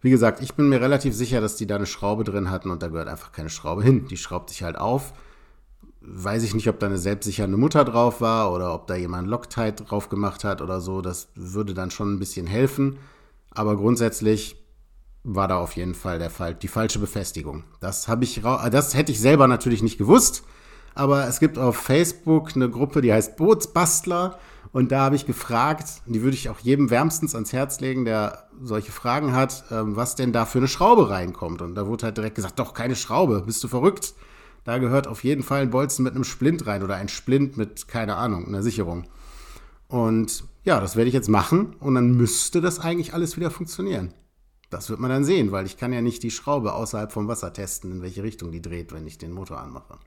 Wie 0.00 0.10
gesagt, 0.10 0.40
ich 0.40 0.54
bin 0.54 0.68
mir 0.68 0.80
relativ 0.80 1.12
sicher, 1.12 1.40
dass 1.40 1.56
die 1.56 1.66
da 1.66 1.74
eine 1.74 1.86
Schraube 1.86 2.22
drin 2.22 2.52
hatten 2.52 2.70
und 2.70 2.84
da 2.84 2.86
gehört 2.86 3.08
einfach 3.08 3.32
keine 3.32 3.50
Schraube 3.50 3.82
hin. 3.82 4.06
Die 4.06 4.16
schraubt 4.16 4.50
sich 4.50 4.62
halt 4.62 4.78
auf. 4.78 5.12
Weiß 6.00 6.44
ich 6.44 6.54
nicht, 6.54 6.68
ob 6.68 6.78
da 6.78 6.86
eine 6.86 6.98
selbstsichernde 6.98 7.56
Mutter 7.56 7.84
drauf 7.84 8.20
war 8.20 8.52
oder 8.52 8.72
ob 8.72 8.86
da 8.86 8.94
jemand 8.94 9.26
Loctite 9.26 9.82
drauf 9.82 10.08
gemacht 10.08 10.44
hat 10.44 10.62
oder 10.62 10.80
so. 10.80 11.00
Das 11.00 11.30
würde 11.34 11.74
dann 11.74 11.90
schon 11.90 12.14
ein 12.14 12.20
bisschen 12.20 12.46
helfen. 12.46 12.98
Aber 13.50 13.76
grundsätzlich 13.76 14.54
war 15.24 15.48
da 15.48 15.58
auf 15.58 15.72
jeden 15.72 15.96
Fall 15.96 16.20
der 16.20 16.30
Fall, 16.30 16.54
die 16.54 16.68
falsche 16.68 17.00
Befestigung. 17.00 17.64
Das 17.80 18.06
ich, 18.20 18.40
das 18.70 18.94
hätte 18.94 19.10
ich 19.10 19.20
selber 19.20 19.48
natürlich 19.48 19.82
nicht 19.82 19.98
gewusst 19.98 20.44
aber 20.94 21.26
es 21.28 21.40
gibt 21.40 21.58
auf 21.58 21.76
Facebook 21.76 22.54
eine 22.54 22.70
Gruppe, 22.70 23.00
die 23.00 23.12
heißt 23.12 23.36
Bootsbastler. 23.36 24.38
Und 24.72 24.92
da 24.92 25.00
habe 25.00 25.16
ich 25.16 25.26
gefragt, 25.26 26.02
die 26.06 26.22
würde 26.22 26.36
ich 26.36 26.50
auch 26.50 26.58
jedem 26.58 26.90
wärmstens 26.90 27.34
ans 27.34 27.52
Herz 27.52 27.80
legen, 27.80 28.04
der 28.04 28.48
solche 28.62 28.92
Fragen 28.92 29.32
hat, 29.32 29.64
ähm, 29.70 29.96
was 29.96 30.14
denn 30.14 30.32
da 30.32 30.44
für 30.44 30.58
eine 30.58 30.68
Schraube 30.68 31.08
reinkommt. 31.08 31.62
Und 31.62 31.74
da 31.74 31.86
wurde 31.86 32.04
halt 32.04 32.16
direkt 32.16 32.34
gesagt, 32.34 32.58
doch 32.58 32.74
keine 32.74 32.96
Schraube, 32.96 33.42
bist 33.46 33.64
du 33.64 33.68
verrückt? 33.68 34.14
Da 34.64 34.78
gehört 34.78 35.06
auf 35.06 35.24
jeden 35.24 35.42
Fall 35.42 35.62
ein 35.62 35.70
Bolzen 35.70 36.02
mit 36.02 36.14
einem 36.14 36.24
Splint 36.24 36.66
rein 36.66 36.82
oder 36.82 36.96
ein 36.96 37.08
Splint 37.08 37.56
mit, 37.56 37.88
keine 37.88 38.16
Ahnung, 38.16 38.46
einer 38.46 38.62
Sicherung. 38.62 39.04
Und 39.86 40.44
ja, 40.64 40.80
das 40.80 40.96
werde 40.96 41.08
ich 41.08 41.14
jetzt 41.14 41.30
machen 41.30 41.74
und 41.80 41.94
dann 41.94 42.14
müsste 42.14 42.60
das 42.60 42.78
eigentlich 42.78 43.14
alles 43.14 43.36
wieder 43.38 43.50
funktionieren. 43.50 44.12
Das 44.68 44.90
wird 44.90 45.00
man 45.00 45.10
dann 45.10 45.24
sehen, 45.24 45.50
weil 45.50 45.64
ich 45.64 45.78
kann 45.78 45.94
ja 45.94 46.02
nicht 46.02 46.22
die 46.22 46.30
Schraube 46.30 46.74
außerhalb 46.74 47.10
vom 47.10 47.26
Wasser 47.26 47.54
testen, 47.54 47.90
in 47.90 48.02
welche 48.02 48.22
Richtung 48.22 48.52
die 48.52 48.60
dreht, 48.60 48.92
wenn 48.92 49.06
ich 49.06 49.16
den 49.16 49.32
Motor 49.32 49.58
anmache. 49.58 49.98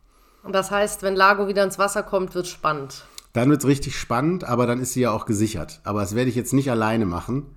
Und 0.43 0.53
das 0.53 0.71
heißt, 0.71 1.03
wenn 1.03 1.15
Lago 1.15 1.47
wieder 1.47 1.63
ins 1.63 1.79
Wasser 1.79 2.03
kommt, 2.03 2.35
wird 2.35 2.45
es 2.45 2.51
spannend. 2.51 3.05
Dann 3.33 3.49
wird 3.49 3.61
es 3.61 3.67
richtig 3.67 3.97
spannend, 3.97 4.43
aber 4.43 4.67
dann 4.67 4.81
ist 4.81 4.93
sie 4.93 5.01
ja 5.01 5.11
auch 5.11 5.25
gesichert. 5.25 5.81
Aber 5.83 6.01
das 6.01 6.15
werde 6.15 6.29
ich 6.29 6.35
jetzt 6.35 6.53
nicht 6.53 6.69
alleine 6.69 7.05
machen. 7.05 7.55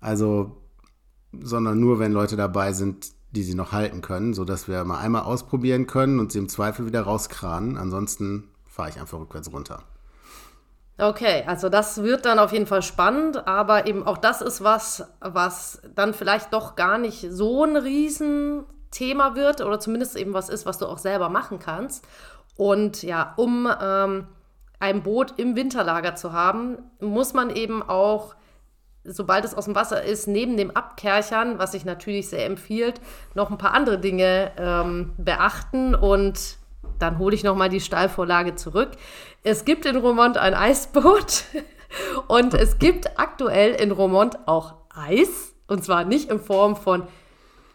Also, 0.00 0.56
sondern 1.32 1.80
nur, 1.80 1.98
wenn 1.98 2.12
Leute 2.12 2.36
dabei 2.36 2.72
sind, 2.72 3.08
die 3.30 3.42
sie 3.42 3.54
noch 3.54 3.72
halten 3.72 4.00
können, 4.00 4.32
sodass 4.32 4.68
wir 4.68 4.84
mal 4.84 4.98
einmal 4.98 5.22
ausprobieren 5.22 5.86
können 5.86 6.20
und 6.20 6.32
sie 6.32 6.38
im 6.38 6.48
Zweifel 6.48 6.86
wieder 6.86 7.02
rauskranen. 7.02 7.76
Ansonsten 7.76 8.48
fahre 8.64 8.90
ich 8.90 9.00
einfach 9.00 9.18
rückwärts 9.18 9.52
runter. 9.52 9.82
Okay, 11.00 11.44
also 11.46 11.68
das 11.68 12.02
wird 12.02 12.24
dann 12.24 12.40
auf 12.40 12.52
jeden 12.52 12.66
Fall 12.66 12.82
spannend, 12.82 13.46
aber 13.46 13.86
eben 13.86 14.04
auch 14.04 14.18
das 14.18 14.40
ist 14.42 14.64
was, 14.64 15.04
was 15.20 15.80
dann 15.94 16.12
vielleicht 16.12 16.52
doch 16.52 16.74
gar 16.74 16.98
nicht 16.98 17.26
so 17.30 17.64
ein 17.64 17.76
riesen 17.76 18.64
Thema 18.90 19.36
wird 19.36 19.60
oder 19.60 19.80
zumindest 19.80 20.16
eben 20.16 20.32
was 20.32 20.48
ist, 20.48 20.66
was 20.66 20.78
du 20.78 20.86
auch 20.86 20.98
selber 20.98 21.28
machen 21.28 21.58
kannst. 21.58 22.06
Und 22.56 23.02
ja, 23.02 23.34
um 23.36 23.68
ähm, 23.80 24.26
ein 24.80 25.02
Boot 25.02 25.34
im 25.38 25.56
Winterlager 25.56 26.14
zu 26.14 26.32
haben, 26.32 26.78
muss 27.00 27.34
man 27.34 27.50
eben 27.50 27.82
auch, 27.82 28.34
sobald 29.04 29.44
es 29.44 29.54
aus 29.54 29.66
dem 29.66 29.74
Wasser 29.74 30.02
ist, 30.02 30.26
neben 30.26 30.56
dem 30.56 30.70
Abkerchern, 30.70 31.58
was 31.58 31.72
sich 31.72 31.84
natürlich 31.84 32.28
sehr 32.28 32.46
empfiehlt, 32.46 33.00
noch 33.34 33.50
ein 33.50 33.58
paar 33.58 33.74
andere 33.74 33.98
Dinge 33.98 34.52
ähm, 34.56 35.12
beachten. 35.18 35.94
Und 35.94 36.58
dann 36.98 37.18
hole 37.18 37.34
ich 37.34 37.44
nochmal 37.44 37.68
die 37.68 37.80
Stallvorlage 37.80 38.54
zurück. 38.54 38.90
Es 39.42 39.64
gibt 39.64 39.86
in 39.86 39.96
Romont 39.96 40.36
ein 40.36 40.54
Eisboot 40.54 41.44
und 42.28 42.54
es 42.54 42.78
gibt 42.78 43.18
aktuell 43.18 43.74
in 43.74 43.92
Romont 43.92 44.38
auch 44.46 44.74
Eis. 44.94 45.54
Und 45.66 45.84
zwar 45.84 46.04
nicht 46.04 46.30
in 46.30 46.40
Form 46.40 46.76
von, 46.76 47.06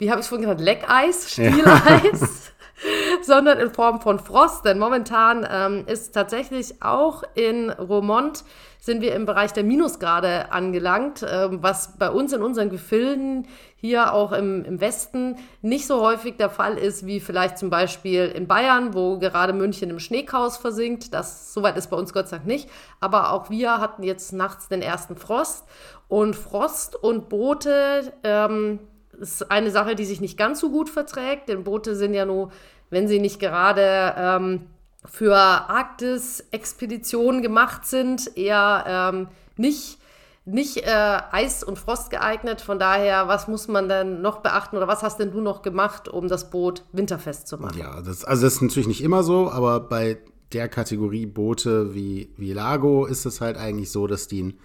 wie 0.03 0.11
habe 0.11 0.19
ich 0.19 0.27
vorhin 0.27 0.43
genannt, 0.43 0.61
Leckeis, 0.61 1.31
Stieleis. 1.31 2.51
Sondern 3.21 3.59
in 3.59 3.71
Form 3.71 4.01
von 4.01 4.19
Frost. 4.19 4.65
Denn 4.65 4.77
momentan 4.77 5.47
ähm, 5.49 5.85
ist 5.87 6.13
tatsächlich 6.13 6.83
auch 6.83 7.23
in 7.35 7.69
Romont 7.69 8.43
sind 8.83 9.01
wir 9.01 9.15
im 9.15 9.25
Bereich 9.25 9.53
der 9.53 9.63
Minusgrade 9.63 10.51
angelangt, 10.51 11.25
ähm, 11.25 11.59
was 11.63 11.97
bei 11.97 12.09
uns 12.09 12.33
in 12.33 12.41
unseren 12.41 12.69
Gefilden 12.69 13.47
hier 13.77 14.13
auch 14.13 14.33
im, 14.33 14.65
im 14.65 14.81
Westen 14.81 15.37
nicht 15.61 15.87
so 15.87 16.01
häufig 16.01 16.35
der 16.35 16.49
Fall 16.49 16.77
ist, 16.77 17.05
wie 17.05 17.21
vielleicht 17.21 17.57
zum 17.57 17.69
Beispiel 17.69 18.25
in 18.25 18.45
Bayern, 18.45 18.93
wo 18.93 19.19
gerade 19.19 19.53
München 19.53 19.89
im 19.89 19.99
Schneechaos 19.99 20.57
versinkt. 20.57 21.13
Das 21.13 21.53
soweit 21.53 21.77
ist 21.77 21.89
bei 21.89 21.95
uns 21.95 22.11
Gott 22.11 22.27
sei 22.27 22.35
Dank 22.35 22.47
nicht. 22.47 22.69
Aber 22.99 23.31
auch 23.31 23.49
wir 23.49 23.77
hatten 23.77 24.03
jetzt 24.03 24.33
nachts 24.33 24.67
den 24.67 24.81
ersten 24.81 25.15
Frost. 25.15 25.63
Und 26.09 26.35
Frost 26.35 26.97
und 26.97 27.29
Boote 27.29 28.11
ähm, 28.25 28.79
ist 29.19 29.51
eine 29.51 29.71
Sache, 29.71 29.95
die 29.95 30.05
sich 30.05 30.21
nicht 30.21 30.37
ganz 30.37 30.59
so 30.59 30.69
gut 30.69 30.89
verträgt, 30.89 31.49
denn 31.49 31.63
Boote 31.63 31.95
sind 31.95 32.13
ja 32.13 32.25
nur 32.25 32.51
wenn 32.93 33.07
sie 33.07 33.19
nicht 33.19 33.39
gerade 33.39 34.13
ähm, 34.15 34.61
für 35.03 35.35
Arktis-Expeditionen 35.35 37.41
gemacht 37.41 37.85
sind, 37.85 38.37
eher 38.37 38.85
ähm, 38.87 39.27
nicht, 39.57 39.97
nicht 40.45 40.77
äh, 40.77 41.19
Eis- 41.31 41.63
und 41.63 41.77
Frost 41.77 42.09
geeignet. 42.09 42.61
Von 42.61 42.79
daher, 42.79 43.27
was 43.27 43.49
muss 43.49 43.67
man 43.67 43.89
denn 43.89 44.21
noch 44.21 44.39
beachten 44.39 44.77
oder 44.77 44.87
was 44.87 45.03
hast 45.03 45.19
denn 45.19 45.31
du 45.31 45.41
noch 45.41 45.61
gemacht, 45.61 46.07
um 46.07 46.29
das 46.29 46.51
Boot 46.51 46.85
winterfest 46.93 47.47
zu 47.47 47.57
machen? 47.57 47.79
Ja, 47.79 48.01
das, 48.01 48.23
also 48.23 48.43
das 48.43 48.53
ist 48.53 48.61
natürlich 48.61 48.87
nicht 48.87 49.03
immer 49.03 49.23
so, 49.23 49.51
aber 49.51 49.81
bei 49.81 50.19
der 50.53 50.69
Kategorie 50.69 51.25
Boote 51.25 51.95
wie, 51.95 52.31
wie 52.37 52.53
Lago 52.53 53.05
ist 53.05 53.25
es 53.25 53.41
halt 53.41 53.57
eigentlich 53.57 53.91
so, 53.91 54.07
dass 54.07 54.27
die 54.27 54.41
einen 54.41 54.59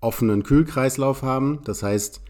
offenen 0.00 0.42
Kühlkreislauf 0.42 1.22
haben. 1.22 1.60
Das 1.64 1.82
heißt, 1.82 2.22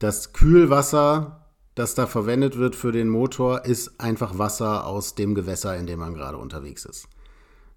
das 0.00 0.32
Kühlwasser 0.32 1.40
das 1.80 1.94
da 1.94 2.06
verwendet 2.06 2.58
wird 2.58 2.76
für 2.76 2.92
den 2.92 3.08
Motor, 3.08 3.64
ist 3.64 4.00
einfach 4.00 4.38
Wasser 4.38 4.86
aus 4.86 5.14
dem 5.14 5.34
Gewässer, 5.34 5.76
in 5.76 5.86
dem 5.86 6.00
man 6.00 6.14
gerade 6.14 6.36
unterwegs 6.36 6.84
ist. 6.84 7.08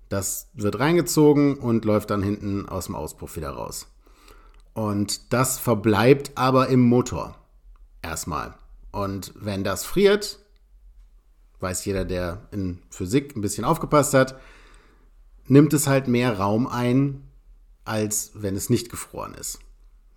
Das 0.10 0.50
wird 0.54 0.80
reingezogen 0.80 1.58
und 1.58 1.86
läuft 1.86 2.10
dann 2.10 2.22
hinten 2.22 2.68
aus 2.68 2.88
dem 2.88 2.96
Auspuff 2.96 3.38
wieder 3.38 3.52
raus. 3.52 3.88
Und 4.74 5.32
das 5.32 5.58
verbleibt 5.58 6.32
aber 6.36 6.68
im 6.68 6.82
Motor. 6.82 7.38
Erstmal. 8.02 8.56
Und 8.92 9.32
wenn 9.36 9.64
das 9.64 9.86
friert, 9.86 10.40
weiß 11.62 11.86
jeder, 11.86 12.04
der 12.04 12.48
in 12.52 12.80
Physik 12.90 13.36
ein 13.36 13.42
bisschen 13.42 13.64
aufgepasst 13.64 14.14
hat, 14.14 14.38
nimmt 15.48 15.74
es 15.74 15.88
halt 15.88 16.08
mehr 16.08 16.40
Raum 16.40 16.68
ein, 16.68 17.30
als 17.86 18.32
wenn 18.34 18.56
es 18.56 18.70
nicht 18.70 18.90
gefroren 18.90 19.34
ist. 19.36 19.60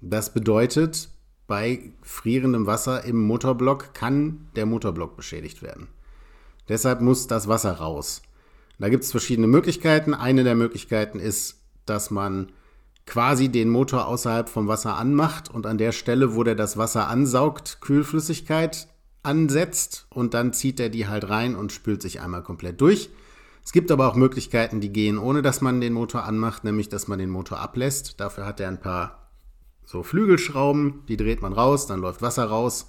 Das 0.01 0.33
bedeutet, 0.33 1.11
bei 1.47 1.93
frierendem 2.03 2.67
Wasser 2.67 3.05
im 3.05 3.17
Motorblock 3.17 3.95
kann 3.95 4.49
der 4.57 4.67
Motorblock 4.67 5.17
beschädigt 5.17 5.63
werden. 5.63 5.89
Deshalb 6.69 7.01
muss 7.01 7.27
das 7.27 7.49
Wasser 7.49 7.73
raus. 7.73 8.23
Da 8.79 8.89
gibt 8.89 9.05
es 9.05 9.11
verschiedene 9.11 9.47
Möglichkeiten. 9.47 10.13
Eine 10.13 10.45
der 10.45 10.55
Möglichkeiten 10.55 11.19
ist, 11.19 11.61
dass 11.87 12.11
man 12.11 12.53
quasi 13.07 13.49
den 13.49 13.71
Motor 13.71 14.09
außerhalb 14.09 14.49
vom 14.49 14.67
Wasser 14.67 14.97
anmacht 14.97 15.49
und 15.53 15.67
an 15.67 15.79
der 15.79 15.93
Stelle, 15.93 16.35
wo 16.35 16.43
der 16.43 16.57
das 16.57 16.77
Wasser 16.77 17.09
ansaugt, 17.09 17.79
Kühlflüssigkeit 17.81 18.89
ansetzt 19.23 20.07
und 20.11 20.35
dann 20.35 20.53
zieht 20.53 20.81
er 20.81 20.89
die 20.89 21.07
halt 21.07 21.29
rein 21.29 21.55
und 21.55 21.73
spült 21.73 22.03
sich 22.03 22.21
einmal 22.21 22.43
komplett 22.43 22.81
durch. 22.81 23.11
Es 23.65 23.73
gibt 23.73 23.91
aber 23.91 24.09
auch 24.09 24.15
Möglichkeiten, 24.15 24.81
die 24.81 24.93
gehen, 24.93 25.19
ohne 25.19 25.43
dass 25.43 25.61
man 25.61 25.81
den 25.81 25.93
Motor 25.93 26.25
anmacht, 26.25 26.63
nämlich 26.63 26.89
dass 26.89 27.09
man 27.09 27.19
den 27.19 27.31
Motor 27.31 27.59
ablässt. 27.59 28.21
Dafür 28.21 28.47
hat 28.47 28.61
er 28.61 28.69
ein 28.69 28.81
paar 28.81 29.26
so 29.87 30.03
Flügelschrauben, 30.03 31.05
die 31.09 31.17
dreht 31.17 31.41
man 31.41 31.55
raus, 31.55 31.87
dann 31.87 32.01
läuft 32.01 32.21
Wasser 32.21 32.45
raus. 32.45 32.89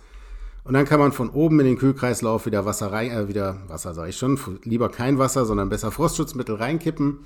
Und 0.65 0.73
dann 0.73 0.85
kann 0.85 0.99
man 0.99 1.13
von 1.13 1.29
oben 1.29 1.61
in 1.61 1.65
den 1.65 1.77
Kühlkreislauf 1.77 2.45
wieder 2.45 2.65
Wasser 2.65 2.91
rein, 2.91 3.11
äh, 3.11 3.27
wieder 3.29 3.61
Wasser 3.69 3.93
sage 3.93 4.09
ich 4.09 4.17
schon, 4.17 4.37
lieber 4.63 4.89
kein 4.89 5.17
Wasser, 5.17 5.45
sondern 5.45 5.69
besser 5.69 5.91
Frostschutzmittel 5.91 6.55
reinkippen. 6.55 7.19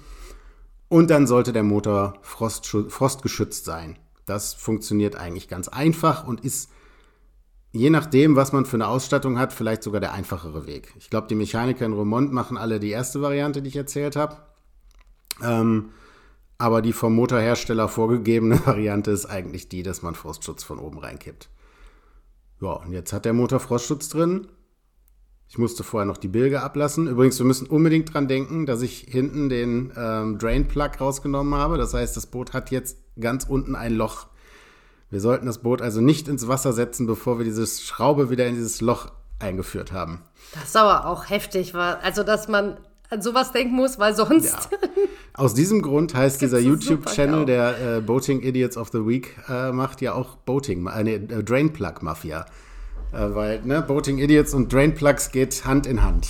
Und 0.89 1.09
dann 1.09 1.25
sollte 1.25 1.53
der 1.53 1.63
Motor 1.63 2.15
frostgeschützt 2.21 3.65
sein. 3.65 3.97
Das 4.25 4.53
funktioniert 4.53 5.15
eigentlich 5.15 5.47
ganz 5.47 5.69
einfach 5.69 6.27
und 6.27 6.41
ist 6.41 6.69
je 7.71 7.89
nachdem, 7.89 8.35
was 8.35 8.51
man 8.51 8.65
für 8.65 8.75
eine 8.75 8.87
Ausstattung 8.87 9.39
hat, 9.39 9.53
vielleicht 9.53 9.83
sogar 9.83 10.01
der 10.01 10.13
einfachere 10.13 10.67
Weg. 10.67 10.93
Ich 10.99 11.09
glaube, 11.09 11.27
die 11.27 11.35
Mechaniker 11.35 11.85
in 11.85 11.93
Remont 11.93 12.31
machen 12.33 12.57
alle 12.57 12.79
die 12.79 12.89
erste 12.89 13.21
Variante, 13.21 13.61
die 13.61 13.69
ich 13.69 13.75
erzählt 13.75 14.15
habe. 14.15 14.37
Ähm, 15.41 15.91
aber 16.61 16.83
die 16.83 16.93
vom 16.93 17.15
Motorhersteller 17.15 17.87
vorgegebene 17.87 18.59
Variante 18.65 19.09
ist 19.09 19.25
eigentlich 19.25 19.67
die, 19.67 19.81
dass 19.81 20.03
man 20.03 20.13
Frostschutz 20.13 20.63
von 20.63 20.77
oben 20.77 20.99
reinkippt. 20.99 21.49
Ja, 22.61 22.73
und 22.73 22.91
jetzt 22.91 23.11
hat 23.11 23.25
der 23.25 23.33
Motor 23.33 23.59
Frostschutz 23.59 24.09
drin. 24.09 24.47
Ich 25.49 25.57
musste 25.57 25.83
vorher 25.83 26.05
noch 26.05 26.17
die 26.17 26.27
Bilge 26.27 26.61
ablassen. 26.61 27.07
Übrigens, 27.07 27.39
wir 27.39 27.47
müssen 27.47 27.65
unbedingt 27.65 28.13
dran 28.13 28.27
denken, 28.27 28.67
dass 28.67 28.83
ich 28.83 29.07
hinten 29.09 29.49
den 29.49 29.91
ähm, 29.97 30.37
Drain 30.37 30.67
Plug 30.67 30.91
rausgenommen 31.01 31.55
habe. 31.55 31.79
Das 31.79 31.95
heißt, 31.95 32.15
das 32.15 32.27
Boot 32.27 32.53
hat 32.53 32.69
jetzt 32.69 32.97
ganz 33.19 33.45
unten 33.45 33.75
ein 33.75 33.95
Loch. 33.95 34.27
Wir 35.09 35.19
sollten 35.19 35.47
das 35.47 35.57
Boot 35.57 35.81
also 35.81 35.99
nicht 35.99 36.27
ins 36.27 36.47
Wasser 36.47 36.73
setzen, 36.73 37.07
bevor 37.07 37.39
wir 37.39 37.43
diese 37.43 37.65
Schraube 37.65 38.29
wieder 38.29 38.45
in 38.45 38.53
dieses 38.53 38.81
Loch 38.81 39.11
eingeführt 39.39 39.91
haben. 39.91 40.21
Das 40.53 40.65
ist 40.65 40.77
aber 40.77 41.07
auch 41.07 41.29
heftig, 41.29 41.73
weil, 41.73 41.95
also 41.95 42.23
dass 42.23 42.47
man 42.47 42.77
an 43.11 43.21
sowas 43.21 43.51
denken 43.51 43.75
muss, 43.75 43.99
weil 43.99 44.15
sonst. 44.15 44.69
Ja. 44.71 44.79
Aus 45.33 45.53
diesem 45.53 45.81
Grund 45.81 46.15
heißt 46.15 46.41
dieser 46.41 46.59
YouTube-Channel, 46.59 47.45
der 47.45 47.97
äh, 47.97 48.01
Boating 48.01 48.41
Idiots 48.41 48.77
of 48.77 48.89
the 48.91 49.05
Week 49.05 49.35
äh, 49.49 49.71
macht, 49.71 50.01
ja 50.01 50.13
auch 50.13 50.37
Boating, 50.37 50.87
äh, 50.87 51.03
nee, 51.03 51.15
äh, 51.15 51.43
Drain 51.43 51.73
Plug 51.73 51.95
Mafia. 52.01 52.45
Äh, 53.11 53.35
weil 53.35 53.61
ne, 53.63 53.81
Boating 53.81 54.17
Idiots 54.17 54.53
und 54.53 54.71
Drain 54.71 54.95
Plugs 54.95 55.31
geht 55.31 55.65
Hand 55.65 55.85
in 55.85 56.01
Hand. 56.03 56.29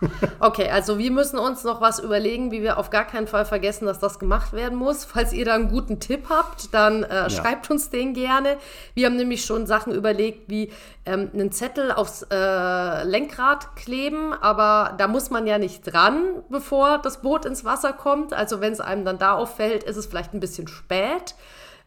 Okay, 0.40 0.68
also 0.70 0.98
wir 0.98 1.10
müssen 1.10 1.38
uns 1.38 1.64
noch 1.64 1.80
was 1.80 1.98
überlegen, 1.98 2.50
wie 2.50 2.62
wir 2.62 2.78
auf 2.78 2.90
gar 2.90 3.04
keinen 3.04 3.26
Fall 3.26 3.44
vergessen, 3.44 3.86
dass 3.86 3.98
das 3.98 4.18
gemacht 4.18 4.52
werden 4.52 4.78
muss. 4.78 5.04
Falls 5.04 5.32
ihr 5.32 5.44
da 5.44 5.54
einen 5.54 5.68
guten 5.68 6.00
Tipp 6.00 6.26
habt, 6.30 6.72
dann 6.72 7.02
äh, 7.02 7.14
ja. 7.14 7.30
schreibt 7.30 7.70
uns 7.70 7.90
den 7.90 8.14
gerne. 8.14 8.56
Wir 8.94 9.06
haben 9.06 9.16
nämlich 9.16 9.44
schon 9.44 9.66
Sachen 9.66 9.94
überlegt, 9.94 10.48
wie 10.48 10.72
ähm, 11.04 11.30
einen 11.34 11.52
Zettel 11.52 11.92
aufs 11.92 12.26
äh, 12.30 13.04
Lenkrad 13.04 13.76
kleben, 13.76 14.32
aber 14.32 14.94
da 14.96 15.08
muss 15.08 15.30
man 15.30 15.46
ja 15.46 15.58
nicht 15.58 15.82
dran, 15.82 16.42
bevor 16.48 16.98
das 16.98 17.20
Boot 17.20 17.44
ins 17.44 17.64
Wasser 17.64 17.92
kommt. 17.92 18.32
Also 18.32 18.60
wenn 18.60 18.72
es 18.72 18.80
einem 18.80 19.04
dann 19.04 19.18
da 19.18 19.32
auffällt, 19.32 19.84
ist 19.84 19.96
es 19.96 20.06
vielleicht 20.06 20.32
ein 20.34 20.40
bisschen 20.40 20.68
spät. 20.68 21.34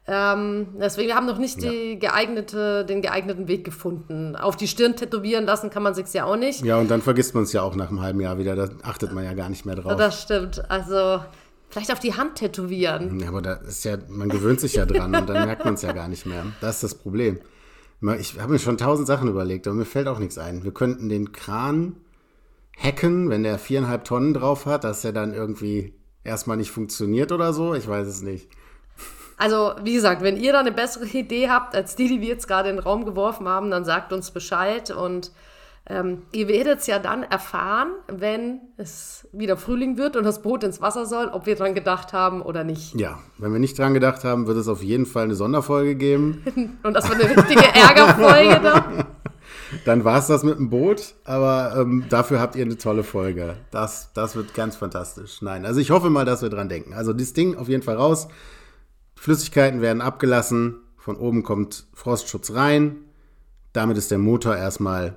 Ähm, 0.05 0.67
deswegen, 0.79 1.07
wir 1.07 1.15
haben 1.15 1.27
noch 1.27 1.37
nicht 1.37 1.63
ja. 1.63 1.95
geeignete, 1.95 2.85
den 2.85 3.01
geeigneten 3.01 3.47
Weg 3.47 3.63
gefunden. 3.63 4.35
Auf 4.35 4.57
die 4.57 4.67
Stirn 4.67 4.95
tätowieren 4.95 5.45
lassen 5.45 5.69
kann 5.69 5.81
man 5.81 5.93
sich 5.93 6.11
ja 6.13 6.25
auch 6.25 6.35
nicht. 6.35 6.63
Ja, 6.63 6.77
und 6.77 6.91
dann 6.91 7.01
vergisst 7.01 7.35
man 7.35 7.43
es 7.43 7.53
ja 7.53 7.61
auch 7.61 7.75
nach 7.75 7.89
einem 7.89 8.01
halben 8.01 8.19
Jahr 8.19 8.37
wieder. 8.37 8.55
Da 8.55 8.69
achtet 8.83 9.13
man 9.13 9.23
ja 9.23 9.33
gar 9.33 9.49
nicht 9.49 9.65
mehr 9.65 9.75
drauf. 9.75 9.95
Das 9.95 10.21
stimmt. 10.21 10.69
Also 10.69 11.23
vielleicht 11.69 11.91
auf 11.91 11.99
die 11.99 12.15
Hand 12.15 12.35
tätowieren. 12.35 13.19
Ja, 13.19 13.29
aber 13.29 13.41
da 13.41 13.53
ist 13.53 13.85
ja, 13.85 13.97
man 14.09 14.27
gewöhnt 14.27 14.59
sich 14.59 14.73
ja 14.73 14.85
dran 14.85 15.15
und 15.15 15.29
dann 15.29 15.45
merkt 15.45 15.63
man 15.63 15.75
es 15.75 15.81
ja 15.81 15.93
gar 15.93 16.09
nicht 16.09 16.25
mehr. 16.25 16.45
Das 16.59 16.75
ist 16.75 16.83
das 16.83 16.95
Problem. 16.95 17.39
Ich 18.19 18.37
habe 18.37 18.51
mir 18.51 18.59
schon 18.59 18.77
tausend 18.77 19.07
Sachen 19.07 19.29
überlegt, 19.29 19.65
aber 19.67 19.77
mir 19.77 19.85
fällt 19.85 20.09
auch 20.09 20.19
nichts 20.19 20.37
ein. 20.37 20.65
Wir 20.65 20.73
könnten 20.73 21.07
den 21.07 21.31
Kran 21.31 21.95
hacken, 22.77 23.29
wenn 23.29 23.43
der 23.43 23.57
viereinhalb 23.57 24.03
Tonnen 24.03 24.33
drauf 24.33 24.65
hat, 24.65 24.83
dass 24.83 25.05
er 25.05 25.13
dann 25.13 25.33
irgendwie 25.33 25.93
erstmal 26.25 26.57
nicht 26.57 26.71
funktioniert 26.71 27.31
oder 27.31 27.53
so. 27.53 27.73
Ich 27.73 27.87
weiß 27.87 28.05
es 28.05 28.21
nicht. 28.21 28.49
Also, 29.37 29.73
wie 29.83 29.93
gesagt, 29.93 30.21
wenn 30.21 30.37
ihr 30.37 30.53
da 30.53 30.59
eine 30.59 30.71
bessere 30.71 31.05
Idee 31.05 31.49
habt 31.49 31.75
als 31.75 31.95
die, 31.95 32.07
die 32.07 32.21
wir 32.21 32.29
jetzt 32.29 32.47
gerade 32.47 32.69
in 32.69 32.77
den 32.77 32.83
Raum 32.83 33.05
geworfen 33.05 33.47
haben, 33.47 33.71
dann 33.71 33.85
sagt 33.85 34.13
uns 34.13 34.31
Bescheid 34.31 34.91
und 34.91 35.31
ähm, 35.85 36.21
ihr 36.31 36.47
werdet 36.47 36.79
es 36.79 36.87
ja 36.87 36.97
dann 36.97 37.23
erfahren, 37.23 37.89
wenn 38.07 38.61
es 38.77 39.27
wieder 39.33 39.57
Frühling 39.57 39.97
wird 39.97 40.15
und 40.15 40.23
das 40.23 40.41
Boot 40.41 40.63
ins 40.63 40.81
Wasser 40.81 41.05
soll, 41.05 41.27
ob 41.27 41.45
wir 41.45 41.55
dran 41.55 41.75
gedacht 41.75 42.13
haben 42.13 42.41
oder 42.41 42.63
nicht. 42.63 42.95
Ja, 42.95 43.19
wenn 43.37 43.51
wir 43.51 43.59
nicht 43.59 43.77
dran 43.77 43.93
gedacht 43.93 44.23
haben, 44.23 44.47
wird 44.47 44.57
es 44.57 44.69
auf 44.69 44.81
jeden 44.81 45.05
Fall 45.05 45.25
eine 45.25 45.35
Sonderfolge 45.35 45.95
geben. 45.95 46.79
und 46.83 46.93
das 46.93 47.09
wird 47.09 47.21
eine 47.21 47.35
richtige 47.35 47.65
Ärgerfolge 47.65 48.59
dann. 48.63 49.05
Dann 49.85 50.05
war 50.05 50.19
es 50.19 50.27
das 50.27 50.43
mit 50.43 50.57
dem 50.57 50.69
Boot, 50.69 51.15
aber 51.25 51.75
ähm, 51.77 52.05
dafür 52.07 52.39
habt 52.39 52.55
ihr 52.55 52.63
eine 52.63 52.77
tolle 52.77 53.03
Folge. 53.03 53.55
Das, 53.71 54.11
das 54.13 54.35
wird 54.35 54.53
ganz 54.53 54.77
fantastisch. 54.77 55.41
Nein, 55.41 55.65
also 55.65 55.81
ich 55.81 55.91
hoffe 55.91 56.09
mal, 56.09 56.23
dass 56.23 56.41
wir 56.41 56.49
dran 56.49 56.69
denken. 56.69 56.93
Also 56.93 57.11
das 57.11 57.33
Ding 57.33 57.57
auf 57.57 57.67
jeden 57.67 57.83
Fall 57.83 57.95
raus. 57.95 58.29
Flüssigkeiten 59.23 59.79
werden 59.79 60.01
abgelassen, 60.01 60.81
von 60.97 61.15
oben 61.15 61.43
kommt 61.43 61.87
Frostschutz 61.93 62.51
rein. 62.51 63.05
Damit 63.71 63.97
ist 63.97 64.11
der 64.11 64.17
Motor 64.17 64.57
erstmal 64.57 65.15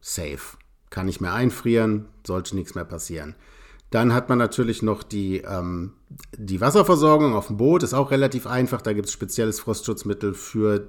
safe. 0.00 0.56
Kann 0.88 1.04
nicht 1.04 1.20
mehr 1.20 1.34
einfrieren, 1.34 2.08
sollte 2.26 2.56
nichts 2.56 2.74
mehr 2.74 2.86
passieren. 2.86 3.34
Dann 3.90 4.14
hat 4.14 4.30
man 4.30 4.38
natürlich 4.38 4.80
noch 4.80 5.02
die, 5.02 5.42
ähm, 5.42 5.92
die 6.34 6.62
Wasserversorgung 6.62 7.34
auf 7.34 7.48
dem 7.48 7.58
Boot, 7.58 7.82
ist 7.82 7.92
auch 7.92 8.10
relativ 8.10 8.46
einfach. 8.46 8.80
Da 8.80 8.94
gibt 8.94 9.08
es 9.08 9.12
spezielles 9.12 9.60
Frostschutzmittel 9.60 10.32
für 10.32 10.88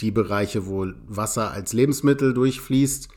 die 0.00 0.10
Bereiche, 0.10 0.66
wo 0.66 0.86
Wasser 1.08 1.52
als 1.52 1.72
Lebensmittel 1.72 2.34
durchfließt. 2.34 3.08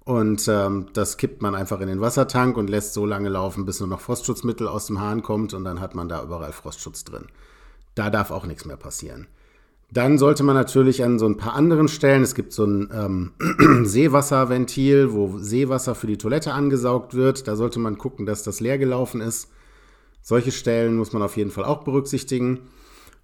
Und 0.00 0.48
ähm, 0.48 0.88
das 0.94 1.16
kippt 1.16 1.42
man 1.42 1.54
einfach 1.54 1.80
in 1.80 1.86
den 1.86 2.00
Wassertank 2.00 2.56
und 2.56 2.68
lässt 2.68 2.92
so 2.92 3.06
lange 3.06 3.28
laufen, 3.28 3.64
bis 3.64 3.78
nur 3.78 3.88
noch 3.88 4.00
Frostschutzmittel 4.00 4.66
aus 4.66 4.86
dem 4.86 5.00
Hahn 5.00 5.22
kommt 5.22 5.54
und 5.54 5.62
dann 5.62 5.78
hat 5.78 5.94
man 5.94 6.08
da 6.08 6.24
überall 6.24 6.50
Frostschutz 6.50 7.04
drin. 7.04 7.26
Da 7.94 8.10
darf 8.10 8.30
auch 8.30 8.46
nichts 8.46 8.64
mehr 8.64 8.76
passieren. 8.76 9.26
Dann 9.90 10.18
sollte 10.18 10.42
man 10.42 10.56
natürlich 10.56 11.04
an 11.04 11.18
so 11.18 11.26
ein 11.26 11.36
paar 11.36 11.54
anderen 11.54 11.86
Stellen, 11.86 12.22
es 12.22 12.34
gibt 12.34 12.52
so 12.52 12.64
ein 12.64 12.90
ähm, 12.92 13.84
Seewasserventil, 13.84 15.12
wo 15.12 15.38
Seewasser 15.38 15.94
für 15.94 16.08
die 16.08 16.18
Toilette 16.18 16.52
angesaugt 16.52 17.14
wird. 17.14 17.46
Da 17.46 17.54
sollte 17.54 17.78
man 17.78 17.96
gucken, 17.98 18.26
dass 18.26 18.42
das 18.42 18.60
leer 18.60 18.78
gelaufen 18.78 19.20
ist. 19.20 19.50
Solche 20.20 20.52
Stellen 20.52 20.96
muss 20.96 21.12
man 21.12 21.22
auf 21.22 21.36
jeden 21.36 21.50
Fall 21.50 21.64
auch 21.64 21.84
berücksichtigen. 21.84 22.70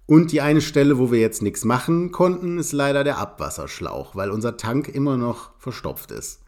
Und 0.05 0.31
die 0.31 0.41
eine 0.41 0.61
Stelle, 0.61 0.97
wo 0.97 1.11
wir 1.11 1.19
jetzt 1.19 1.41
nichts 1.41 1.65
machen 1.65 2.11
konnten, 2.11 2.57
ist 2.57 2.73
leider 2.73 3.03
der 3.03 3.17
Abwasserschlauch, 3.17 4.15
weil 4.15 4.29
unser 4.29 4.57
Tank 4.57 4.87
immer 4.87 5.17
noch 5.17 5.51
verstopft 5.57 6.11
ist. 6.11 6.40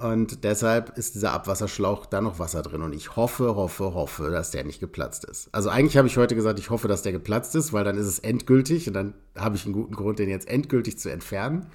Und 0.00 0.44
deshalb 0.44 0.98
ist 0.98 1.14
dieser 1.14 1.32
Abwasserschlauch 1.32 2.06
da 2.06 2.20
noch 2.20 2.38
Wasser 2.38 2.62
drin. 2.62 2.82
Und 2.82 2.94
ich 2.94 3.16
hoffe, 3.16 3.54
hoffe, 3.54 3.94
hoffe, 3.94 4.30
dass 4.30 4.50
der 4.50 4.64
nicht 4.64 4.80
geplatzt 4.80 5.24
ist. 5.24 5.48
Also 5.52 5.68
eigentlich 5.68 5.96
habe 5.96 6.08
ich 6.08 6.16
heute 6.16 6.34
gesagt, 6.34 6.58
ich 6.58 6.70
hoffe, 6.70 6.88
dass 6.88 7.02
der 7.02 7.12
geplatzt 7.12 7.54
ist, 7.54 7.72
weil 7.72 7.84
dann 7.84 7.96
ist 7.96 8.06
es 8.06 8.18
endgültig 8.18 8.88
und 8.88 8.94
dann 8.94 9.14
habe 9.38 9.56
ich 9.56 9.64
einen 9.64 9.74
guten 9.74 9.94
Grund, 9.94 10.18
den 10.18 10.28
jetzt 10.28 10.48
endgültig 10.48 10.98
zu 10.98 11.10
entfernen. 11.10 11.66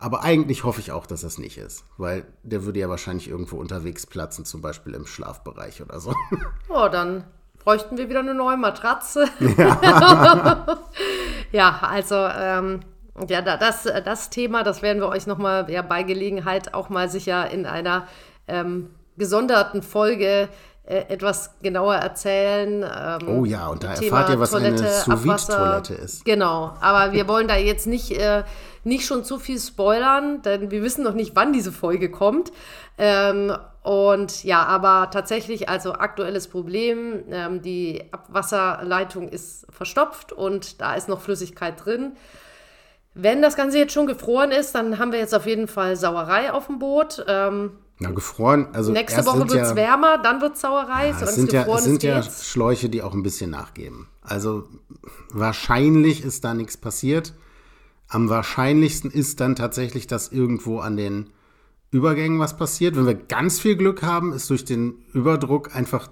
Aber 0.00 0.24
eigentlich 0.24 0.64
hoffe 0.64 0.80
ich 0.80 0.92
auch, 0.92 1.06
dass 1.06 1.20
das 1.20 1.36
nicht 1.36 1.58
ist, 1.58 1.84
weil 1.98 2.24
der 2.42 2.64
würde 2.64 2.80
ja 2.80 2.88
wahrscheinlich 2.88 3.28
irgendwo 3.28 3.56
unterwegs 3.56 4.06
platzen, 4.06 4.46
zum 4.46 4.62
Beispiel 4.62 4.94
im 4.94 5.06
Schlafbereich 5.06 5.82
oder 5.82 6.00
so. 6.00 6.14
Oh, 6.68 6.88
dann 6.90 7.24
bräuchten 7.58 7.98
wir 7.98 8.08
wieder 8.08 8.20
eine 8.20 8.34
neue 8.34 8.56
Matratze. 8.56 9.28
Ja, 9.58 10.66
ja 11.52 11.78
also 11.82 12.14
ähm, 12.14 12.80
ja, 13.28 13.42
das, 13.42 13.84
das 14.04 14.30
Thema, 14.30 14.62
das 14.62 14.82
werden 14.82 15.00
wir 15.00 15.08
euch 15.08 15.26
nochmal 15.26 15.70
ja, 15.70 15.82
bei 15.82 16.02
Gelegenheit 16.02 16.74
auch 16.74 16.88
mal 16.88 17.08
sicher 17.08 17.50
in 17.50 17.66
einer 17.66 18.06
ähm, 18.48 18.90
gesonderten 19.16 19.82
Folge 19.82 20.48
äh, 20.90 21.04
etwas 21.08 21.54
genauer 21.62 21.94
erzählen. 21.94 22.82
Ähm, 22.82 23.28
oh 23.28 23.44
ja, 23.44 23.68
und 23.68 23.84
da 23.84 23.94
Thema 23.94 24.18
erfahrt 24.18 24.34
ihr, 24.34 24.40
was 24.40 24.50
Toilette, 24.50 24.82
eine 24.82 25.18
sous 25.18 25.46
toilette 25.46 25.94
ist. 25.94 26.24
Genau, 26.24 26.74
aber 26.80 27.12
wir 27.12 27.28
wollen 27.28 27.46
da 27.46 27.56
jetzt 27.56 27.86
nicht, 27.86 28.10
äh, 28.12 28.42
nicht 28.82 29.06
schon 29.06 29.22
zu 29.22 29.38
viel 29.38 29.60
spoilern, 29.60 30.42
denn 30.42 30.70
wir 30.70 30.82
wissen 30.82 31.04
noch 31.04 31.14
nicht, 31.14 31.36
wann 31.36 31.52
diese 31.52 31.70
Folge 31.70 32.10
kommt. 32.10 32.50
Ähm, 32.98 33.56
und 33.82 34.42
ja, 34.42 34.64
aber 34.64 35.10
tatsächlich, 35.10 35.68
also 35.68 35.92
aktuelles 35.92 36.48
Problem, 36.48 37.24
ähm, 37.30 37.62
die 37.62 38.02
Abwasserleitung 38.10 39.28
ist 39.28 39.66
verstopft 39.70 40.32
und 40.32 40.80
da 40.80 40.94
ist 40.94 41.08
noch 41.08 41.20
Flüssigkeit 41.20 41.84
drin. 41.84 42.16
Wenn 43.14 43.42
das 43.42 43.56
Ganze 43.56 43.78
jetzt 43.78 43.92
schon 43.92 44.06
gefroren 44.06 44.52
ist, 44.52 44.74
dann 44.74 44.98
haben 44.98 45.12
wir 45.12 45.18
jetzt 45.18 45.34
auf 45.34 45.46
jeden 45.46 45.66
Fall 45.66 45.96
Sauerei 45.96 46.52
auf 46.52 46.66
dem 46.66 46.78
Boot. 46.78 47.24
Ähm, 47.26 47.72
Na, 47.98 48.10
gefroren, 48.10 48.68
also. 48.72 48.92
Nächste 48.92 49.26
Woche 49.26 49.40
wird 49.40 49.62
es 49.62 49.70
ja, 49.70 49.76
wärmer, 49.76 50.18
dann 50.18 50.40
wird 50.40 50.54
es 50.54 50.60
Sauerei. 50.60 51.10
Ja, 51.10 51.20
es 51.20 51.34
sind, 51.34 51.52
ja, 51.52 51.66
es 51.66 51.84
sind 51.84 52.02
ja 52.02 52.22
Schläuche, 52.22 52.88
die 52.88 53.02
auch 53.02 53.14
ein 53.14 53.22
bisschen 53.22 53.50
nachgeben. 53.50 54.08
Also 54.22 54.68
wahrscheinlich 55.30 56.24
ist 56.24 56.44
da 56.44 56.54
nichts 56.54 56.76
passiert. 56.76 57.34
Am 58.08 58.28
wahrscheinlichsten 58.28 59.10
ist 59.10 59.40
dann 59.40 59.56
tatsächlich, 59.56 60.06
dass 60.06 60.28
irgendwo 60.28 60.78
an 60.80 60.96
den 60.96 61.30
Übergängen 61.90 62.38
was 62.38 62.56
passiert. 62.56 62.96
Wenn 62.96 63.06
wir 63.06 63.14
ganz 63.14 63.58
viel 63.58 63.76
Glück 63.76 64.02
haben, 64.02 64.32
ist 64.32 64.48
durch 64.50 64.64
den 64.64 65.04
Überdruck 65.12 65.74
einfach 65.74 66.08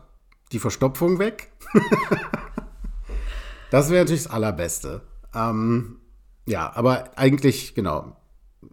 die 0.50 0.58
Verstopfung 0.58 1.18
weg. 1.18 1.52
das 3.70 3.90
wäre 3.90 4.02
natürlich 4.02 4.24
das 4.24 4.32
Allerbeste. 4.32 5.02
Ähm, 5.34 6.00
ja, 6.48 6.72
aber 6.74 7.10
eigentlich, 7.16 7.74
genau, 7.74 8.16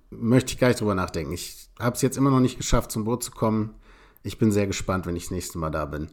möchte 0.09 0.53
ich 0.53 0.59
gar 0.59 0.69
nicht 0.69 0.80
drüber 0.80 0.95
nachdenken. 0.95 1.34
Ich 1.34 1.69
habe 1.80 1.95
es 1.95 2.01
jetzt 2.01 2.17
immer 2.17 2.32
noch 2.32 2.39
nicht 2.39 2.57
geschafft, 2.57 2.91
zum 2.91 3.03
Boot 3.03 3.23
zu 3.23 3.32
kommen. 3.32 3.76
Ich 4.23 4.38
bin 4.38 4.51
sehr 4.51 4.65
gespannt, 4.65 5.05
wenn 5.05 5.15
ich 5.15 5.26
das 5.26 5.32
nächste 5.32 5.57
Mal 5.57 5.71
da 5.71 5.86
bin. 5.86 6.07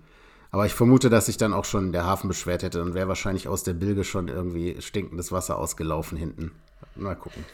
Aber 0.50 0.66
ich 0.66 0.74
vermute, 0.74 1.08
dass 1.08 1.26
sich 1.26 1.36
dann 1.38 1.54
auch 1.54 1.64
schon 1.64 1.92
der 1.92 2.04
Hafen 2.04 2.28
beschwert 2.28 2.62
hätte 2.62 2.82
und 2.82 2.94
wäre 2.94 3.08
wahrscheinlich 3.08 3.48
aus 3.48 3.62
der 3.62 3.72
Bilge 3.74 4.04
schon 4.04 4.28
irgendwie 4.28 4.76
stinkendes 4.82 5.32
Wasser 5.32 5.56
ausgelaufen 5.56 6.18
hinten. 6.18 6.52
Mal 6.94 7.14
gucken. 7.14 7.44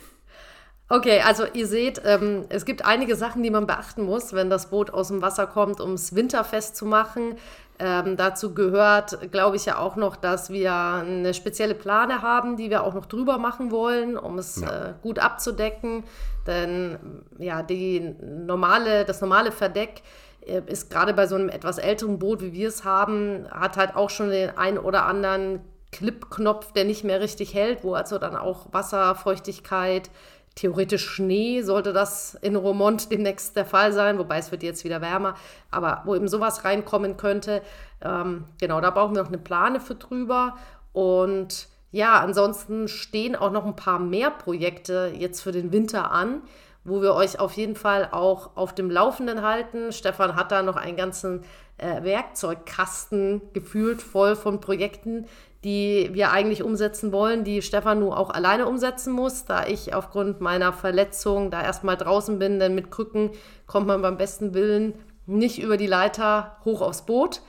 Okay, 0.89 1.21
also 1.21 1.45
ihr 1.53 1.67
seht, 1.67 2.01
ähm, 2.07 2.47
es 2.49 2.65
gibt 2.65 2.85
einige 2.85 3.15
Sachen, 3.15 3.43
die 3.43 3.51
man 3.51 3.67
beachten 3.67 4.03
muss, 4.03 4.33
wenn 4.33 4.49
das 4.49 4.71
Boot 4.71 4.91
aus 4.91 5.09
dem 5.09 5.21
Wasser 5.21 5.47
kommt, 5.47 5.81
um 5.81 5.93
es 5.93 6.15
winterfest 6.15 6.77
zu 6.77 6.87
machen. 6.87 7.35
Ähm, 7.81 8.17
dazu 8.17 8.55
gehört, 8.55 9.31
glaube 9.31 9.57
ich, 9.57 9.67
ja 9.67 9.79
auch 9.79 9.95
noch, 9.95 10.17
dass 10.17 10.51
wir 10.51 10.75
eine 10.75 11.33
spezielle 11.33 11.75
Plane 11.75 12.23
haben, 12.23 12.57
die 12.57 12.71
wir 12.71 12.83
auch 12.83 12.95
noch 12.95 13.07
drüber 13.07 13.39
machen 13.39 13.71
wollen, 13.71 14.17
um 14.17 14.39
es 14.39 14.61
ja. 14.61 14.89
äh, 14.89 14.95
gut 15.01 15.21
abzudecken. 15.21 16.03
Denn 16.47 16.99
ja, 17.39 17.63
die 17.63 18.17
normale, 18.21 19.05
das 19.05 19.21
normale 19.21 19.53
Verdeck 19.53 20.03
äh, 20.45 20.63
ist 20.67 20.91
gerade 20.91 21.15
bei 21.15 21.29
so 21.29 21.37
einem 21.37 21.49
etwas 21.49 21.79
älteren 21.79 22.19
Boot, 22.19 22.43
wie 22.43 22.53
wir 22.53 22.69
es 22.69 22.85
haben, 22.85 23.47
hat 23.51 23.77
halt 23.77 23.95
auch 23.95 24.11
schon 24.11 24.31
den 24.31 24.57
einen 24.59 24.79
oder 24.79 25.07
anderen 25.07 25.61
Clipknopf, 25.93 26.73
der 26.73 26.85
nicht 26.85 27.05
mehr 27.05 27.21
richtig 27.21 27.55
hält, 27.55 27.85
wo 27.85 27.95
also 27.95 28.19
dann 28.19 28.37
auch 28.37 28.73
Wasserfeuchtigkeit, 28.73 30.11
theoretisch 30.59 31.09
Schnee, 31.09 31.63
sollte 31.63 31.93
das 31.93 32.35
in 32.43 32.57
Romont 32.57 33.13
demnächst 33.13 33.55
der 33.55 33.65
Fall 33.65 33.93
sein, 33.93 34.19
wobei 34.19 34.39
es 34.39 34.51
wird 34.51 34.65
jetzt 34.65 34.83
wieder 34.83 35.01
wärmer, 35.01 35.35
aber 35.71 36.03
wo 36.05 36.17
eben 36.17 36.27
sowas 36.27 36.65
reinkommen 36.65 37.17
könnte. 37.17 37.63
Ähm, 38.01 38.45
genau, 38.61 38.81
da 38.81 38.91
brauchen 38.91 39.15
wir 39.15 39.23
noch 39.23 39.29
eine 39.29 39.39
Plane 39.39 39.79
für 39.79 39.95
drüber. 39.95 40.57
Und 40.93 41.69
ja, 41.93 42.19
ansonsten 42.19 42.89
stehen 42.89 43.37
auch 43.37 43.53
noch 43.53 43.65
ein 43.65 43.77
paar 43.77 44.01
mehr 44.01 44.31
Projekte 44.31 45.13
jetzt 45.17 45.43
für 45.43 45.53
den 45.53 45.71
Winter 45.71 46.11
an, 46.11 46.43
wo 46.83 47.03
wir 47.03 47.15
euch 47.15 47.39
auf 47.39 47.53
jeden 47.53 47.77
Fall 47.77 48.09
auch 48.11 48.57
auf 48.57 48.75
dem 48.75 48.91
Laufenden 48.91 49.43
halten. 49.43 49.93
Stefan 49.93 50.35
hat 50.35 50.51
da 50.51 50.63
noch 50.63 50.77
einen 50.77 50.97
ganzen 50.97 51.45
äh, 51.77 52.03
Werkzeugkasten 52.03 53.43
gefühlt 53.53 54.03
voll 54.03 54.35
von 54.35 54.61
Projekten, 54.61 55.27
die 55.65 56.11
wir 56.13 56.31
eigentlich 56.31 56.63
umsetzen 56.63 57.11
wollen, 57.13 57.43
die 57.43 57.63
Stefan 57.63 57.99
nur 57.99 58.17
auch 58.17 58.31
alleine 58.31 58.67
umsetzen 58.67 59.13
muss, 59.13 59.45
da 59.45 59.67
ich 59.67 59.93
aufgrund 59.93 60.41
meiner 60.41 60.73
Verletzung 60.73 61.51
da 61.51 61.63
erstmal 61.63 61.97
draußen 61.97 62.39
bin, 62.39 62.61
denn 62.61 62.75
mit 62.75 62.91
Krücken 62.91 63.31
kommt 63.67 63.89
man 63.89 64.01
beim 64.01 64.17
besten 64.17 64.55
Willen 64.55 64.95
nicht 65.27 65.61
über 65.61 65.77
die 65.77 65.89
Leiter 65.89 66.57
hoch 66.65 66.81
aufs 66.81 67.03
Boot. 67.03 67.43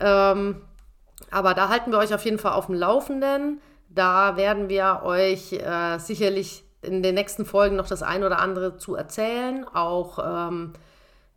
Ähm, 0.00 0.62
aber 1.30 1.54
da 1.54 1.68
halten 1.68 1.92
wir 1.92 1.98
euch 1.98 2.14
auf 2.14 2.24
jeden 2.24 2.38
Fall 2.38 2.52
auf 2.52 2.66
dem 2.66 2.74
Laufenden. 2.74 3.60
Da 3.88 4.36
werden 4.36 4.68
wir 4.68 5.02
euch 5.04 5.52
äh, 5.52 5.98
sicherlich 5.98 6.64
in 6.80 7.02
den 7.02 7.14
nächsten 7.14 7.44
Folgen 7.44 7.76
noch 7.76 7.86
das 7.86 8.02
ein 8.02 8.24
oder 8.24 8.38
andere 8.38 8.78
zu 8.78 8.94
erzählen. 8.96 9.66
Auch 9.72 10.18
ähm, 10.24 10.72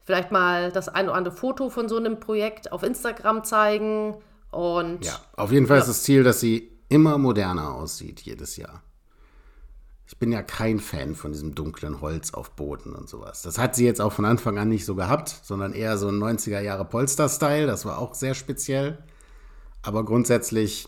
vielleicht 0.01 0.31
mal 0.31 0.71
das 0.71 0.89
ein 0.89 1.07
oder 1.07 1.17
andere 1.17 1.35
Foto 1.35 1.69
von 1.69 1.89
so 1.89 1.97
einem 1.97 2.19
Projekt 2.19 2.71
auf 2.71 2.83
Instagram 2.83 3.43
zeigen 3.43 4.15
und 4.55 5.03
ja, 5.03 5.19
auf 5.35 5.51
jeden 5.51 5.67
Fall 5.67 5.77
ja. 5.77 5.81
ist 5.81 5.89
das 5.89 6.03
Ziel, 6.03 6.23
dass 6.23 6.39
sie 6.39 6.71
immer 6.87 7.17
moderner 7.17 7.73
aussieht 7.73 8.21
jedes 8.21 8.55
Jahr. 8.55 8.81
Ich 10.07 10.17
bin 10.17 10.31
ja 10.31 10.43
kein 10.43 10.79
Fan 10.79 11.13
von 11.13 11.33
diesem 11.33 11.55
dunklen 11.55 11.99
Holz 11.99 12.33
auf 12.33 12.51
Booten 12.51 12.93
und 12.93 13.09
sowas. 13.09 13.41
Das 13.41 13.57
hat 13.57 13.75
sie 13.75 13.85
jetzt 13.85 13.99
auch 13.99 14.13
von 14.13 14.23
Anfang 14.23 14.57
an 14.57 14.69
nicht 14.69 14.85
so 14.85 14.95
gehabt, 14.95 15.41
sondern 15.43 15.73
eher 15.73 15.97
so 15.97 16.07
ein 16.07 16.23
90er 16.23 16.61
Jahre 16.61 16.85
Polster-Style. 16.85 17.67
Das 17.67 17.85
war 17.85 17.97
auch 17.97 18.13
sehr 18.13 18.33
speziell. 18.33 18.99
Aber 19.81 20.05
grundsätzlich 20.05 20.87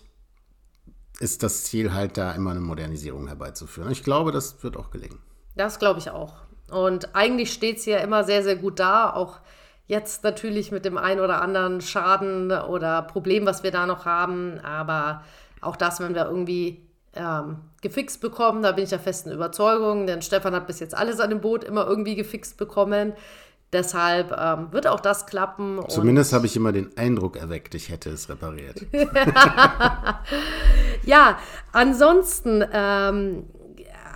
ist 1.20 1.44
das 1.44 1.66
Ziel 1.66 1.94
halt 1.94 2.16
da 2.16 2.32
immer 2.32 2.52
eine 2.52 2.62
Modernisierung 2.62 3.28
herbeizuführen. 3.28 3.92
Ich 3.92 4.04
glaube, 4.04 4.32
das 4.32 4.64
wird 4.64 4.78
auch 4.78 4.92
gelingen. 4.92 5.20
Das 5.56 5.78
glaube 5.78 6.00
ich 6.00 6.10
auch. 6.10 6.36
Und 6.72 7.16
eigentlich 7.16 7.52
steht 7.52 7.82
sie 7.82 7.92
ja 7.92 7.98
immer 7.98 8.24
sehr, 8.24 8.44
sehr 8.44 8.56
gut 8.56 8.80
da. 8.80 9.14
Auch 9.14 9.40
Jetzt 9.88 10.24
natürlich 10.24 10.72
mit 10.72 10.84
dem 10.84 10.98
ein 10.98 11.20
oder 11.20 11.42
anderen 11.42 11.80
Schaden 11.80 12.52
oder 12.52 13.02
Problem, 13.02 13.46
was 13.46 13.64
wir 13.64 13.72
da 13.72 13.86
noch 13.86 14.06
haben. 14.06 14.60
Aber 14.60 15.24
auch 15.62 15.78
das, 15.78 16.02
wenn 16.02 16.14
wir 16.14 16.26
irgendwie 16.26 16.86
ähm, 17.16 17.58
gefixt 17.82 18.22
bekommen, 18.22 18.64
da 18.64 18.74
bin 18.74 18.84
ich 18.84 18.90
der 18.90 19.00
festen 19.00 19.32
Überzeugung, 19.32 20.06
denn 20.06 20.22
Stefan 20.22 20.54
hat 20.54 20.68
bis 20.68 20.80
jetzt 20.80 20.96
alles 20.96 21.20
an 21.20 21.30
dem 21.30 21.42
Boot 21.42 21.64
immer 21.64 21.88
irgendwie 21.88 22.16
gefixt 22.16 22.58
bekommen. 22.58 23.14
Deshalb 23.74 24.32
ähm, 24.32 24.72
wird 24.72 24.88
auch 24.88 25.02
das 25.02 25.26
klappen. 25.26 25.82
Zumindest 25.90 26.32
habe 26.32 26.46
ich 26.46 26.56
immer 26.56 26.72
den 26.72 26.98
Eindruck 26.98 27.36
erweckt, 27.36 27.76
ich 27.76 27.90
hätte 27.90 28.10
es 28.10 28.30
repariert. 28.30 28.82
ja, 31.04 31.38
ansonsten 31.74 32.64
ähm, 32.72 33.44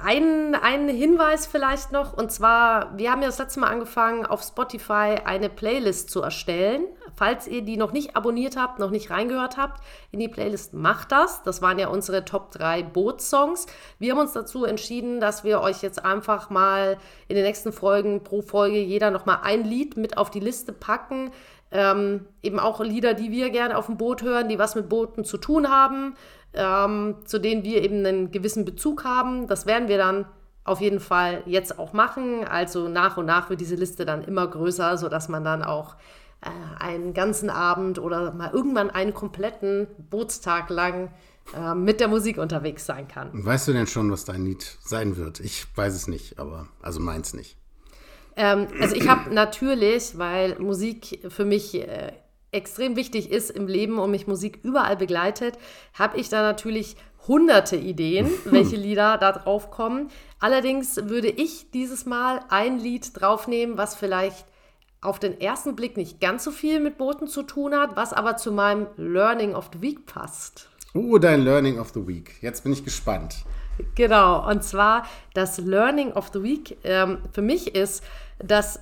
ein, 0.04 0.56
ein 0.56 0.90
Hinweis 0.90 1.48
vielleicht 1.48 1.92
noch, 1.92 2.14
und 2.14 2.32
zwar, 2.32 2.98
wir 2.98 3.12
haben 3.12 3.22
ja 3.22 3.28
das 3.28 3.40
letzte 3.40 3.60
Mal 3.60 3.68
angefangen, 3.68 4.26
auf 4.26 4.42
Spotify 4.42 5.16
eine 5.26 5.50
Playlist 5.50 6.10
zu 6.10 6.22
erstellen. 6.22 6.86
Falls 7.16 7.48
ihr 7.48 7.62
die 7.62 7.78
noch 7.78 7.92
nicht 7.92 8.16
abonniert 8.16 8.58
habt, 8.58 8.80
noch 8.80 8.90
nicht 8.90 9.12
reingehört 9.12 9.58
habt 9.58 9.82
in 10.12 10.20
die 10.20 10.30
Playlist, 10.30 10.74
macht 10.74 11.12
das. 11.12 11.44
Das 11.44 11.62
waren 11.62 11.78
ja 11.78 11.90
unsere 11.90 12.26
Top 12.26 12.52
3 12.52 12.84
Bootssongs. 12.84 13.68
Wir 14.00 14.14
haben 14.14 14.20
uns 14.20 14.34
dazu 14.34 14.66
entschieden, 14.66 15.20
dass 15.20 15.44
wir 15.44 15.62
euch 15.62 15.82
jetzt 15.82 16.04
einfach 16.04 16.50
mal 16.50 16.98
in 17.28 17.36
den 17.36 17.46
nächsten 17.46 17.74
Folgen 17.74 18.24
pro 18.24 18.42
Folge 18.42 18.80
jeder 18.80 19.12
nochmal 19.12 19.40
ein 19.44 19.64
Lied 19.64 19.98
mit 19.98 20.18
auf 20.18 20.32
die 20.32 20.40
Liste 20.40 20.74
packen, 20.74 21.32
ähm, 21.72 22.26
eben 22.44 22.60
auch 22.60 22.82
Lieder, 22.82 23.14
die 23.14 23.32
wir 23.32 23.50
gerne 23.50 23.78
auf 23.78 23.86
dem 23.86 23.98
Boot 23.98 24.22
hören, 24.22 24.50
die 24.50 24.60
was 24.60 24.76
mit 24.76 24.90
Booten 24.90 25.24
zu 25.24 25.38
tun 25.38 25.70
haben, 25.70 26.16
ähm, 26.54 27.16
zu 27.26 27.40
denen 27.40 27.64
wir 27.64 27.84
eben 27.84 28.06
einen 28.06 28.32
gewissen 28.32 28.66
Bezug 28.66 29.04
haben. 29.04 29.48
Das 29.48 29.66
werden 29.66 29.88
wir 29.88 29.98
dann 29.98 30.26
auf 30.64 30.82
jeden 30.82 31.00
Fall 31.00 31.44
jetzt 31.46 31.80
auch 31.80 31.94
machen. 31.94 32.46
Also 32.48 32.88
nach 32.88 33.18
und 33.18 33.26
nach 33.26 33.50
wird 33.50 33.62
diese 33.62 33.76
Liste 33.76 34.06
dann 34.06 34.24
immer 34.24 34.48
größer, 34.48 34.98
sodass 34.98 35.30
man 35.30 35.44
dann 35.44 35.64
auch 35.64 35.96
äh, 36.42 36.50
einen 36.80 37.14
ganzen 37.14 37.50
Abend 37.50 38.00
oder 38.00 38.32
mal 38.34 38.52
irgendwann 38.52 38.90
einen 38.90 39.14
kompletten 39.14 39.88
Bootstag 40.10 40.70
lang 40.70 41.12
äh, 41.56 41.74
mit 41.74 42.00
der 42.00 42.08
Musik 42.08 42.38
unterwegs 42.38 42.86
sein 42.86 43.08
kann. 43.08 43.30
Weißt 43.34 43.68
du 43.68 43.74
denn 43.74 43.88
schon, 43.88 44.12
was 44.12 44.26
dein 44.26 44.46
Lied 44.46 44.78
sein 44.82 45.18
wird? 45.18 45.40
Ich 45.40 45.66
weiß 45.76 45.94
es 45.96 46.08
nicht, 46.08 46.40
aber 46.40 46.68
also 46.82 47.00
meins 47.00 47.34
nicht. 47.34 47.58
Ähm, 48.36 48.68
also 48.80 48.96
ich 48.96 49.08
habe 49.08 49.34
natürlich, 49.34 50.18
weil 50.18 50.58
Musik 50.60 51.20
für 51.30 51.46
mich 51.46 51.76
äh, 51.76 52.14
extrem 52.52 52.96
wichtig 52.96 53.32
ist 53.32 53.50
im 53.50 53.68
Leben 53.68 54.00
und 54.00 54.12
mich 54.12 54.28
Musik 54.28 54.60
überall 54.64 54.98
begleitet, 54.98 55.58
habe 55.94 56.18
ich 56.18 56.30
da 56.30 56.42
natürlich 56.42 56.96
hunderte 57.28 57.76
Ideen, 57.76 58.30
welche 58.46 58.76
Lieder 58.76 59.18
da 59.18 59.32
drauf 59.32 59.72
kommen. 59.72 60.10
Allerdings 60.40 60.98
würde 61.10 61.30
ich 61.30 61.72
dieses 61.72 62.06
Mal 62.06 62.42
ein 62.50 62.80
Lied 62.80 63.20
draufnehmen, 63.20 63.78
was 63.78 63.96
vielleicht 63.96 64.46
auf 65.02 65.18
den 65.18 65.40
ersten 65.42 65.76
Blick 65.76 65.98
nicht 65.98 66.20
ganz 66.20 66.44
so 66.44 66.52
viel 66.52 66.80
mit 66.80 66.98
Booten 66.98 67.28
zu 67.28 67.44
tun 67.44 67.74
hat, 67.76 67.96
was 67.96 68.14
aber 68.14 68.38
zu 68.38 68.52
meinem 68.52 68.88
Learning 68.98 69.56
of 69.56 69.72
the 69.74 69.82
Week 69.82 70.06
passt. 70.06 70.70
Oh, 70.94 71.18
dein 71.18 71.42
Learning 71.42 71.80
of 71.80 71.92
the 71.94 72.06
Week. 72.06 72.36
Jetzt 72.42 72.64
bin 72.64 72.74
ich 72.74 72.84
gespannt. 72.84 73.46
Genau, 73.96 74.48
und 74.48 74.64
zwar 74.64 75.06
das 75.34 75.58
Learning 75.58 76.12
of 76.14 76.30
the 76.34 76.44
Week 76.44 76.78
ähm, 76.84 77.20
für 77.32 77.42
mich 77.42 77.76
ist, 77.76 78.04
dass 78.40 78.80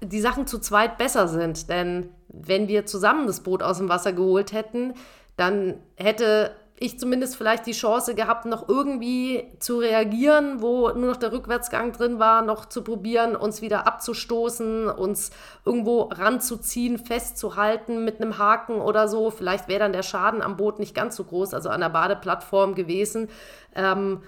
die 0.00 0.20
Sachen 0.20 0.46
zu 0.46 0.58
zweit 0.58 0.98
besser 0.98 1.28
sind. 1.28 1.68
Denn 1.68 2.08
wenn 2.28 2.68
wir 2.68 2.86
zusammen 2.86 3.26
das 3.26 3.40
Boot 3.40 3.62
aus 3.62 3.78
dem 3.78 3.88
Wasser 3.88 4.12
geholt 4.12 4.52
hätten, 4.52 4.94
dann 5.36 5.74
hätte 5.96 6.54
ich 6.82 6.98
zumindest 6.98 7.36
vielleicht 7.36 7.66
die 7.66 7.72
Chance 7.72 8.16
gehabt, 8.16 8.44
noch 8.44 8.68
irgendwie 8.68 9.52
zu 9.60 9.78
reagieren, 9.78 10.60
wo 10.60 10.88
nur 10.88 11.10
noch 11.10 11.16
der 11.16 11.30
Rückwärtsgang 11.30 11.92
drin 11.92 12.18
war, 12.18 12.42
noch 12.42 12.66
zu 12.66 12.82
probieren, 12.82 13.36
uns 13.36 13.62
wieder 13.62 13.86
abzustoßen, 13.86 14.88
uns 14.88 15.30
irgendwo 15.64 16.10
ranzuziehen, 16.12 16.98
festzuhalten 16.98 18.04
mit 18.04 18.20
einem 18.20 18.36
Haken 18.36 18.80
oder 18.80 19.06
so. 19.06 19.30
Vielleicht 19.30 19.68
wäre 19.68 19.78
dann 19.78 19.92
der 19.92 20.02
Schaden 20.02 20.42
am 20.42 20.56
Boot 20.56 20.80
nicht 20.80 20.92
ganz 20.92 21.14
so 21.14 21.22
groß, 21.22 21.54
also 21.54 21.68
an 21.68 21.80
der 21.80 21.90
Badeplattform 21.90 22.74
gewesen. 22.74 23.28
Ähm, 23.76 24.22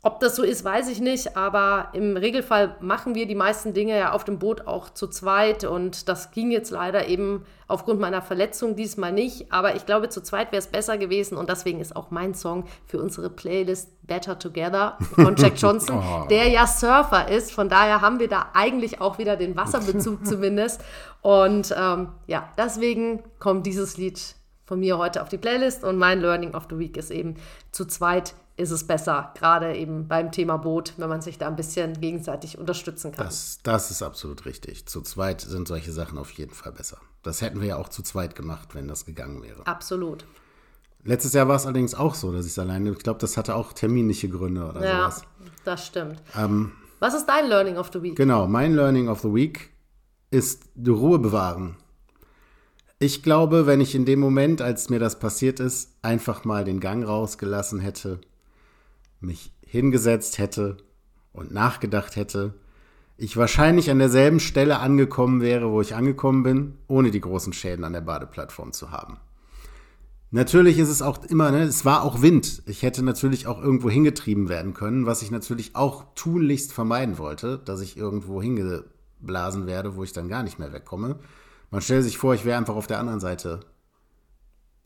ob 0.00 0.20
das 0.20 0.36
so 0.36 0.44
ist, 0.44 0.64
weiß 0.64 0.88
ich 0.90 1.00
nicht, 1.00 1.36
aber 1.36 1.88
im 1.92 2.16
Regelfall 2.16 2.76
machen 2.80 3.16
wir 3.16 3.26
die 3.26 3.34
meisten 3.34 3.74
Dinge 3.74 3.98
ja 3.98 4.12
auf 4.12 4.22
dem 4.22 4.38
Boot 4.38 4.68
auch 4.68 4.90
zu 4.90 5.08
zweit 5.08 5.64
und 5.64 6.08
das 6.08 6.30
ging 6.30 6.52
jetzt 6.52 6.70
leider 6.70 7.08
eben 7.08 7.44
aufgrund 7.66 7.98
meiner 7.98 8.22
Verletzung 8.22 8.76
diesmal 8.76 9.10
nicht, 9.10 9.52
aber 9.52 9.74
ich 9.74 9.86
glaube, 9.86 10.08
zu 10.08 10.22
zweit 10.22 10.52
wäre 10.52 10.60
es 10.60 10.68
besser 10.68 10.98
gewesen 10.98 11.36
und 11.36 11.50
deswegen 11.50 11.80
ist 11.80 11.96
auch 11.96 12.12
mein 12.12 12.34
Song 12.34 12.64
für 12.86 13.00
unsere 13.00 13.28
Playlist 13.28 13.90
Better 14.06 14.38
Together 14.38 14.98
von 15.16 15.34
Jack 15.34 15.54
Johnson, 15.56 15.98
oh. 15.98 16.28
der 16.28 16.48
ja 16.48 16.68
Surfer 16.68 17.28
ist, 17.28 17.50
von 17.50 17.68
daher 17.68 18.00
haben 18.00 18.20
wir 18.20 18.28
da 18.28 18.50
eigentlich 18.54 19.00
auch 19.00 19.18
wieder 19.18 19.36
den 19.36 19.56
Wasserbezug 19.56 20.24
zumindest 20.24 20.80
und 21.22 21.74
ähm, 21.76 22.10
ja, 22.28 22.48
deswegen 22.56 23.24
kommt 23.40 23.66
dieses 23.66 23.96
Lied 23.96 24.36
von 24.64 24.78
mir 24.78 24.96
heute 24.96 25.22
auf 25.22 25.28
die 25.28 25.38
Playlist 25.38 25.82
und 25.82 25.96
mein 25.96 26.20
Learning 26.20 26.54
of 26.54 26.68
the 26.70 26.78
Week 26.78 26.96
ist 26.96 27.10
eben 27.10 27.34
zu 27.72 27.84
zweit 27.84 28.34
ist 28.58 28.72
es 28.72 28.84
besser, 28.84 29.32
gerade 29.36 29.76
eben 29.76 30.08
beim 30.08 30.32
Thema 30.32 30.56
Boot, 30.56 30.94
wenn 30.96 31.08
man 31.08 31.22
sich 31.22 31.38
da 31.38 31.46
ein 31.46 31.54
bisschen 31.54 32.00
gegenseitig 32.00 32.58
unterstützen 32.58 33.12
kann. 33.12 33.24
Das, 33.24 33.60
das 33.62 33.92
ist 33.92 34.02
absolut 34.02 34.46
richtig. 34.46 34.86
Zu 34.86 35.00
zweit 35.00 35.40
sind 35.40 35.68
solche 35.68 35.92
Sachen 35.92 36.18
auf 36.18 36.32
jeden 36.32 36.52
Fall 36.52 36.72
besser. 36.72 36.98
Das 37.22 37.40
hätten 37.40 37.60
wir 37.60 37.68
ja 37.68 37.76
auch 37.76 37.88
zu 37.88 38.02
zweit 38.02 38.34
gemacht, 38.34 38.74
wenn 38.74 38.88
das 38.88 39.06
gegangen 39.06 39.42
wäre. 39.42 39.64
Absolut. 39.64 40.26
Letztes 41.04 41.34
Jahr 41.34 41.46
war 41.46 41.54
es 41.54 41.66
allerdings 41.66 41.94
auch 41.94 42.16
so, 42.16 42.32
dass 42.32 42.46
ich 42.46 42.52
es 42.52 42.58
alleine, 42.58 42.90
ich 42.90 42.98
glaube, 42.98 43.20
das 43.20 43.36
hatte 43.36 43.54
auch 43.54 43.72
terminliche 43.72 44.28
Gründe 44.28 44.68
oder 44.68 44.84
ja, 44.84 45.10
sowas. 45.10 45.22
Ja, 45.22 45.50
das 45.64 45.86
stimmt. 45.86 46.22
Ähm, 46.36 46.72
Was 46.98 47.14
ist 47.14 47.26
dein 47.26 47.46
Learning 47.46 47.76
of 47.76 47.90
the 47.92 48.02
Week? 48.02 48.16
Genau, 48.16 48.48
mein 48.48 48.74
Learning 48.74 49.08
of 49.08 49.20
the 49.20 49.32
Week 49.32 49.70
ist 50.32 50.64
die 50.74 50.90
Ruhe 50.90 51.20
bewahren. 51.20 51.76
Ich 52.98 53.22
glaube, 53.22 53.66
wenn 53.66 53.80
ich 53.80 53.94
in 53.94 54.04
dem 54.04 54.18
Moment, 54.18 54.60
als 54.60 54.90
mir 54.90 54.98
das 54.98 55.20
passiert 55.20 55.60
ist, 55.60 55.92
einfach 56.02 56.44
mal 56.44 56.64
den 56.64 56.80
Gang 56.80 57.06
rausgelassen 57.06 57.78
hätte 57.78 58.20
mich 59.20 59.52
hingesetzt 59.60 60.38
hätte 60.38 60.78
und 61.32 61.52
nachgedacht 61.52 62.16
hätte, 62.16 62.54
ich 63.20 63.36
wahrscheinlich 63.36 63.90
an 63.90 63.98
derselben 63.98 64.38
Stelle 64.38 64.78
angekommen 64.78 65.40
wäre, 65.40 65.72
wo 65.72 65.80
ich 65.80 65.96
angekommen 65.96 66.44
bin, 66.44 66.74
ohne 66.86 67.10
die 67.10 67.20
großen 67.20 67.52
Schäden 67.52 67.84
an 67.84 67.92
der 67.92 68.00
Badeplattform 68.00 68.72
zu 68.72 68.92
haben. 68.92 69.18
Natürlich 70.30 70.78
ist 70.78 70.88
es 70.88 71.02
auch 71.02 71.24
immer, 71.24 71.50
ne, 71.50 71.62
es 71.62 71.84
war 71.84 72.04
auch 72.04 72.22
Wind. 72.22 72.62
Ich 72.66 72.82
hätte 72.82 73.02
natürlich 73.02 73.46
auch 73.46 73.60
irgendwo 73.60 73.90
hingetrieben 73.90 74.48
werden 74.48 74.72
können, 74.72 75.04
was 75.04 75.22
ich 75.22 75.30
natürlich 75.30 75.74
auch 75.74 76.04
tunlichst 76.14 76.72
vermeiden 76.72 77.18
wollte, 77.18 77.58
dass 77.58 77.80
ich 77.80 77.96
irgendwo 77.96 78.40
hingeblasen 78.40 79.66
werde, 79.66 79.96
wo 79.96 80.04
ich 80.04 80.12
dann 80.12 80.28
gar 80.28 80.44
nicht 80.44 80.58
mehr 80.58 80.72
wegkomme. 80.72 81.18
Man 81.70 81.80
stellt 81.80 82.04
sich 82.04 82.18
vor, 82.18 82.34
ich 82.34 82.44
wäre 82.44 82.58
einfach 82.58 82.76
auf 82.76 82.86
der 82.86 83.00
anderen 83.00 83.20
Seite 83.20 83.60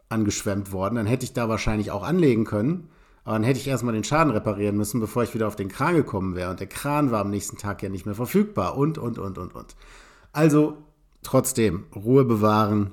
angeschwemmt 0.09 0.73
worden, 0.73 0.95
dann 0.95 1.07
hätte 1.07 1.25
ich 1.25 1.33
da 1.33 1.49
wahrscheinlich 1.49 1.91
auch 1.91 2.03
anlegen 2.03 2.45
können 2.45 2.89
aber 3.25 3.37
dann 3.37 3.45
hätte 3.45 3.61
ich 3.61 3.69
erstmal 3.69 3.95
den 3.95 4.05
Schaden 4.05 4.33
reparieren 4.33 4.77
müssen, 4.77 5.01
bevor 5.01 5.23
ich 5.23 5.35
wieder 5.35 5.47
auf 5.47 5.57
den 5.57 5.69
Kran 5.69 5.95
gekommen 5.95 6.35
wäre. 6.35 6.51
Und 6.51 6.61
der 6.61 6.67
Kran 6.67 7.13
war 7.13 7.21
am 7.21 7.31
nächsten 7.31 7.57
Tag 7.57 7.83
ja 7.83 7.89
nicht 7.89 8.05
mehr 8.05 8.17
verfügbar. 8.17 8.77
Und, 8.77 8.99
und, 8.99 9.19
und, 9.19 9.39
und, 9.39 9.55
und. 9.55 9.77
Also 10.33 10.79
trotzdem, 11.23 11.85
Ruhe 11.95 12.25
bewahren. 12.25 12.93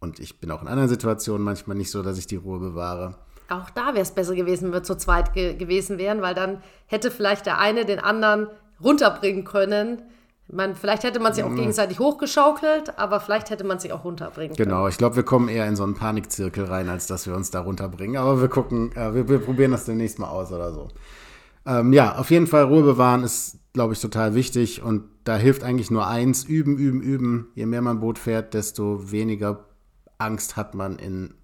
Und 0.00 0.18
ich 0.18 0.40
bin 0.40 0.50
auch 0.50 0.62
in 0.62 0.68
anderen 0.68 0.88
Situationen 0.88 1.42
manchmal 1.42 1.76
nicht 1.76 1.90
so, 1.90 2.02
dass 2.02 2.18
ich 2.18 2.26
die 2.26 2.36
Ruhe 2.36 2.58
bewahre. 2.58 3.16
Auch 3.50 3.68
da 3.68 3.88
wäre 3.88 4.00
es 4.00 4.12
besser 4.12 4.34
gewesen, 4.34 4.66
wenn 4.66 4.72
wir 4.72 4.82
zu 4.82 4.96
zweit 4.96 5.34
ge 5.34 5.54
gewesen 5.54 5.98
wären, 5.98 6.22
weil 6.22 6.34
dann 6.34 6.62
hätte 6.86 7.10
vielleicht 7.10 7.44
der 7.44 7.58
eine 7.58 7.84
den 7.84 7.98
anderen 7.98 8.48
runterbringen 8.82 9.44
können 9.44 10.02
man, 10.48 10.74
vielleicht 10.74 11.04
hätte 11.04 11.20
man 11.20 11.32
sich 11.32 11.42
auch 11.42 11.50
mhm. 11.50 11.56
gegenseitig 11.56 11.98
hochgeschaukelt, 11.98 12.98
aber 12.98 13.20
vielleicht 13.20 13.50
hätte 13.50 13.64
man 13.64 13.78
sich 13.78 13.92
auch 13.92 14.04
runterbringen 14.04 14.56
können. 14.56 14.68
Genau, 14.68 14.88
ich 14.88 14.98
glaube, 14.98 15.16
wir 15.16 15.22
kommen 15.22 15.48
eher 15.48 15.66
in 15.66 15.76
so 15.76 15.84
einen 15.84 15.94
Panikzirkel 15.94 16.64
rein, 16.64 16.88
als 16.88 17.06
dass 17.06 17.26
wir 17.26 17.34
uns 17.34 17.50
da 17.50 17.60
runterbringen. 17.60 18.16
Aber 18.16 18.40
wir 18.40 18.48
gucken, 18.48 18.92
äh, 18.92 19.14
wir, 19.14 19.28
wir, 19.28 19.38
probieren 19.38 19.70
das 19.70 19.86
demnächst 19.86 20.18
mal 20.18 20.28
aus 20.28 20.52
oder 20.52 20.72
so. 20.72 20.88
Ähm, 21.66 21.92
ja, 21.94 22.16
auf 22.16 22.30
jeden 22.30 22.46
Fall 22.46 22.64
Ruhe 22.64 22.82
bewahren 22.82 23.24
ist, 23.24 23.58
glaube 23.72 23.94
ich, 23.94 24.00
total 24.00 24.34
wichtig. 24.34 24.82
Und 24.82 25.04
da 25.24 25.36
hilft 25.36 25.64
eigentlich 25.64 25.90
nur 25.90 26.06
eins: 26.06 26.44
üben, 26.44 26.76
üben, 26.76 27.00
üben. 27.00 27.48
Je 27.54 27.64
mehr 27.64 27.80
man 27.80 28.00
Boot 28.00 28.18
fährt, 28.18 28.52
desto 28.52 29.10
weniger 29.10 29.64
Angst 30.18 30.56
hat 30.56 30.74
man 30.74 30.98
in 30.98 31.34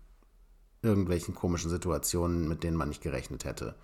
irgendwelchen 0.82 1.34
komischen 1.34 1.70
Situationen, 1.70 2.48
mit 2.48 2.64
denen 2.64 2.76
man 2.76 2.88
nicht 2.88 3.03
gerechnet 3.03 3.46
hätte. 3.46 3.74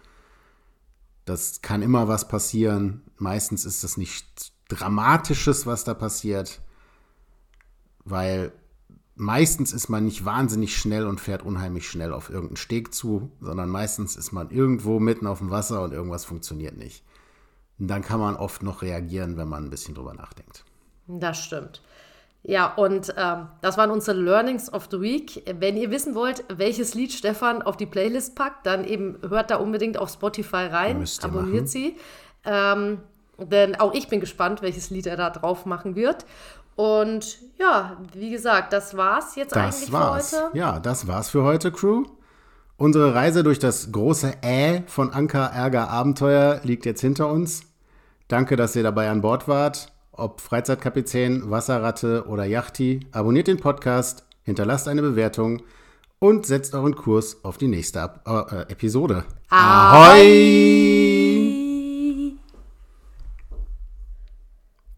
Das 1.24 1.62
kann 1.62 1.82
immer 1.82 2.06
was 2.06 2.28
passieren. 2.28 3.02
Meistens 3.16 3.64
ist 3.64 3.82
das 3.82 3.96
nicht 3.96 4.52
Dramatisches, 4.68 5.66
was 5.66 5.84
da 5.84 5.94
passiert, 5.94 6.60
weil 8.04 8.52
meistens 9.14 9.72
ist 9.72 9.88
man 9.88 10.04
nicht 10.04 10.24
wahnsinnig 10.24 10.76
schnell 10.76 11.06
und 11.06 11.20
fährt 11.20 11.42
unheimlich 11.42 11.88
schnell 11.88 12.12
auf 12.12 12.30
irgendeinen 12.30 12.56
Steg 12.56 12.94
zu, 12.94 13.30
sondern 13.40 13.68
meistens 13.68 14.16
ist 14.16 14.32
man 14.32 14.50
irgendwo 14.50 15.00
mitten 15.00 15.26
auf 15.26 15.38
dem 15.38 15.50
Wasser 15.50 15.82
und 15.82 15.92
irgendwas 15.92 16.24
funktioniert 16.24 16.76
nicht. 16.76 17.02
Und 17.78 17.88
dann 17.88 18.02
kann 18.02 18.20
man 18.20 18.36
oft 18.36 18.62
noch 18.62 18.82
reagieren, 18.82 19.36
wenn 19.36 19.48
man 19.48 19.64
ein 19.64 19.70
bisschen 19.70 19.94
drüber 19.94 20.14
nachdenkt. 20.14 20.64
Das 21.06 21.42
stimmt. 21.42 21.82
Ja, 22.42 22.74
und 22.74 23.12
ähm, 23.16 23.48
das 23.60 23.76
waren 23.76 23.90
unsere 23.90 24.16
Learnings 24.16 24.72
of 24.72 24.88
the 24.90 25.00
Week. 25.00 25.42
Wenn 25.58 25.76
ihr 25.76 25.90
wissen 25.90 26.14
wollt, 26.14 26.44
welches 26.48 26.94
Lied 26.94 27.12
Stefan 27.12 27.60
auf 27.60 27.76
die 27.76 27.86
Playlist 27.86 28.36
packt, 28.36 28.66
dann 28.66 28.84
eben 28.84 29.18
hört 29.28 29.50
da 29.50 29.56
unbedingt 29.56 29.98
auf 29.98 30.10
Spotify 30.10 30.66
rein, 30.66 31.04
abonniert 31.22 31.54
machen. 31.54 31.66
sie. 31.66 31.96
Ähm, 32.44 32.98
denn 33.38 33.74
auch 33.76 33.94
ich 33.94 34.08
bin 34.08 34.20
gespannt, 34.20 34.62
welches 34.62 34.90
Lied 34.90 35.06
er 35.06 35.16
da 35.16 35.30
drauf 35.30 35.66
machen 35.66 35.96
wird. 35.96 36.24
Und 36.76 37.38
ja, 37.58 37.96
wie 38.12 38.30
gesagt, 38.30 38.72
das 38.72 38.96
war's 38.96 39.34
jetzt 39.34 39.56
das 39.56 39.76
eigentlich 39.76 39.92
war's. 39.92 40.30
für 40.30 40.44
heute. 40.44 40.58
Ja, 40.58 40.78
das 40.78 41.06
war's 41.06 41.30
für 41.30 41.42
heute, 41.42 41.72
Crew. 41.72 42.04
Unsere 42.76 43.14
Reise 43.14 43.42
durch 43.42 43.58
das 43.58 43.90
große 43.90 44.34
Ä 44.42 44.82
von 44.86 45.10
Anker, 45.10 45.50
Ärger, 45.50 45.88
Abenteuer 45.88 46.60
liegt 46.62 46.84
jetzt 46.84 47.00
hinter 47.00 47.30
uns. 47.30 47.62
Danke, 48.28 48.56
dass 48.56 48.76
ihr 48.76 48.82
dabei 48.82 49.08
an 49.08 49.22
Bord 49.22 49.48
wart. 49.48 49.92
Ob 50.12 50.40
Freizeitkapitän, 50.40 51.50
Wasserratte 51.50 52.26
oder 52.26 52.44
Yachti, 52.44 53.00
abonniert 53.12 53.48
den 53.48 53.58
Podcast, 53.58 54.24
hinterlasst 54.42 54.88
eine 54.88 55.02
Bewertung 55.02 55.62
und 56.18 56.46
setzt 56.46 56.74
euren 56.74 56.96
Kurs 56.96 57.44
auf 57.44 57.58
die 57.58 57.68
nächste 57.68 58.10
äh, 58.26 58.72
Episode. 58.72 59.24
Ahoi! 59.48 60.20
Ahoi! 60.20 61.65